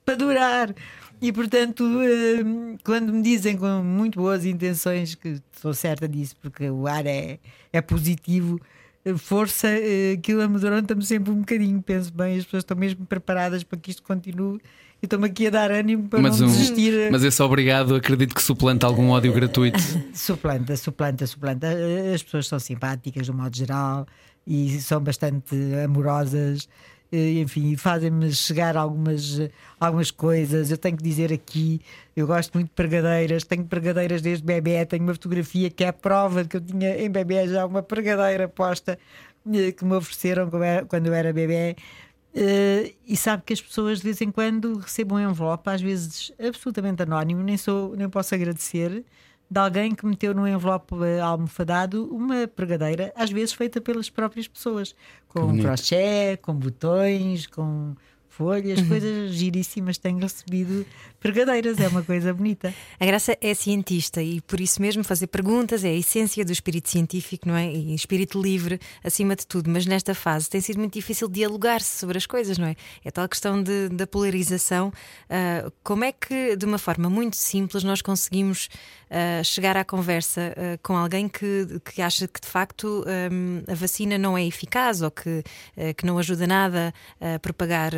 para 0.06 0.16
durar. 0.16 0.74
E 1.22 1.32
portanto, 1.32 1.84
hum, 1.84 2.78
quando 2.84 3.12
me 3.14 3.22
dizem 3.22 3.58
com 3.58 3.82
muito 3.84 4.20
boas 4.20 4.46
intenções, 4.46 5.16
que 5.16 5.42
estou 5.54 5.74
certa 5.74 6.08
disso, 6.08 6.36
porque 6.42 6.70
o 6.70 6.88
ar 6.88 7.06
é, 7.06 7.40
é 7.74 7.82
positivo, 7.82 8.60
força, 9.18 9.68
eh, 9.68 10.14
aquilo 10.14 10.42
amedronta-me 10.42 11.04
sempre 11.04 11.32
um 11.32 11.40
bocadinho. 11.40 11.82
Penso 11.82 12.12
bem, 12.14 12.38
as 12.38 12.46
pessoas 12.46 12.62
estão 12.62 12.78
mesmo 12.78 13.06
preparadas 13.06 13.64
para 13.64 13.80
que 13.80 13.92
isto 13.92 14.04
continue 14.04 14.60
e 15.02 15.06
estão-me 15.06 15.28
aqui 15.28 15.48
a 15.48 15.50
dar 15.50 15.72
ânimo 15.72 16.08
para 16.10 16.20
mas 16.20 16.40
não 16.40 16.48
um, 16.48 16.52
desistir. 16.52 17.12
Mas 17.12 17.24
esse 17.24 17.42
obrigado, 17.42 17.96
acredito 17.96 18.34
que 18.34 18.42
suplanta 18.42 18.86
algum 18.88 19.10
ódio 19.10 19.32
gratuito. 19.32 19.80
suplanta, 20.14 20.76
suplanta, 20.76 21.28
suplanta. 21.28 21.68
As 22.14 22.24
pessoas 22.24 22.48
são 22.48 22.60
simpáticas, 22.60 23.26
de 23.26 23.32
um 23.32 23.36
modo 23.36 23.56
geral, 23.56 24.08
e 24.46 24.80
são 24.82 25.00
bastante 25.00 25.56
amorosas. 25.84 26.68
Eh, 27.12 27.40
enfim, 27.40 27.76
fazem-me 27.78 28.32
chegar 28.34 28.76
algumas, 28.76 29.40
algumas 29.80 30.12
coisas. 30.12 30.72
Eu 30.72 30.78
tenho 30.78 30.98
que 30.98 31.04
dizer 31.04 31.32
aqui, 31.32 31.82
eu 32.16 32.28
gosto 32.28 32.54
muito 32.54 32.68
de 32.68 32.74
pregadeiras, 32.74 33.44
tenho 33.44 33.66
pregadeiras 33.66 34.22
desde 34.22 34.44
bebê, 34.44 34.86
tenho 34.86 35.04
uma 35.04 35.14
fotografia 35.14 35.70
que 35.70 35.84
é 35.84 35.88
a 35.88 35.94
prova 35.94 36.44
de 36.44 36.50
que 36.50 36.58
eu 36.58 36.62
tinha 36.62 37.00
em 37.02 37.10
bebê 37.10 37.48
já 37.48 37.66
uma 37.66 37.82
pregadeira 37.82 38.48
posta 38.48 39.00
eh, 39.54 39.72
que 39.72 39.86
me 39.86 39.96
ofereceram 39.96 40.50
quando 40.88 41.08
eu 41.08 41.14
era 41.14 41.32
bebê. 41.34 41.76
E 43.06 43.18
sabe 43.18 43.44
que 43.44 43.54
as 43.54 43.62
pessoas 43.62 44.00
de 44.00 44.04
vez 44.04 44.22
em 44.22 44.30
quando 44.30 44.78
recebem 44.78 45.18
um 45.18 45.32
envelope, 45.32 45.70
às 45.70 45.82
vezes 45.82 46.32
absolutamente 46.40 47.02
anónimo, 47.02 47.42
nem, 47.42 47.58
sou, 47.58 47.96
nem 47.96 48.08
posso 48.10 48.36
agradecer, 48.36 49.04
de 49.50 49.60
alguém 49.60 49.96
que 49.96 50.06
meteu 50.06 50.34
num 50.34 50.48
envelope 50.48 50.94
almofadado 51.24 52.06
uma 52.14 52.48
pregadeira, 52.48 53.14
às 53.16 53.32
vezes 53.32 53.54
feita 53.54 53.80
pelas 53.80 54.10
próprias 54.10 54.48
pessoas, 54.48 54.96
com 55.28 55.58
crochê, 55.60 56.38
com 56.42 56.54
botões, 56.54 57.48
com 57.48 57.96
folhas, 58.28 58.80
uhum. 58.80 58.88
coisas 58.88 59.34
giríssimas. 59.34 59.98
Tenho 59.98 60.20
recebido 60.20 60.86
pregadeiras, 61.28 61.78
é 61.78 61.90
uma 61.90 62.02
coisa 62.02 62.34
bonita. 62.34 62.74
A 62.98 63.06
Graça 63.06 63.38
é 63.42 63.54
cientista 63.54 64.24
e 64.24 64.40
por 64.40 64.62
isso 64.62 64.82
mesmo 64.82 65.04
fazer 65.04 65.28
perguntas 65.28 65.84
é 65.84 65.90
a 65.90 65.94
essência 65.94 66.46
do 66.46 66.54
espírito 66.54 66.90
científico, 66.90 67.50
não 67.50 67.56
é? 67.58 67.70
E 67.70 67.94
espírito 67.94 68.42
livre 68.42 68.80
acima 69.04 69.36
de 69.36 69.46
tudo. 69.46 69.70
Mas 69.70 69.86
nesta 69.86 70.16
fase 70.16 70.50
tem 70.50 70.62
sido 70.62 70.80
muito 70.80 70.94
difícil 70.94 71.28
dialogar-se 71.28 72.00
sobre 72.00 72.18
as 72.18 72.26
coisas, 72.26 72.58
não 72.58 72.68
é? 72.68 72.76
É 73.04 73.12
tal 73.12 73.28
questão 73.28 73.62
de, 73.62 73.90
da 73.90 74.08
polarização. 74.08 74.88
Uh, 74.88 75.70
como 75.84 76.06
é 76.06 76.14
que, 76.14 76.56
de 76.56 76.66
uma 76.66 76.78
forma 76.78 77.10
muito 77.10 77.36
simples, 77.36 77.84
nós 77.84 78.02
conseguimos 78.02 78.70
uh, 79.12 79.44
chegar 79.44 79.76
à 79.76 79.84
conversa 79.84 80.54
uh, 80.56 80.80
com 80.82 80.96
alguém 80.96 81.28
que, 81.28 81.68
que 81.94 82.02
acha 82.02 82.26
que 82.26 82.40
de 82.40 82.48
facto 82.48 83.04
um, 83.06 83.70
a 83.70 83.76
vacina 83.76 84.18
não 84.18 84.38
é 84.38 84.46
eficaz 84.46 85.02
ou 85.02 85.12
que, 85.12 85.44
que 85.98 86.06
não 86.06 86.18
ajuda 86.18 86.48
nada 86.48 86.94
a 87.20 87.38
propagar 87.40 87.92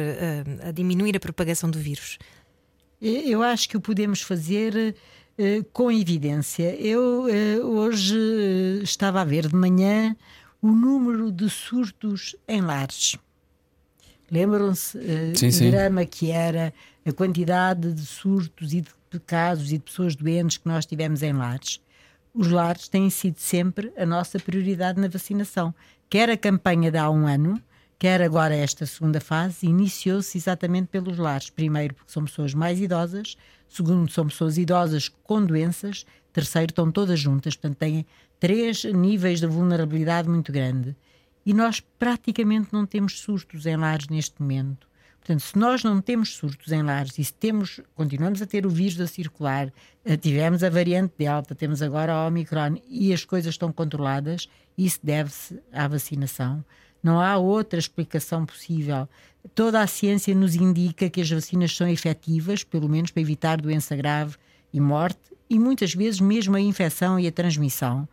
a 0.68 0.72
diminuir 0.72 1.16
a 1.16 1.20
propagação 1.20 1.70
do 1.70 1.78
vírus? 1.78 2.18
Eu 3.02 3.42
acho 3.42 3.70
que 3.70 3.78
o 3.78 3.82
podemos 3.82 4.22
fazer 4.22 4.94
uh, 5.38 5.64
com 5.72 5.90
evidência. 5.90 6.76
Eu 6.76 7.28
uh, 7.28 7.66
hoje 7.66 8.14
uh, 8.14 8.84
estava 8.84 9.22
a 9.22 9.24
ver 9.24 9.48
de 9.48 9.56
manhã 9.56 10.16
o 10.62 10.68
número 10.68 11.32
de 11.32 11.50
surtos 11.50 12.36
em 12.46 12.60
lares. 12.62 13.18
Lembram-se 14.30 14.98
o 14.98 15.72
drama 15.72 16.06
que 16.06 16.30
era 16.30 16.74
a 17.06 17.12
quantidade 17.14 17.94
de 17.94 18.06
surtos 18.06 18.74
e 18.74 18.82
de 18.82 19.20
casos 19.26 19.72
e 19.72 19.78
de 19.78 19.84
pessoas 19.84 20.16
doentes 20.16 20.58
que 20.58 20.68
nós 20.68 20.86
tivemos 20.86 21.24
em 21.24 21.34
lares? 21.34 21.82
Os 22.34 22.52
lares 22.52 22.88
têm 22.90 23.10
sido 23.10 23.40
sempre 23.40 23.92
a 23.98 24.06
nossa 24.06 24.38
prioridade 24.38 25.00
na 25.00 25.08
vacinação. 25.08 25.74
Quer 26.10 26.30
a 26.30 26.38
campanha 26.38 26.92
de 26.92 26.98
há 26.98 27.10
um 27.10 27.26
ano, 27.26 27.60
quer 28.00 28.22
agora 28.22 28.56
esta 28.56 28.86
segunda 28.86 29.20
fase, 29.20 29.68
iniciou-se 29.68 30.38
exatamente 30.38 30.88
pelos 30.88 31.18
lares. 31.18 31.50
Primeiro, 31.50 31.94
porque 31.94 32.12
são 32.12 32.24
pessoas 32.24 32.54
mais 32.54 32.80
idosas, 32.80 33.36
segundo, 33.68 34.10
são 34.10 34.26
pessoas 34.26 34.58
idosas 34.58 35.10
com 35.10 35.46
doenças, 35.46 36.06
terceiro, 36.32 36.72
estão 36.72 36.90
todas 36.90 37.20
juntas, 37.20 37.58
portanto, 37.58 37.78
têm 37.78 38.06
três 38.40 38.86
níveis 38.86 39.42
de 39.42 39.48
vulnerabilidade 39.48 40.30
muito 40.30 40.50
grande. 40.50 40.96
E 41.46 41.54
nós 41.54 41.82
praticamente 42.00 42.70
não 42.72 42.86
temos 42.86 43.20
surtos 43.20 43.66
em 43.66 43.76
lares 43.76 44.08
neste 44.08 44.42
momento. 44.42 44.88
Portanto, 45.20 45.42
se 45.42 45.58
nós 45.58 45.84
não 45.84 46.02
temos 46.02 46.36
surtos 46.36 46.72
em 46.72 46.82
lares 46.82 47.20
e 47.20 47.24
se 47.24 47.34
temos, 47.34 47.82
continuamos 47.94 48.42
a 48.42 48.46
ter 48.46 48.66
o 48.66 48.70
vírus 48.70 49.00
a 49.02 49.08
circular, 49.08 49.72
eh, 50.06 50.16
tivemos 50.16 50.64
a 50.64 50.70
variante 50.70 51.14
Delta, 51.18 51.54
temos 51.54 51.82
agora 51.82 52.14
a 52.14 52.28
Omicron 52.28 52.78
e 52.88 53.14
as 53.14 53.26
coisas 53.26 53.54
estão 53.54 53.72
controladas, 53.72 54.48
isso 54.78 55.00
deve-se 55.04 55.60
à 55.74 55.88
vacinação. 55.88 56.64
Não 57.02 57.20
há 57.20 57.38
outra 57.38 57.80
explicação 57.80 58.46
possível. 58.46 59.08
Toda 59.56 59.82
a 59.82 59.88
ciência 59.88 60.36
nos 60.36 60.56
indica 60.56 61.10
que 61.10 61.22
as 61.22 61.30
vacinas 61.30 61.76
são 61.76 61.88
efetivas, 61.88 62.64
pelo 62.64 62.90
menos 62.90 63.12
para 63.12 63.22
evitar 63.22 63.62
doença 63.62 63.96
grave 63.96 64.36
e 64.74 64.80
morte, 64.80 65.20
e 65.50 65.58
muitas 65.58 65.94
vezes 65.94 66.20
mesmo 66.20 66.56
a 66.56 66.62
infecção 66.62 67.20
e 67.20 67.28
a 67.28 67.32
transmissão. 67.32 68.08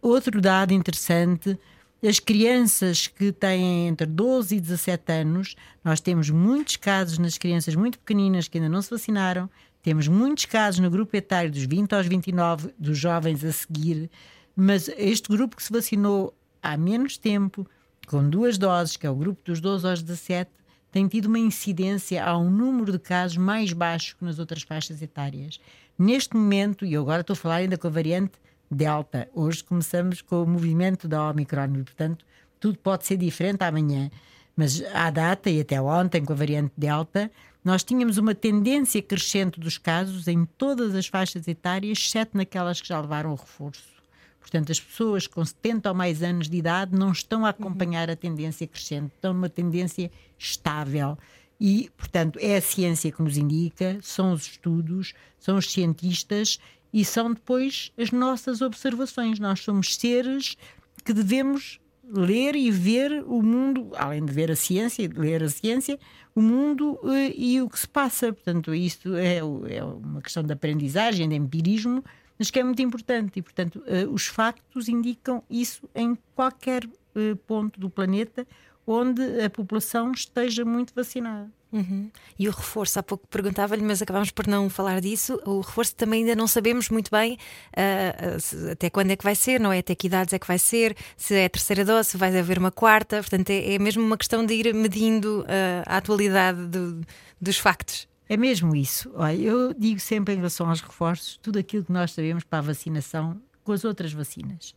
Outro 0.00 0.40
dado 0.40 0.72
interessante 0.72 1.58
as 2.06 2.20
crianças 2.20 3.08
que 3.08 3.32
têm 3.32 3.88
entre 3.88 4.06
12 4.06 4.54
e 4.54 4.60
17 4.60 5.12
anos, 5.12 5.56
nós 5.82 6.00
temos 6.00 6.30
muitos 6.30 6.76
casos 6.76 7.18
nas 7.18 7.36
crianças 7.36 7.74
muito 7.74 7.98
pequeninas 7.98 8.46
que 8.46 8.58
ainda 8.58 8.68
não 8.68 8.80
se 8.80 8.90
vacinaram, 8.90 9.50
temos 9.82 10.06
muitos 10.06 10.44
casos 10.44 10.78
no 10.78 10.90
grupo 10.90 11.16
etário 11.16 11.50
dos 11.50 11.64
20 11.64 11.92
aos 11.94 12.06
29, 12.06 12.72
dos 12.78 12.96
jovens 12.96 13.42
a 13.42 13.50
seguir, 13.50 14.08
mas 14.54 14.88
este 14.96 15.28
grupo 15.28 15.56
que 15.56 15.62
se 15.62 15.72
vacinou 15.72 16.32
há 16.62 16.76
menos 16.76 17.18
tempo, 17.18 17.66
com 18.08 18.28
duas 18.28 18.56
doses, 18.56 18.96
que 18.96 19.06
é 19.06 19.10
o 19.10 19.14
grupo 19.14 19.40
dos 19.44 19.60
12 19.60 19.86
aos 19.86 20.02
17, 20.02 20.50
tem 20.90 21.06
tido 21.06 21.26
uma 21.26 21.38
incidência 21.38 22.24
a 22.24 22.36
um 22.38 22.50
número 22.50 22.92
de 22.92 22.98
casos 22.98 23.36
mais 23.36 23.72
baixo 23.74 24.16
que 24.16 24.24
nas 24.24 24.38
outras 24.38 24.62
faixas 24.62 25.02
etárias. 25.02 25.60
Neste 25.98 26.34
momento, 26.34 26.86
e 26.86 26.96
agora 26.96 27.20
estou 27.20 27.34
a 27.34 27.36
falar 27.36 27.56
ainda 27.56 27.76
com 27.76 27.86
a 27.86 27.90
variante 27.90 28.32
Delta. 28.70 29.28
Hoje 29.34 29.62
começamos 29.62 30.22
com 30.22 30.42
o 30.42 30.46
movimento 30.46 31.06
da 31.06 31.28
Omicron 31.28 31.74
e, 31.74 31.82
portanto, 31.82 32.24
tudo 32.58 32.78
pode 32.78 33.06
ser 33.06 33.18
diferente 33.18 33.62
amanhã. 33.62 34.10
Mas 34.56 34.82
à 34.94 35.10
data 35.10 35.50
e 35.50 35.60
até 35.60 35.80
ontem, 35.80 36.24
com 36.24 36.32
a 36.32 36.36
variante 36.36 36.72
Delta, 36.76 37.30
nós 37.62 37.84
tínhamos 37.84 38.16
uma 38.16 38.34
tendência 38.34 39.02
crescente 39.02 39.60
dos 39.60 39.76
casos 39.76 40.26
em 40.28 40.46
todas 40.56 40.94
as 40.94 41.06
faixas 41.06 41.46
etárias, 41.46 41.98
exceto 41.98 42.36
naquelas 42.36 42.80
que 42.80 42.88
já 42.88 42.98
levaram 42.98 43.32
o 43.32 43.36
reforço. 43.36 43.97
Portanto, 44.40 44.72
as 44.72 44.80
pessoas 44.80 45.26
com 45.26 45.44
70 45.44 45.88
ou 45.88 45.94
mais 45.94 46.22
anos 46.22 46.48
de 46.48 46.56
idade 46.56 46.96
não 46.96 47.12
estão 47.12 47.44
a 47.44 47.50
acompanhar 47.50 48.08
a 48.10 48.16
tendência 48.16 48.66
crescente, 48.66 49.12
estão 49.14 49.34
numa 49.34 49.48
tendência 49.48 50.10
estável. 50.38 51.18
E, 51.60 51.90
portanto, 51.96 52.38
é 52.40 52.56
a 52.56 52.62
ciência 52.62 53.10
que 53.10 53.22
nos 53.22 53.36
indica, 53.36 53.98
são 54.00 54.32
os 54.32 54.42
estudos, 54.42 55.12
são 55.38 55.56
os 55.56 55.70
cientistas 55.70 56.58
e 56.92 57.04
são 57.04 57.32
depois 57.32 57.92
as 57.98 58.10
nossas 58.10 58.62
observações. 58.62 59.38
Nós 59.38 59.60
somos 59.60 59.96
seres 59.96 60.56
que 61.04 61.12
devemos 61.12 61.80
ler 62.10 62.56
e 62.56 62.70
ver 62.70 63.22
o 63.26 63.42
mundo, 63.42 63.90
além 63.96 64.24
de 64.24 64.32
ver 64.32 64.50
a 64.50 64.56
ciência, 64.56 65.08
ler 65.14 65.42
a 65.42 65.48
ciência, 65.48 65.98
o 66.34 66.40
mundo 66.40 66.98
eh, 67.04 67.34
e 67.36 67.60
o 67.60 67.68
que 67.68 67.78
se 67.78 67.88
passa. 67.88 68.32
Portanto, 68.32 68.74
isto 68.74 69.14
é, 69.14 69.38
é 69.38 69.84
uma 69.84 70.22
questão 70.22 70.42
de 70.42 70.52
aprendizagem, 70.52 71.28
de 71.28 71.34
empirismo, 71.34 72.02
mas 72.38 72.50
que 72.50 72.58
é 72.58 72.64
muito 72.64 72.80
importante. 72.82 73.38
E, 73.38 73.42
portanto, 73.42 73.82
eh, 73.86 74.06
os 74.06 74.26
factos 74.26 74.88
indicam 74.88 75.42
isso 75.50 75.88
em 75.94 76.16
qualquer 76.34 76.88
eh, 77.14 77.34
ponto 77.46 77.80
do 77.80 77.90
planeta 77.90 78.46
onde 78.86 79.22
a 79.42 79.50
população 79.50 80.12
esteja 80.12 80.64
muito 80.64 80.94
vacinada. 80.94 81.50
Uhum. 81.70 82.10
E 82.38 82.48
o 82.48 82.50
reforço, 82.50 82.98
há 82.98 83.02
pouco 83.02 83.26
perguntava-lhe, 83.28 83.82
mas 83.82 84.00
acabámos 84.00 84.30
por 84.30 84.46
não 84.46 84.70
falar 84.70 85.00
disso. 85.00 85.38
O 85.44 85.60
reforço 85.60 85.94
também 85.94 86.20
ainda 86.22 86.34
não 86.34 86.46
sabemos 86.46 86.88
muito 86.88 87.10
bem 87.10 87.36
uh, 87.74 88.72
até 88.72 88.88
quando 88.88 89.10
é 89.10 89.16
que 89.16 89.24
vai 89.24 89.34
ser, 89.34 89.60
não 89.60 89.70
é? 89.70 89.80
Até 89.80 89.94
que 89.94 90.06
idades 90.06 90.32
é 90.32 90.38
que 90.38 90.46
vai 90.46 90.58
ser, 90.58 90.96
se 91.16 91.34
é 91.34 91.44
a 91.44 91.50
terceira 91.50 91.84
dose, 91.84 92.10
se 92.10 92.16
vai 92.16 92.36
haver 92.36 92.58
uma 92.58 92.70
quarta. 92.70 93.16
Portanto, 93.18 93.50
é, 93.50 93.74
é 93.74 93.78
mesmo 93.78 94.02
uma 94.02 94.16
questão 94.16 94.44
de 94.46 94.54
ir 94.54 94.74
medindo 94.74 95.42
uh, 95.42 95.82
a 95.84 95.98
atualidade 95.98 96.66
do, 96.68 97.02
dos 97.38 97.58
factos. 97.58 98.08
É 98.28 98.36
mesmo 98.36 98.76
isso. 98.76 99.10
Olha, 99.14 99.36
eu 99.36 99.72
digo 99.72 99.98
sempre 99.98 100.34
em 100.34 100.36
relação 100.36 100.68
aos 100.68 100.80
reforços 100.80 101.38
tudo 101.38 101.58
aquilo 101.58 101.84
que 101.84 101.92
nós 101.92 102.12
sabemos 102.12 102.44
para 102.44 102.58
a 102.58 102.62
vacinação 102.62 103.40
com 103.64 103.72
as 103.72 103.84
outras 103.84 104.12
vacinas. 104.12 104.74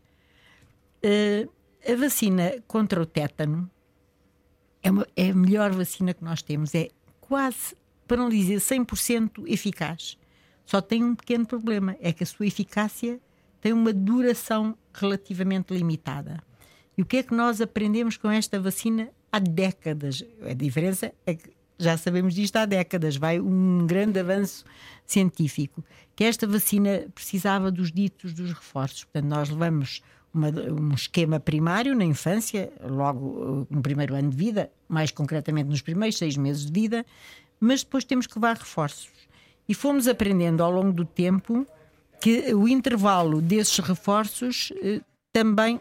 Uh, 1.04 1.52
a 1.86 1.96
vacina 1.96 2.54
contra 2.68 3.02
o 3.02 3.06
tétano 3.06 3.70
é, 4.82 4.90
uma, 4.90 5.08
é 5.16 5.32
a 5.32 5.36
melhor 5.36 5.72
vacina 5.72 6.14
que 6.14 6.24
nós 6.24 6.42
temos. 6.42 6.74
É 6.74 6.90
quase, 7.20 7.76
para 8.08 8.18
não 8.18 8.30
dizer 8.30 8.60
100% 8.60 9.44
eficaz. 9.48 10.18
Só 10.66 10.80
tem 10.80 11.04
um 11.04 11.16
pequeno 11.16 11.46
problema: 11.46 11.98
é 12.00 12.14
que 12.14 12.24
a 12.24 12.28
sua 12.28 12.46
eficácia 12.46 13.20
tem 13.60 13.74
uma 13.74 13.92
duração 13.92 14.78
relativamente 14.94 15.74
limitada. 15.74 16.42
E 16.98 17.02
o 17.02 17.06
que 17.06 17.18
é 17.18 17.24
que 17.24 17.34
nós 17.34 17.62
aprendemos 17.62 18.18
com 18.18 18.30
esta 18.30 18.60
vacina 18.60 19.10
há 19.32 19.40
décadas? 19.40 20.24
A 20.50 20.54
diferença 20.54 21.14
é 21.26 21.36
que 21.36 21.52
já 21.82 21.98
sabemos 21.98 22.34
disto 22.34 22.56
há 22.58 22.66
décadas, 22.66 23.16
vai 23.16 23.40
um 23.40 23.86
grande 23.86 24.20
avanço 24.20 24.64
científico, 25.06 25.84
que 26.16 26.24
esta 26.24 26.46
vacina 26.48 27.06
precisava 27.14 27.72
dos 27.72 27.92
ditos 27.92 28.34
dos 28.34 28.52
reforços. 28.52 29.04
Portanto, 29.04 29.26
nós 29.26 29.50
levamos 29.50 30.02
uma, 30.34 30.50
um 30.50 30.94
esquema 30.94 31.40
primário 31.40 31.96
na 31.96 32.06
infância, 32.06 32.72
logo 32.84 33.28
uh, 33.28 33.68
no 33.70 33.82
primeiro 33.82 34.16
ano 34.16 34.30
de 34.30 34.38
vida, 34.38 34.72
mais 34.88 35.12
concretamente 35.12 35.70
nos 35.70 35.82
primeiros 35.82 36.18
seis 36.18 36.38
meses 36.38 36.66
de 36.66 36.72
vida, 36.72 37.06
mas 37.60 37.84
depois 37.84 38.04
temos 38.04 38.28
que 38.28 38.38
levar 38.38 38.58
reforços. 38.58 39.10
E 39.68 39.74
fomos 39.74 40.08
aprendendo 40.08 40.64
ao 40.64 40.72
longo 40.72 40.94
do 40.94 41.06
tempo 41.06 41.66
que 42.20 42.54
o 42.54 42.68
intervalo 42.68 43.42
desses 43.42 43.80
reforços 43.80 44.72
uh, 44.72 45.04
também. 45.34 45.80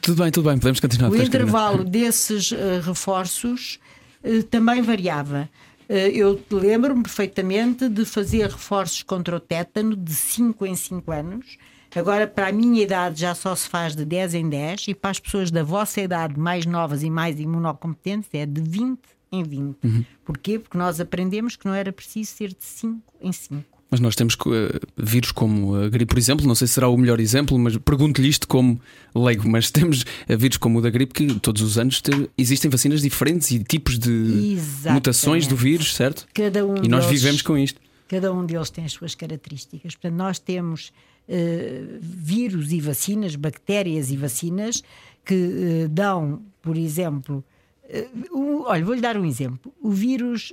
Tudo 0.00 0.22
bem, 0.22 0.32
tudo 0.32 0.48
bem, 0.48 0.58
podemos 0.58 0.80
continuar. 0.80 1.10
O 1.10 1.16
intervalo 1.16 1.84
desses 1.84 2.50
uh, 2.52 2.56
reforços 2.82 3.76
uh, 3.76 4.01
também 4.50 4.82
variava. 4.82 5.48
Uh, 5.88 5.92
eu 5.92 6.40
lembro-me 6.50 7.02
perfeitamente 7.02 7.88
de 7.88 8.04
fazer 8.04 8.48
reforços 8.48 9.02
contra 9.02 9.36
o 9.36 9.40
tétano 9.40 9.96
de 9.96 10.14
5 10.14 10.64
em 10.66 10.76
5 10.76 11.10
anos 11.10 11.58
Agora, 11.94 12.26
para 12.26 12.48
a 12.48 12.52
minha 12.52 12.82
idade, 12.82 13.20
já 13.20 13.34
só 13.34 13.54
se 13.54 13.68
faz 13.68 13.94
de 13.94 14.04
10 14.04 14.34
em 14.34 14.48
10 14.48 14.88
e 14.88 14.94
para 14.94 15.10
as 15.10 15.18
pessoas 15.18 15.50
da 15.50 15.62
vossa 15.62 16.00
idade, 16.00 16.38
mais 16.38 16.64
novas 16.64 17.02
e 17.02 17.10
mais 17.10 17.38
imunocompetentes, 17.38 18.30
é 18.32 18.46
de 18.46 18.62
20 18.62 18.98
em 19.30 19.42
20. 19.42 19.76
Uhum. 19.84 20.04
Porquê? 20.24 20.58
Porque 20.58 20.78
nós 20.78 21.00
aprendemos 21.00 21.54
que 21.54 21.66
não 21.66 21.74
era 21.74 21.92
preciso 21.92 22.32
ser 22.32 22.48
de 22.48 22.64
5 22.64 23.00
em 23.20 23.32
5. 23.32 23.64
Mas 23.92 24.00
nós 24.00 24.16
temos 24.16 24.34
uh, 24.36 24.80
vírus 24.96 25.32
como 25.32 25.76
a 25.76 25.86
gripe, 25.86 26.06
por 26.06 26.18
exemplo, 26.18 26.46
não 26.46 26.54
sei 26.54 26.66
se 26.66 26.72
será 26.72 26.88
o 26.88 26.96
melhor 26.96 27.20
exemplo, 27.20 27.58
mas 27.58 27.76
pergunto-lhe 27.76 28.26
isto 28.26 28.48
como 28.48 28.80
leigo. 29.14 29.46
Mas 29.46 29.68
temos 29.70 30.00
uh, 30.00 30.38
vírus 30.38 30.56
como 30.56 30.78
o 30.78 30.82
da 30.82 30.88
gripe 30.88 31.12
que 31.12 31.38
todos 31.40 31.60
os 31.60 31.76
anos 31.76 32.00
te, 32.00 32.10
existem 32.38 32.70
vacinas 32.70 33.02
diferentes 33.02 33.50
e 33.50 33.62
tipos 33.62 33.98
de 33.98 34.54
Exatamente. 34.54 34.94
mutações 34.94 35.46
do 35.46 35.54
vírus, 35.54 35.94
certo? 35.94 36.26
Cada 36.32 36.64
um 36.64 36.82
e 36.82 36.88
nós 36.88 37.04
deles, 37.04 37.20
vivemos 37.20 37.42
com 37.42 37.58
isto. 37.58 37.78
Cada 38.08 38.32
um 38.32 38.46
deles 38.46 38.70
tem 38.70 38.82
as 38.82 38.92
suas 38.92 39.14
características. 39.14 39.94
Portanto, 39.94 40.16
nós 40.16 40.38
temos 40.38 40.90
uh, 41.28 41.98
vírus 42.00 42.72
e 42.72 42.80
vacinas, 42.80 43.36
bactérias 43.36 44.10
e 44.10 44.16
vacinas, 44.16 44.82
que 45.22 45.34
uh, 45.34 45.88
dão, 45.90 46.40
por 46.62 46.78
exemplo, 46.78 47.44
uh, 47.84 48.62
olha, 48.64 48.82
vou-lhe 48.82 49.02
dar 49.02 49.18
um 49.18 49.26
exemplo. 49.26 49.70
O 49.82 49.90
vírus 49.90 50.50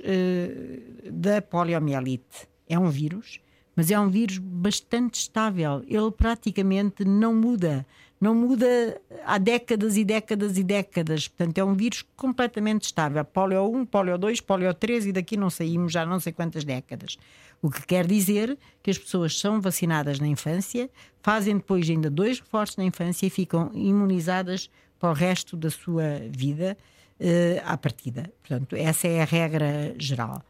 da 1.10 1.40
poliomielite 1.40 2.49
é 2.70 2.78
um 2.78 2.88
vírus, 2.88 3.40
mas 3.74 3.90
é 3.90 3.98
um 3.98 4.08
vírus 4.08 4.38
bastante 4.38 5.14
estável. 5.20 5.82
Ele 5.86 6.10
praticamente 6.10 7.04
não 7.04 7.34
muda. 7.34 7.84
Não 8.20 8.34
muda 8.34 9.00
há 9.24 9.38
décadas 9.38 9.96
e 9.96 10.04
décadas 10.04 10.56
e 10.56 10.62
décadas. 10.62 11.26
Portanto, 11.26 11.58
é 11.58 11.64
um 11.64 11.74
vírus 11.74 12.04
completamente 12.16 12.84
estável. 12.84 13.24
Polio 13.24 13.64
1, 13.74 13.86
polio 13.86 14.18
2, 14.18 14.40
polio 14.42 14.72
3 14.72 15.06
e 15.06 15.12
daqui 15.12 15.36
não 15.36 15.50
saímos 15.50 15.92
já 15.92 16.06
não 16.06 16.20
sei 16.20 16.32
quantas 16.32 16.62
décadas. 16.62 17.18
O 17.62 17.70
que 17.70 17.84
quer 17.86 18.06
dizer 18.06 18.56
que 18.82 18.90
as 18.90 18.98
pessoas 18.98 19.38
são 19.38 19.60
vacinadas 19.60 20.20
na 20.20 20.26
infância, 20.26 20.88
fazem 21.22 21.56
depois 21.56 21.88
ainda 21.88 22.08
dois 22.08 22.38
reforços 22.38 22.76
na 22.76 22.84
infância 22.84 23.26
e 23.26 23.30
ficam 23.30 23.70
imunizadas 23.74 24.70
para 24.98 25.10
o 25.10 25.14
resto 25.14 25.56
da 25.56 25.70
sua 25.70 26.20
vida 26.30 26.76
uh, 27.18 27.62
à 27.64 27.76
partida. 27.76 28.30
Portanto, 28.42 28.76
essa 28.76 29.08
é 29.08 29.22
a 29.22 29.24
regra 29.24 29.94
geral. 29.98 30.42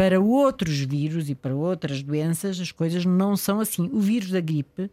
Para 0.00 0.18
outros 0.18 0.78
vírus 0.78 1.28
e 1.28 1.34
para 1.34 1.54
outras 1.54 2.02
doenças, 2.02 2.58
as 2.58 2.72
coisas 2.72 3.04
não 3.04 3.36
são 3.36 3.60
assim. 3.60 3.90
O 3.92 4.00
vírus 4.00 4.30
da 4.30 4.40
gripe 4.40 4.90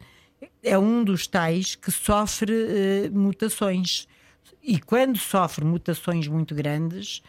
é 0.61 0.77
um 0.77 1.01
dos 1.01 1.25
tais 1.25 1.75
que 1.75 1.89
sofre 1.89 2.51
uh, 2.51 3.17
mutações. 3.17 4.05
E 4.61 4.77
quando 4.77 5.17
sofre 5.17 5.63
mutações 5.63 6.27
muito 6.27 6.53
grandes, 6.53 7.21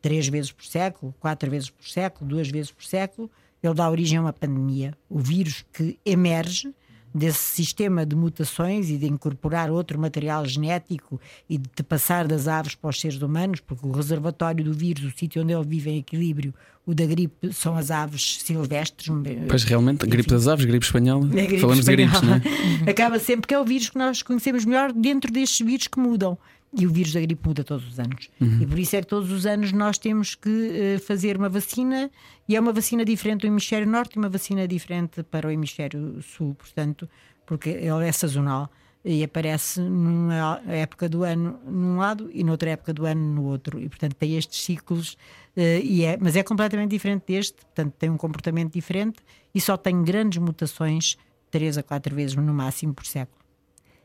três 0.00 0.26
vezes 0.26 0.52
por 0.52 0.64
século, 0.64 1.14
quatro 1.20 1.50
vezes 1.50 1.68
por 1.68 1.86
século, 1.86 2.30
duas 2.30 2.48
vezes 2.48 2.70
por 2.70 2.82
século, 2.82 3.30
ele 3.62 3.74
dá 3.74 3.90
origem 3.90 4.16
a 4.16 4.22
uma 4.22 4.32
pandemia. 4.32 4.96
O 5.06 5.18
vírus 5.18 5.66
que 5.70 5.98
emerge 6.06 6.74
desse 7.14 7.38
sistema 7.38 8.04
de 8.04 8.14
mutações 8.14 8.90
e 8.90 8.96
de 8.96 9.06
incorporar 9.06 9.70
outro 9.70 9.98
material 9.98 10.44
genético 10.44 11.20
e 11.48 11.58
de 11.58 11.82
passar 11.82 12.26
das 12.26 12.46
aves 12.46 12.74
para 12.74 12.90
os 12.90 13.00
seres 13.00 13.20
humanos, 13.20 13.60
porque 13.60 13.86
o 13.86 13.92
reservatório 13.92 14.64
do 14.64 14.72
vírus, 14.72 15.04
o 15.04 15.18
sítio 15.18 15.42
onde 15.42 15.52
ele 15.52 15.64
vive 15.64 15.90
em 15.90 15.98
equilíbrio, 15.98 16.54
o 16.86 16.94
da 16.94 17.04
gripe, 17.04 17.52
são 17.52 17.76
as 17.76 17.90
aves 17.90 18.38
silvestres. 18.42 19.08
Pois 19.48 19.64
realmente, 19.64 20.04
a 20.04 20.08
gripe 20.08 20.30
das 20.30 20.48
aves, 20.48 20.64
gripe 20.64 20.86
espanhola, 20.86 21.26
é 21.38 21.44
gripe 21.46 21.60
falamos 21.60 21.86
espanhola. 21.86 22.40
de 22.40 22.40
gripes, 22.40 22.72
não 22.82 22.86
é? 22.86 22.90
Acaba 22.90 23.18
sempre 23.18 23.46
que 23.46 23.54
é 23.54 23.60
o 23.60 23.64
vírus 23.64 23.90
que 23.90 23.98
nós 23.98 24.22
conhecemos 24.22 24.64
melhor 24.64 24.92
dentro 24.92 25.30
destes 25.30 25.66
vírus 25.66 25.86
que 25.86 25.98
mudam. 25.98 26.38
E 26.76 26.86
o 26.86 26.90
vírus 26.90 27.12
da 27.14 27.20
gripe 27.20 27.48
muda 27.48 27.64
todos 27.64 27.88
os 27.88 27.98
anos. 27.98 28.28
Uhum. 28.40 28.60
E 28.60 28.66
por 28.66 28.78
isso 28.78 28.94
é 28.94 29.00
que 29.00 29.06
todos 29.06 29.32
os 29.32 29.46
anos 29.46 29.72
nós 29.72 29.96
temos 29.96 30.34
que 30.34 30.48
uh, 30.96 31.00
fazer 31.00 31.36
uma 31.36 31.48
vacina, 31.48 32.10
e 32.46 32.54
é 32.54 32.60
uma 32.60 32.72
vacina 32.72 33.04
diferente 33.04 33.40
do 33.42 33.46
hemisfério 33.46 33.86
norte 33.86 34.16
e 34.16 34.18
uma 34.18 34.28
vacina 34.28 34.68
diferente 34.68 35.22
para 35.22 35.48
o 35.48 35.50
hemisfério 35.50 36.20
sul, 36.22 36.54
portanto, 36.54 37.08
porque 37.46 37.70
ele 37.70 38.06
é 38.06 38.12
sazonal. 38.12 38.70
e 39.04 39.22
aparece 39.24 39.80
numa 39.80 40.60
época 40.66 41.08
do 41.08 41.24
ano 41.24 41.58
num 41.66 41.96
lado 41.96 42.28
e 42.32 42.44
noutra 42.44 42.70
época 42.70 42.92
do 42.92 43.06
ano 43.06 43.34
no 43.34 43.44
outro. 43.44 43.80
E, 43.80 43.88
portanto, 43.88 44.14
tem 44.14 44.36
estes 44.36 44.62
ciclos, 44.62 45.14
uh, 45.56 45.60
e 45.82 46.04
é, 46.04 46.18
mas 46.20 46.36
é 46.36 46.42
completamente 46.42 46.90
diferente 46.90 47.24
deste, 47.26 47.54
portanto, 47.64 47.94
tem 47.98 48.10
um 48.10 48.16
comportamento 48.16 48.72
diferente 48.72 49.20
e 49.54 49.60
só 49.60 49.76
tem 49.76 50.02
grandes 50.02 50.38
mutações, 50.38 51.16
três 51.50 51.78
a 51.78 51.82
quatro 51.82 52.14
vezes 52.14 52.36
no 52.36 52.52
máximo 52.52 52.92
por 52.92 53.06
século. 53.06 53.37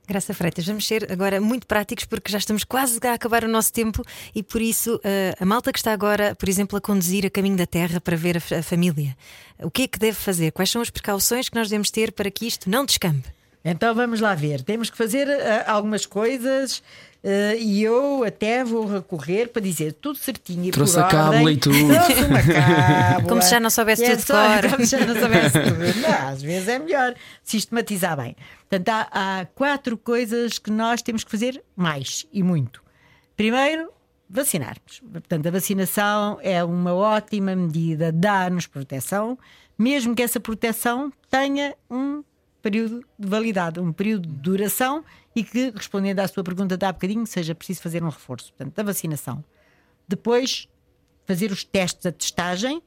Graça 0.05 0.33
Freitas, 0.33 0.65
vamos 0.65 0.85
ser 0.85 1.09
agora 1.09 1.39
muito 1.39 1.65
práticos 1.65 2.03
porque 2.03 2.29
já 2.29 2.37
estamos 2.37 2.65
quase 2.65 2.99
a 3.07 3.13
acabar 3.13 3.45
o 3.45 3.47
nosso 3.47 3.71
tempo 3.71 4.03
e 4.35 4.43
por 4.43 4.61
isso 4.61 4.95
uh, 4.97 4.99
a 5.39 5.45
malta 5.45 5.71
que 5.71 5.79
está 5.79 5.93
agora, 5.93 6.35
por 6.35 6.49
exemplo, 6.49 6.77
a 6.77 6.81
conduzir 6.81 7.25
a 7.25 7.29
caminho 7.29 7.55
da 7.55 7.65
terra 7.65 8.01
para 8.01 8.17
ver 8.17 8.37
a, 8.37 8.61
família, 8.61 9.15
o 9.59 9.71
que 9.71 9.83
é 9.83 9.87
que 9.87 9.97
deve 9.97 10.17
fazer? 10.17 10.51
Quais 10.51 10.69
são 10.69 10.81
as 10.81 10.89
precauções 10.89 11.47
que 11.47 11.55
nós 11.55 11.69
devemos 11.69 11.89
ter 11.89 12.11
para 12.11 12.29
que 12.29 12.45
isto 12.45 12.69
não 12.69 12.85
descambe? 12.85 13.23
Então 13.63 13.95
vamos 13.95 14.19
lá 14.19 14.35
ver. 14.35 14.61
Temos 14.61 14.89
que 14.89 14.97
fazer 14.97 15.25
uh, 15.25 15.63
algumas 15.67 16.05
coisas 16.05 16.83
uh, 17.23 17.57
e 17.59 17.81
eu 17.83 18.23
até 18.23 18.63
vou 18.63 18.85
recorrer 18.85 19.47
para 19.47 19.61
dizer 19.61 19.93
tudo 19.93 20.17
certinho 20.17 20.65
e 20.65 20.71
Trouxe 20.71 20.93
por 20.95 21.03
a 21.03 21.07
cábula 21.07 21.51
e 21.51 21.57
tudo. 21.57 21.75
Trouxe 21.87 22.23
uma 22.25 22.41
cábula. 22.43 23.29
Como 23.29 23.41
se 23.41 23.49
já 23.49 23.59
não 23.59 23.69
soubesse 23.69 24.03
é 24.03 24.09
tudo 24.11 24.19
de 24.19 24.25
só- 24.25 24.33
cor. 24.61 24.69
Como 24.71 24.85
se 24.85 24.97
já 24.97 25.05
não 25.05 25.19
soubesse 25.19 25.59
tudo. 25.59 26.01
Não, 26.01 26.27
às 26.29 26.41
vezes 26.41 26.67
é 26.67 26.79
melhor 26.79 27.15
sistematizar 27.43 28.17
bem. 28.17 28.35
Portanto, 28.69 28.89
há, 28.89 29.39
há 29.39 29.45
quatro 29.45 29.97
coisas 29.97 30.57
que 30.59 30.71
nós 30.71 31.01
temos 31.01 31.23
que 31.23 31.31
fazer 31.31 31.63
mais 31.75 32.25
e 32.33 32.41
muito. 32.43 32.81
Primeiro, 33.37 33.89
vacinarmos. 34.29 35.01
Portanto, 35.11 35.47
a 35.47 35.51
vacinação 35.51 36.39
é 36.41 36.63
uma 36.63 36.93
ótima 36.93 37.55
medida, 37.55 38.11
dá-nos 38.11 38.67
proteção, 38.67 39.37
mesmo 39.77 40.15
que 40.15 40.21
essa 40.23 40.39
proteção 40.39 41.11
tenha 41.29 41.75
um 41.89 42.23
período 42.63 43.05
de 43.19 43.27
validade, 43.27 43.79
um 43.79 43.91
período 43.91 44.27
de 44.27 44.35
duração 44.35 45.03
e 45.35 45.43
que, 45.43 45.69
respondendo 45.75 46.19
à 46.19 46.27
sua 46.27 46.43
pergunta 46.43 46.77
de 46.77 46.85
há 46.85 46.91
bocadinho, 46.91 47.27
seja 47.27 47.53
preciso 47.53 47.81
fazer 47.81 48.01
um 48.01 48.09
reforço. 48.09 48.53
Portanto, 48.53 48.73
da 48.73 48.83
vacinação. 48.83 49.43
Depois, 50.07 50.67
fazer 51.27 51.51
os 51.51 51.63
testes, 51.63 52.05
a 52.05 52.11
testagem, 52.11 52.81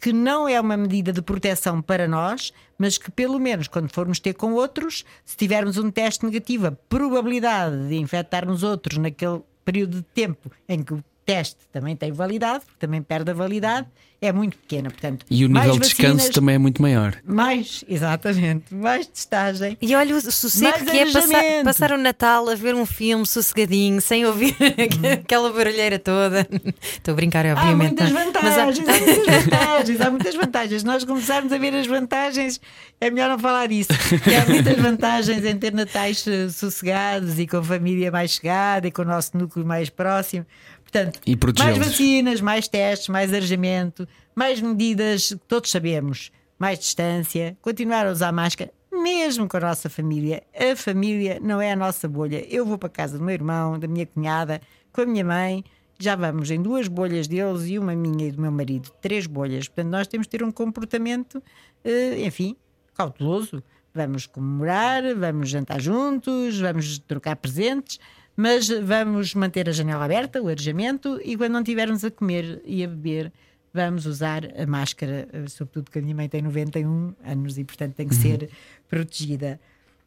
que 0.00 0.12
não 0.12 0.48
é 0.48 0.60
uma 0.60 0.76
medida 0.76 1.12
de 1.12 1.22
proteção 1.22 1.80
para 1.80 2.08
nós, 2.08 2.52
mas 2.76 2.98
que 2.98 3.10
pelo 3.10 3.38
menos 3.38 3.68
quando 3.68 3.88
formos 3.88 4.18
ter 4.18 4.34
com 4.34 4.52
outros, 4.54 5.04
se 5.24 5.36
tivermos 5.36 5.78
um 5.78 5.90
teste 5.90 6.24
negativo, 6.24 6.66
a 6.66 6.72
probabilidade 6.72 7.88
de 7.88 7.96
infectarmos 7.96 8.62
outros 8.64 8.98
naquele 8.98 9.42
período 9.64 9.98
de 9.98 10.02
tempo 10.02 10.50
em 10.68 10.82
que 10.82 10.94
teste 11.24 11.56
também 11.72 11.94
tem 11.96 12.10
validade, 12.12 12.64
porque 12.64 12.78
também 12.78 13.02
perde 13.02 13.30
a 13.30 13.34
validade, 13.34 13.86
é 14.22 14.32
muito 14.32 14.58
pequena. 14.58 14.90
Portanto, 14.90 15.24
E 15.30 15.44
o 15.44 15.48
nível 15.48 15.72
de 15.74 15.78
descanso 15.80 16.14
vacinas, 16.16 16.34
também 16.34 16.54
é 16.56 16.58
muito 16.58 16.82
maior. 16.82 17.16
Mais, 17.24 17.84
exatamente, 17.88 18.74
mais 18.74 19.06
testagem. 19.06 19.78
E 19.80 19.94
olha 19.94 20.14
o 20.16 20.20
sossego 20.20 20.84
que 20.84 20.98
é 20.98 21.10
passar, 21.10 21.42
passar 21.64 21.92
o 21.92 21.96
Natal 21.98 22.48
a 22.50 22.54
ver 22.54 22.74
um 22.74 22.84
filme 22.84 23.24
sossegadinho, 23.26 24.00
sem 24.00 24.26
ouvir 24.26 24.54
aquela 25.24 25.50
barulheira 25.52 25.98
toda. 25.98 26.46
Estou 26.82 27.12
a 27.12 27.14
brincar, 27.14 27.46
Há 27.46 27.52
obviamente. 27.54 28.02
muitas 28.02 28.10
é? 28.10 28.12
Mas 28.42 28.58
há- 28.58 28.64
vantagens, 28.66 28.88
há 28.88 28.92
muitas 29.00 29.44
vantagens, 29.44 30.00
há 30.00 30.10
muitas 30.10 30.34
vantagens. 30.34 30.80
Se 30.82 30.86
nós 30.86 31.04
começarmos 31.04 31.52
a 31.52 31.58
ver 31.58 31.74
as 31.74 31.86
vantagens, 31.86 32.60
é 33.00 33.10
melhor 33.10 33.30
não 33.30 33.38
falar 33.38 33.68
disso. 33.68 33.88
Porque 34.08 34.34
há 34.34 34.44
muitas 34.46 34.76
vantagens 34.78 35.44
em 35.44 35.56
ter 35.56 35.72
natais 35.72 36.26
eh, 36.26 36.48
sossegados 36.50 37.38
e 37.38 37.46
com 37.46 37.58
a 37.58 37.62
família 37.64 38.10
mais 38.10 38.32
chegada 38.32 38.86
e 38.86 38.90
com 38.90 39.00
o 39.02 39.04
nosso 39.06 39.36
núcleo 39.38 39.64
mais 39.64 39.88
próximo. 39.88 40.44
Portanto, 40.90 41.20
mais 41.62 41.78
vacinas, 41.78 42.40
mais 42.40 42.66
testes, 42.66 43.08
mais 43.08 43.32
arejamento, 43.32 44.08
mais 44.34 44.60
medidas 44.60 45.28
que 45.28 45.36
todos 45.36 45.70
sabemos, 45.70 46.32
mais 46.58 46.80
distância, 46.80 47.56
continuar 47.62 48.06
a 48.06 48.10
usar 48.10 48.32
máscara, 48.32 48.72
mesmo 48.90 49.48
com 49.48 49.56
a 49.56 49.60
nossa 49.60 49.88
família. 49.88 50.42
A 50.54 50.74
família 50.74 51.38
não 51.40 51.60
é 51.60 51.72
a 51.72 51.76
nossa 51.76 52.08
bolha. 52.08 52.44
Eu 52.48 52.66
vou 52.66 52.76
para 52.76 52.88
a 52.88 52.90
casa 52.90 53.18
do 53.18 53.24
meu 53.24 53.32
irmão, 53.34 53.78
da 53.78 53.86
minha 53.86 54.04
cunhada, 54.04 54.60
com 54.92 55.02
a 55.02 55.06
minha 55.06 55.24
mãe. 55.24 55.64
Já 55.98 56.16
vamos 56.16 56.50
em 56.50 56.60
duas 56.60 56.88
bolhas 56.88 57.28
deles 57.28 57.66
e 57.66 57.78
uma 57.78 57.94
minha 57.94 58.26
e 58.26 58.32
do 58.32 58.40
meu 58.40 58.50
marido, 58.50 58.90
três 59.00 59.26
bolhas. 59.26 59.68
Portanto, 59.68 59.92
nós 59.92 60.06
temos 60.08 60.26
de 60.26 60.30
ter 60.30 60.42
um 60.42 60.50
comportamento, 60.50 61.42
eh, 61.84 62.26
enfim, 62.26 62.56
cauteloso. 62.94 63.62
Vamos 63.94 64.26
comemorar, 64.26 65.02
vamos 65.14 65.50
jantar 65.50 65.80
juntos, 65.80 66.58
vamos 66.58 66.98
trocar 67.00 67.36
presentes, 67.36 67.98
mas 68.42 68.68
vamos 68.68 69.34
manter 69.34 69.68
a 69.68 69.72
janela 69.72 70.04
aberta, 70.04 70.40
o 70.40 70.48
arejamento, 70.48 71.20
e 71.24 71.36
quando 71.36 71.52
não 71.52 71.60
estivermos 71.60 72.02
a 72.04 72.10
comer 72.10 72.62
e 72.64 72.82
a 72.82 72.88
beber, 72.88 73.30
vamos 73.74 74.06
usar 74.06 74.42
a 74.58 74.66
máscara, 74.66 75.28
eh, 75.32 75.46
sobretudo 75.48 75.90
que 75.90 75.98
a 75.98 76.02
minha 76.02 76.14
mãe 76.14 76.28
tem 76.28 76.40
91 76.40 77.12
anos 77.24 77.58
e, 77.58 77.64
portanto, 77.64 77.94
tem 77.94 78.08
que 78.08 78.14
ser 78.14 78.48
protegida. 78.88 79.60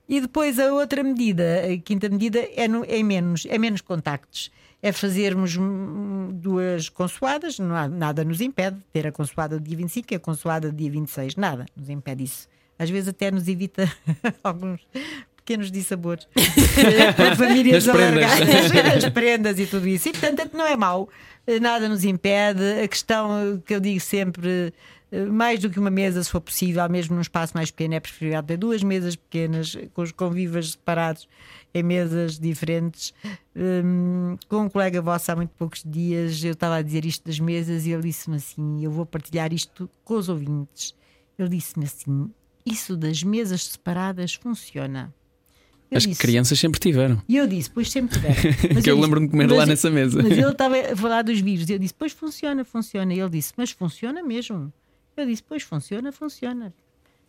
E 0.09 0.19
depois 0.19 0.57
a 0.59 0.73
outra 0.73 1.03
medida, 1.03 1.43
a 1.71 1.77
quinta 1.77 2.09
medida, 2.09 2.39
é, 2.55 2.67
no- 2.67 2.83
é 2.85 3.01
menos, 3.03 3.45
é 3.49 3.57
menos 3.57 3.81
contactos. 3.81 4.51
É 4.81 4.91
fazermos 4.91 5.55
duas 6.33 6.89
consoadas, 6.89 7.57
não 7.59 7.75
há, 7.75 7.87
nada 7.87 8.23
nos 8.25 8.41
impede 8.41 8.77
de 8.77 8.83
ter 8.91 9.07
a 9.07 9.11
consoada 9.11 9.59
do 9.59 9.63
dia 9.65 9.77
25 9.77 10.13
e 10.13 10.15
a 10.15 10.19
consoada 10.19 10.69
do 10.71 10.75
dia 10.75 10.91
26, 10.91 11.35
nada 11.35 11.65
nos 11.75 11.87
impede 11.89 12.23
isso. 12.23 12.47
Às 12.77 12.89
vezes 12.89 13.07
até 13.09 13.29
nos 13.31 13.47
evita 13.47 13.89
alguns 14.43 14.81
pequenos 15.45 15.71
dissabores. 15.71 16.27
Para 17.15 17.35
famílias 17.35 17.85
prendas. 17.85 18.31
alargadas, 18.31 19.03
as 19.03 19.09
prendas 19.11 19.59
e 19.59 19.65
tudo 19.65 19.87
isso. 19.87 20.09
E 20.09 20.11
portanto 20.13 20.53
não 20.53 20.65
é 20.65 20.75
mau, 20.75 21.09
nada 21.61 21.87
nos 21.89 22.03
impede. 22.03 22.81
A 22.83 22.87
questão 22.87 23.61
que 23.65 23.75
eu 23.75 23.79
digo 23.79 23.99
sempre, 23.99 24.73
eh, 25.11 25.25
mais 25.25 25.59
do 25.59 25.69
que 25.69 25.79
uma 25.79 25.91
mesa, 25.91 26.23
se 26.23 26.29
for 26.29 26.41
possível, 26.41 26.87
mesmo 26.89 27.15
num 27.15 27.21
espaço 27.21 27.53
mais 27.55 27.69
pequeno, 27.69 27.93
é 27.93 27.99
preferível 27.99 28.41
ter 28.41 28.57
duas 28.57 28.81
mesas 28.81 29.15
pequenas, 29.15 29.77
com 29.93 30.01
os 30.01 30.11
convivas 30.11 30.71
separados 30.71 31.27
em 31.73 31.83
mesas 31.83 32.39
diferentes. 32.39 33.13
Hum, 33.55 34.37
com 34.47 34.63
um 34.63 34.69
colega 34.69 35.01
vosso 35.01 35.31
há 35.31 35.35
muito 35.35 35.51
poucos 35.51 35.83
dias, 35.85 36.43
eu 36.43 36.53
estava 36.53 36.77
a 36.77 36.81
dizer 36.81 37.05
isto 37.05 37.25
das 37.25 37.39
mesas 37.39 37.85
e 37.85 37.91
ele 37.91 38.03
disse-me 38.03 38.37
assim: 38.37 38.83
Eu 38.83 38.91
vou 38.91 39.05
partilhar 39.05 39.53
isto 39.53 39.89
com 40.03 40.15
os 40.15 40.29
ouvintes. 40.29 40.95
Ele 41.37 41.49
disse-me 41.49 41.85
assim: 41.85 42.31
Isso 42.65 42.95
das 42.95 43.23
mesas 43.23 43.65
separadas 43.65 44.33
funciona. 44.35 45.13
Eu 45.93 45.97
As 45.97 46.03
disse- 46.07 46.19
crianças 46.21 46.59
sempre 46.59 46.79
tiveram. 46.79 47.21
e 47.27 47.37
eu 47.37 47.47
disse, 47.47 47.69
pois 47.69 47.89
sempre 47.91 48.13
tiveram. 48.15 48.35
Que 48.59 48.67
eu 48.67 48.73
disse, 48.75 48.91
lembro-me 48.93 49.27
de 49.27 49.31
comer 49.31 49.47
mas- 49.47 49.57
lá 49.57 49.65
nessa 49.65 49.89
mesa. 49.89 50.21
Mas 50.21 50.31
ele 50.31 50.49
estava 50.49 50.75
a 50.77 50.95
falar 50.95 51.21
dos 51.21 51.39
vírus. 51.39 51.69
E 51.69 51.73
eu 51.73 51.79
disse, 51.79 51.93
pois 51.93 52.11
funciona, 52.11 52.63
funciona. 52.65 53.13
E 53.13 53.19
ele 53.19 53.29
disse, 53.29 53.53
mas 53.55 53.71
funciona 53.71 54.21
mesmo. 54.23 54.71
Eu 55.15 55.25
disse, 55.25 55.43
pois 55.43 55.63
funciona, 55.63 56.11
funciona. 56.11 56.73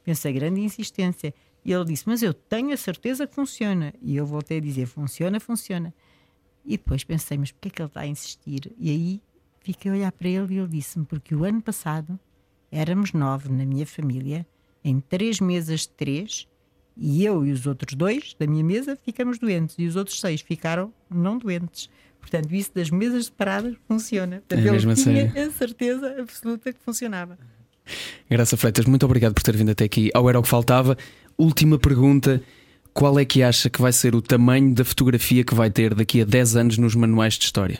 Pensei, 0.03 0.33
grande 0.33 0.61
insistência. 0.61 1.35
E 1.65 1.73
ele 1.73 1.85
disse, 1.85 2.05
mas 2.07 2.23
eu 2.23 2.33
tenho 2.35 2.73
a 2.73 2.77
certeza 2.77 3.27
que 3.27 3.35
funciona. 3.35 3.93
E 4.03 4.17
eu 4.17 4.27
voltei 4.27 4.59
a 4.59 4.61
dizer, 4.61 4.87
funciona, 4.87 5.39
funciona. 5.41 5.93
E 6.65 6.73
depois 6.79 7.05
pensei, 7.05 7.37
mas 7.39 7.53
porquê 7.53 7.69
é 7.69 7.71
que 7.71 7.83
ele 7.83 7.87
está 7.89 8.01
a 8.01 8.07
insistir? 8.07 8.73
E 8.79 8.91
aí 8.91 9.23
fiquei 9.61 9.91
a 9.91 9.95
olhar 9.95 10.13
para 10.13 10.29
ele 10.29 10.55
e 10.55 10.59
ele 10.59 10.69
disse-me, 10.69 11.05
porque 11.07 11.35
o 11.35 11.45
ano 11.45 11.61
passado 11.63 12.19
éramos 12.73 13.13
nove 13.13 13.51
na 13.51 13.65
minha 13.67 13.87
família, 13.87 14.47
em 14.83 15.01
três 15.01 15.41
mesas 15.41 15.81
de 15.81 15.89
três, 15.91 16.47
e 16.97 17.25
eu 17.25 17.45
e 17.45 17.53
os 17.53 17.67
outros 17.67 17.95
dois 17.95 18.35
da 18.39 18.47
minha 18.47 18.63
mesa 18.65 18.97
ficamos 19.05 19.39
doentes, 19.39 19.75
e 19.79 19.87
os 19.87 19.97
outros 19.97 20.21
seis 20.21 20.41
ficaram 20.41 20.93
não 21.11 21.39
doentes. 21.39 21.89
Portanto, 22.21 22.53
isso 22.55 22.71
das 22.75 22.89
mesas 22.91 23.27
separadas 23.27 23.75
funciona. 23.87 24.43
Portanto, 24.49 24.67
É 24.67 24.71
mesmo 24.71 24.93
a 24.93 24.95
tinha 24.95 25.31
sério. 25.31 25.49
a 25.49 25.53
certeza 25.53 26.17
absoluta 26.21 26.73
que 26.73 26.79
funcionava. 26.81 27.39
Graça 28.31 28.57
Freitas, 28.57 28.87
muito 28.87 29.05
obrigado 29.05 29.35
por 29.35 29.43
ter 29.43 29.55
vindo 29.57 29.71
até 29.71 29.85
aqui 29.85 30.11
ao 30.15 30.29
Era 30.29 30.39
o 30.39 30.43
que 30.43 30.49
Faltava. 30.49 30.97
Última 31.37 31.79
pergunta: 31.79 32.41
qual 32.95 33.19
é 33.19 33.25
que 33.27 33.43
acha 33.43 33.69
que 33.69 33.83
vai 33.83 33.93
ser 33.93 34.15
o 34.15 34.23
tamanho 34.23 34.73
da 34.75 34.85
fotografia 34.85 35.45
que 35.45 35.55
vai 35.55 35.71
ter 35.71 35.95
daqui 35.95 36.23
a 36.23 36.25
10 36.25 36.57
anos 36.57 36.79
nos 36.79 36.95
manuais 36.95 37.35
de 37.35 37.45
história? 37.45 37.79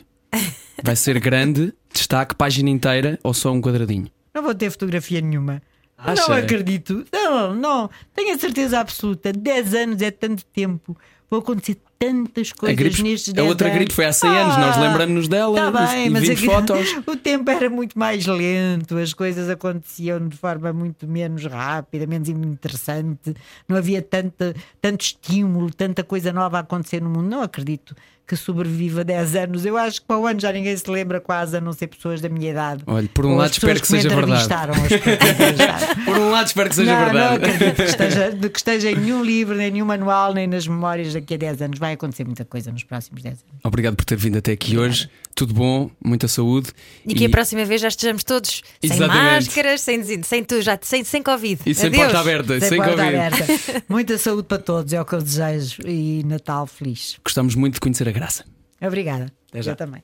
Vai 0.83 0.95
ser 0.95 1.19
grande, 1.19 1.73
destaque, 1.91 2.35
página 2.35 2.69
inteira 2.69 3.17
ou 3.23 3.33
só 3.33 3.51
um 3.51 3.61
quadradinho? 3.61 4.07
Não 4.33 4.43
vou 4.43 4.53
ter 4.53 4.69
fotografia 4.69 5.21
nenhuma. 5.21 5.61
Acha? 5.97 6.27
Não 6.27 6.35
acredito. 6.35 7.05
Não, 7.11 7.55
não. 7.55 7.89
Tenho 8.13 8.35
a 8.35 8.37
certeza 8.37 8.79
absoluta. 8.79 9.31
10 9.31 9.73
anos 9.73 10.01
é 10.01 10.11
tanto 10.11 10.45
tempo. 10.45 10.97
Vão 11.29 11.39
acontecer 11.39 11.77
tantas 11.99 12.51
A, 12.51 12.55
coisas 12.59 12.77
gripe, 12.77 13.03
nestes 13.03 13.29
a 13.33 13.35
10 13.37 13.47
outra 13.47 13.69
gripe 13.69 13.93
foi 13.93 14.05
há 14.05 14.13
100 14.13 14.29
anos, 14.29 14.57
nós 14.57 14.77
Ah, 14.77 14.81
lembramos-nos 14.81 15.27
dela 15.27 15.71
Tá 15.71 15.87
bem, 15.87 16.07
e 16.07 16.09
mas 16.09 16.29
aqui- 16.29 16.45
fotos. 16.45 16.95
o 17.07 17.15
tempo 17.15 17.49
era 17.49 17.69
muito 17.69 17.97
mais 17.97 18.25
lento, 18.25 18.97
as 18.97 19.13
coisas 19.13 19.49
aconteciam 19.49 20.27
de 20.27 20.35
forma 20.37 20.71
muito 20.73 21.07
menos 21.07 21.45
rápida, 21.45 22.05
menos 22.05 22.29
interessante, 22.29 23.33
não 23.67 23.77
havia 23.77 24.01
tanta, 24.01 24.53
tanto 24.81 25.01
estímulo, 25.01 25.71
tanta 25.73 26.03
coisa 26.03 26.31
nova 26.33 26.57
a 26.57 26.61
acontecer 26.61 27.01
no 27.01 27.09
mundo. 27.09 27.29
Não 27.29 27.41
acredito 27.41 27.95
que 28.27 28.35
sobreviva 28.35 29.03
10 29.03 29.35
anos. 29.35 29.65
Eu 29.67 29.77
acho 29.77 30.01
que 30.01 30.07
para 30.07 30.17
o 30.17 30.25
ano 30.25 30.39
já 30.39 30.51
ninguém 30.51 30.75
se 30.75 30.89
lembra 30.89 31.21
quase, 31.21 31.57
a 31.57 31.61
não 31.61 31.71
ser 31.71 31.85
pessoas 31.85 32.19
da 32.21 32.27
minha 32.27 32.49
idade. 32.49 32.83
Olha, 32.87 33.07
por 33.13 33.23
um 33.23 33.33
Ou 33.33 33.37
lado 33.37 33.51
espero 33.51 33.79
que 33.79 33.85
seja 33.85 34.09
verdade. 34.09 34.47
que 34.47 35.07
me 35.07 35.13
entrevistaram. 35.13 36.05
Por 36.05 36.17
um 36.17 36.31
lado 36.31 36.47
espero 36.47 36.69
que 36.69 36.75
seja 36.75 36.91
não, 36.97 37.05
verdade. 37.05 37.27
não 37.29 37.35
acredito 37.35 37.75
que 37.75 37.83
esteja, 37.83 38.31
de 38.31 38.49
que 38.49 38.57
esteja 38.57 38.89
em 38.91 38.95
nenhum 38.95 39.23
livro, 39.23 39.55
nem 39.55 39.69
nenhum 39.69 39.85
manual, 39.85 40.33
nem 40.33 40.47
nas 40.47 40.67
memórias 40.67 41.13
daqui 41.13 41.35
a 41.35 41.37
10 41.37 41.61
anos. 41.61 41.77
Vai 41.85 41.93
acontecer 41.93 42.25
muita 42.25 42.43
coisa 42.43 42.71
nos 42.71 42.83
próximos 42.83 43.21
10 43.21 43.33
anos. 43.47 43.59
Obrigado 43.63 43.95
por 43.95 44.03
ter 44.05 44.15
vindo 44.15 44.39
até 44.39 44.53
aqui 44.53 44.75
hoje. 44.75 45.07
Tudo 45.35 45.53
bom, 45.53 45.91
muita 46.03 46.27
saúde. 46.27 46.71
E 47.05 47.13
que 47.13 47.25
a 47.25 47.29
próxima 47.29 47.63
vez 47.63 47.79
já 47.79 47.89
estejamos 47.89 48.23
todos 48.23 48.63
sem 48.81 48.91
Exatamente. 48.91 49.45
máscaras, 49.45 49.81
sem, 49.81 50.23
sem 50.23 50.43
tu, 50.43 50.63
já 50.63 50.79
sem, 50.81 51.03
sem 51.03 51.21
Covid. 51.21 51.61
E 51.63 51.75
sem 51.75 51.87
Adeus. 51.89 52.03
porta 52.05 52.19
aberta, 52.19 52.59
sem, 52.59 52.77
porta 52.77 52.91
Covid. 52.95 53.15
aberta. 53.17 53.83
Muita 53.87 54.17
saúde 54.17 54.47
para 54.47 54.57
todos, 54.57 54.93
é 54.93 54.99
o 54.99 55.05
que 55.05 55.13
eu 55.13 55.21
desejo. 55.21 55.83
E 55.85 56.23
Natal 56.25 56.65
feliz. 56.65 57.17
Gostamos 57.23 57.53
muito 57.53 57.75
de 57.75 57.79
conhecer 57.79 58.09
a 58.09 58.11
Graça. 58.11 58.43
Obrigada. 58.81 59.31
Até 59.49 59.61
já. 59.61 59.71
Eu 59.73 59.75
também. 59.75 60.01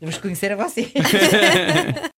Vamos 0.00 0.16
conhecer 0.16 0.52
a 0.52 0.56
você. 0.56 0.90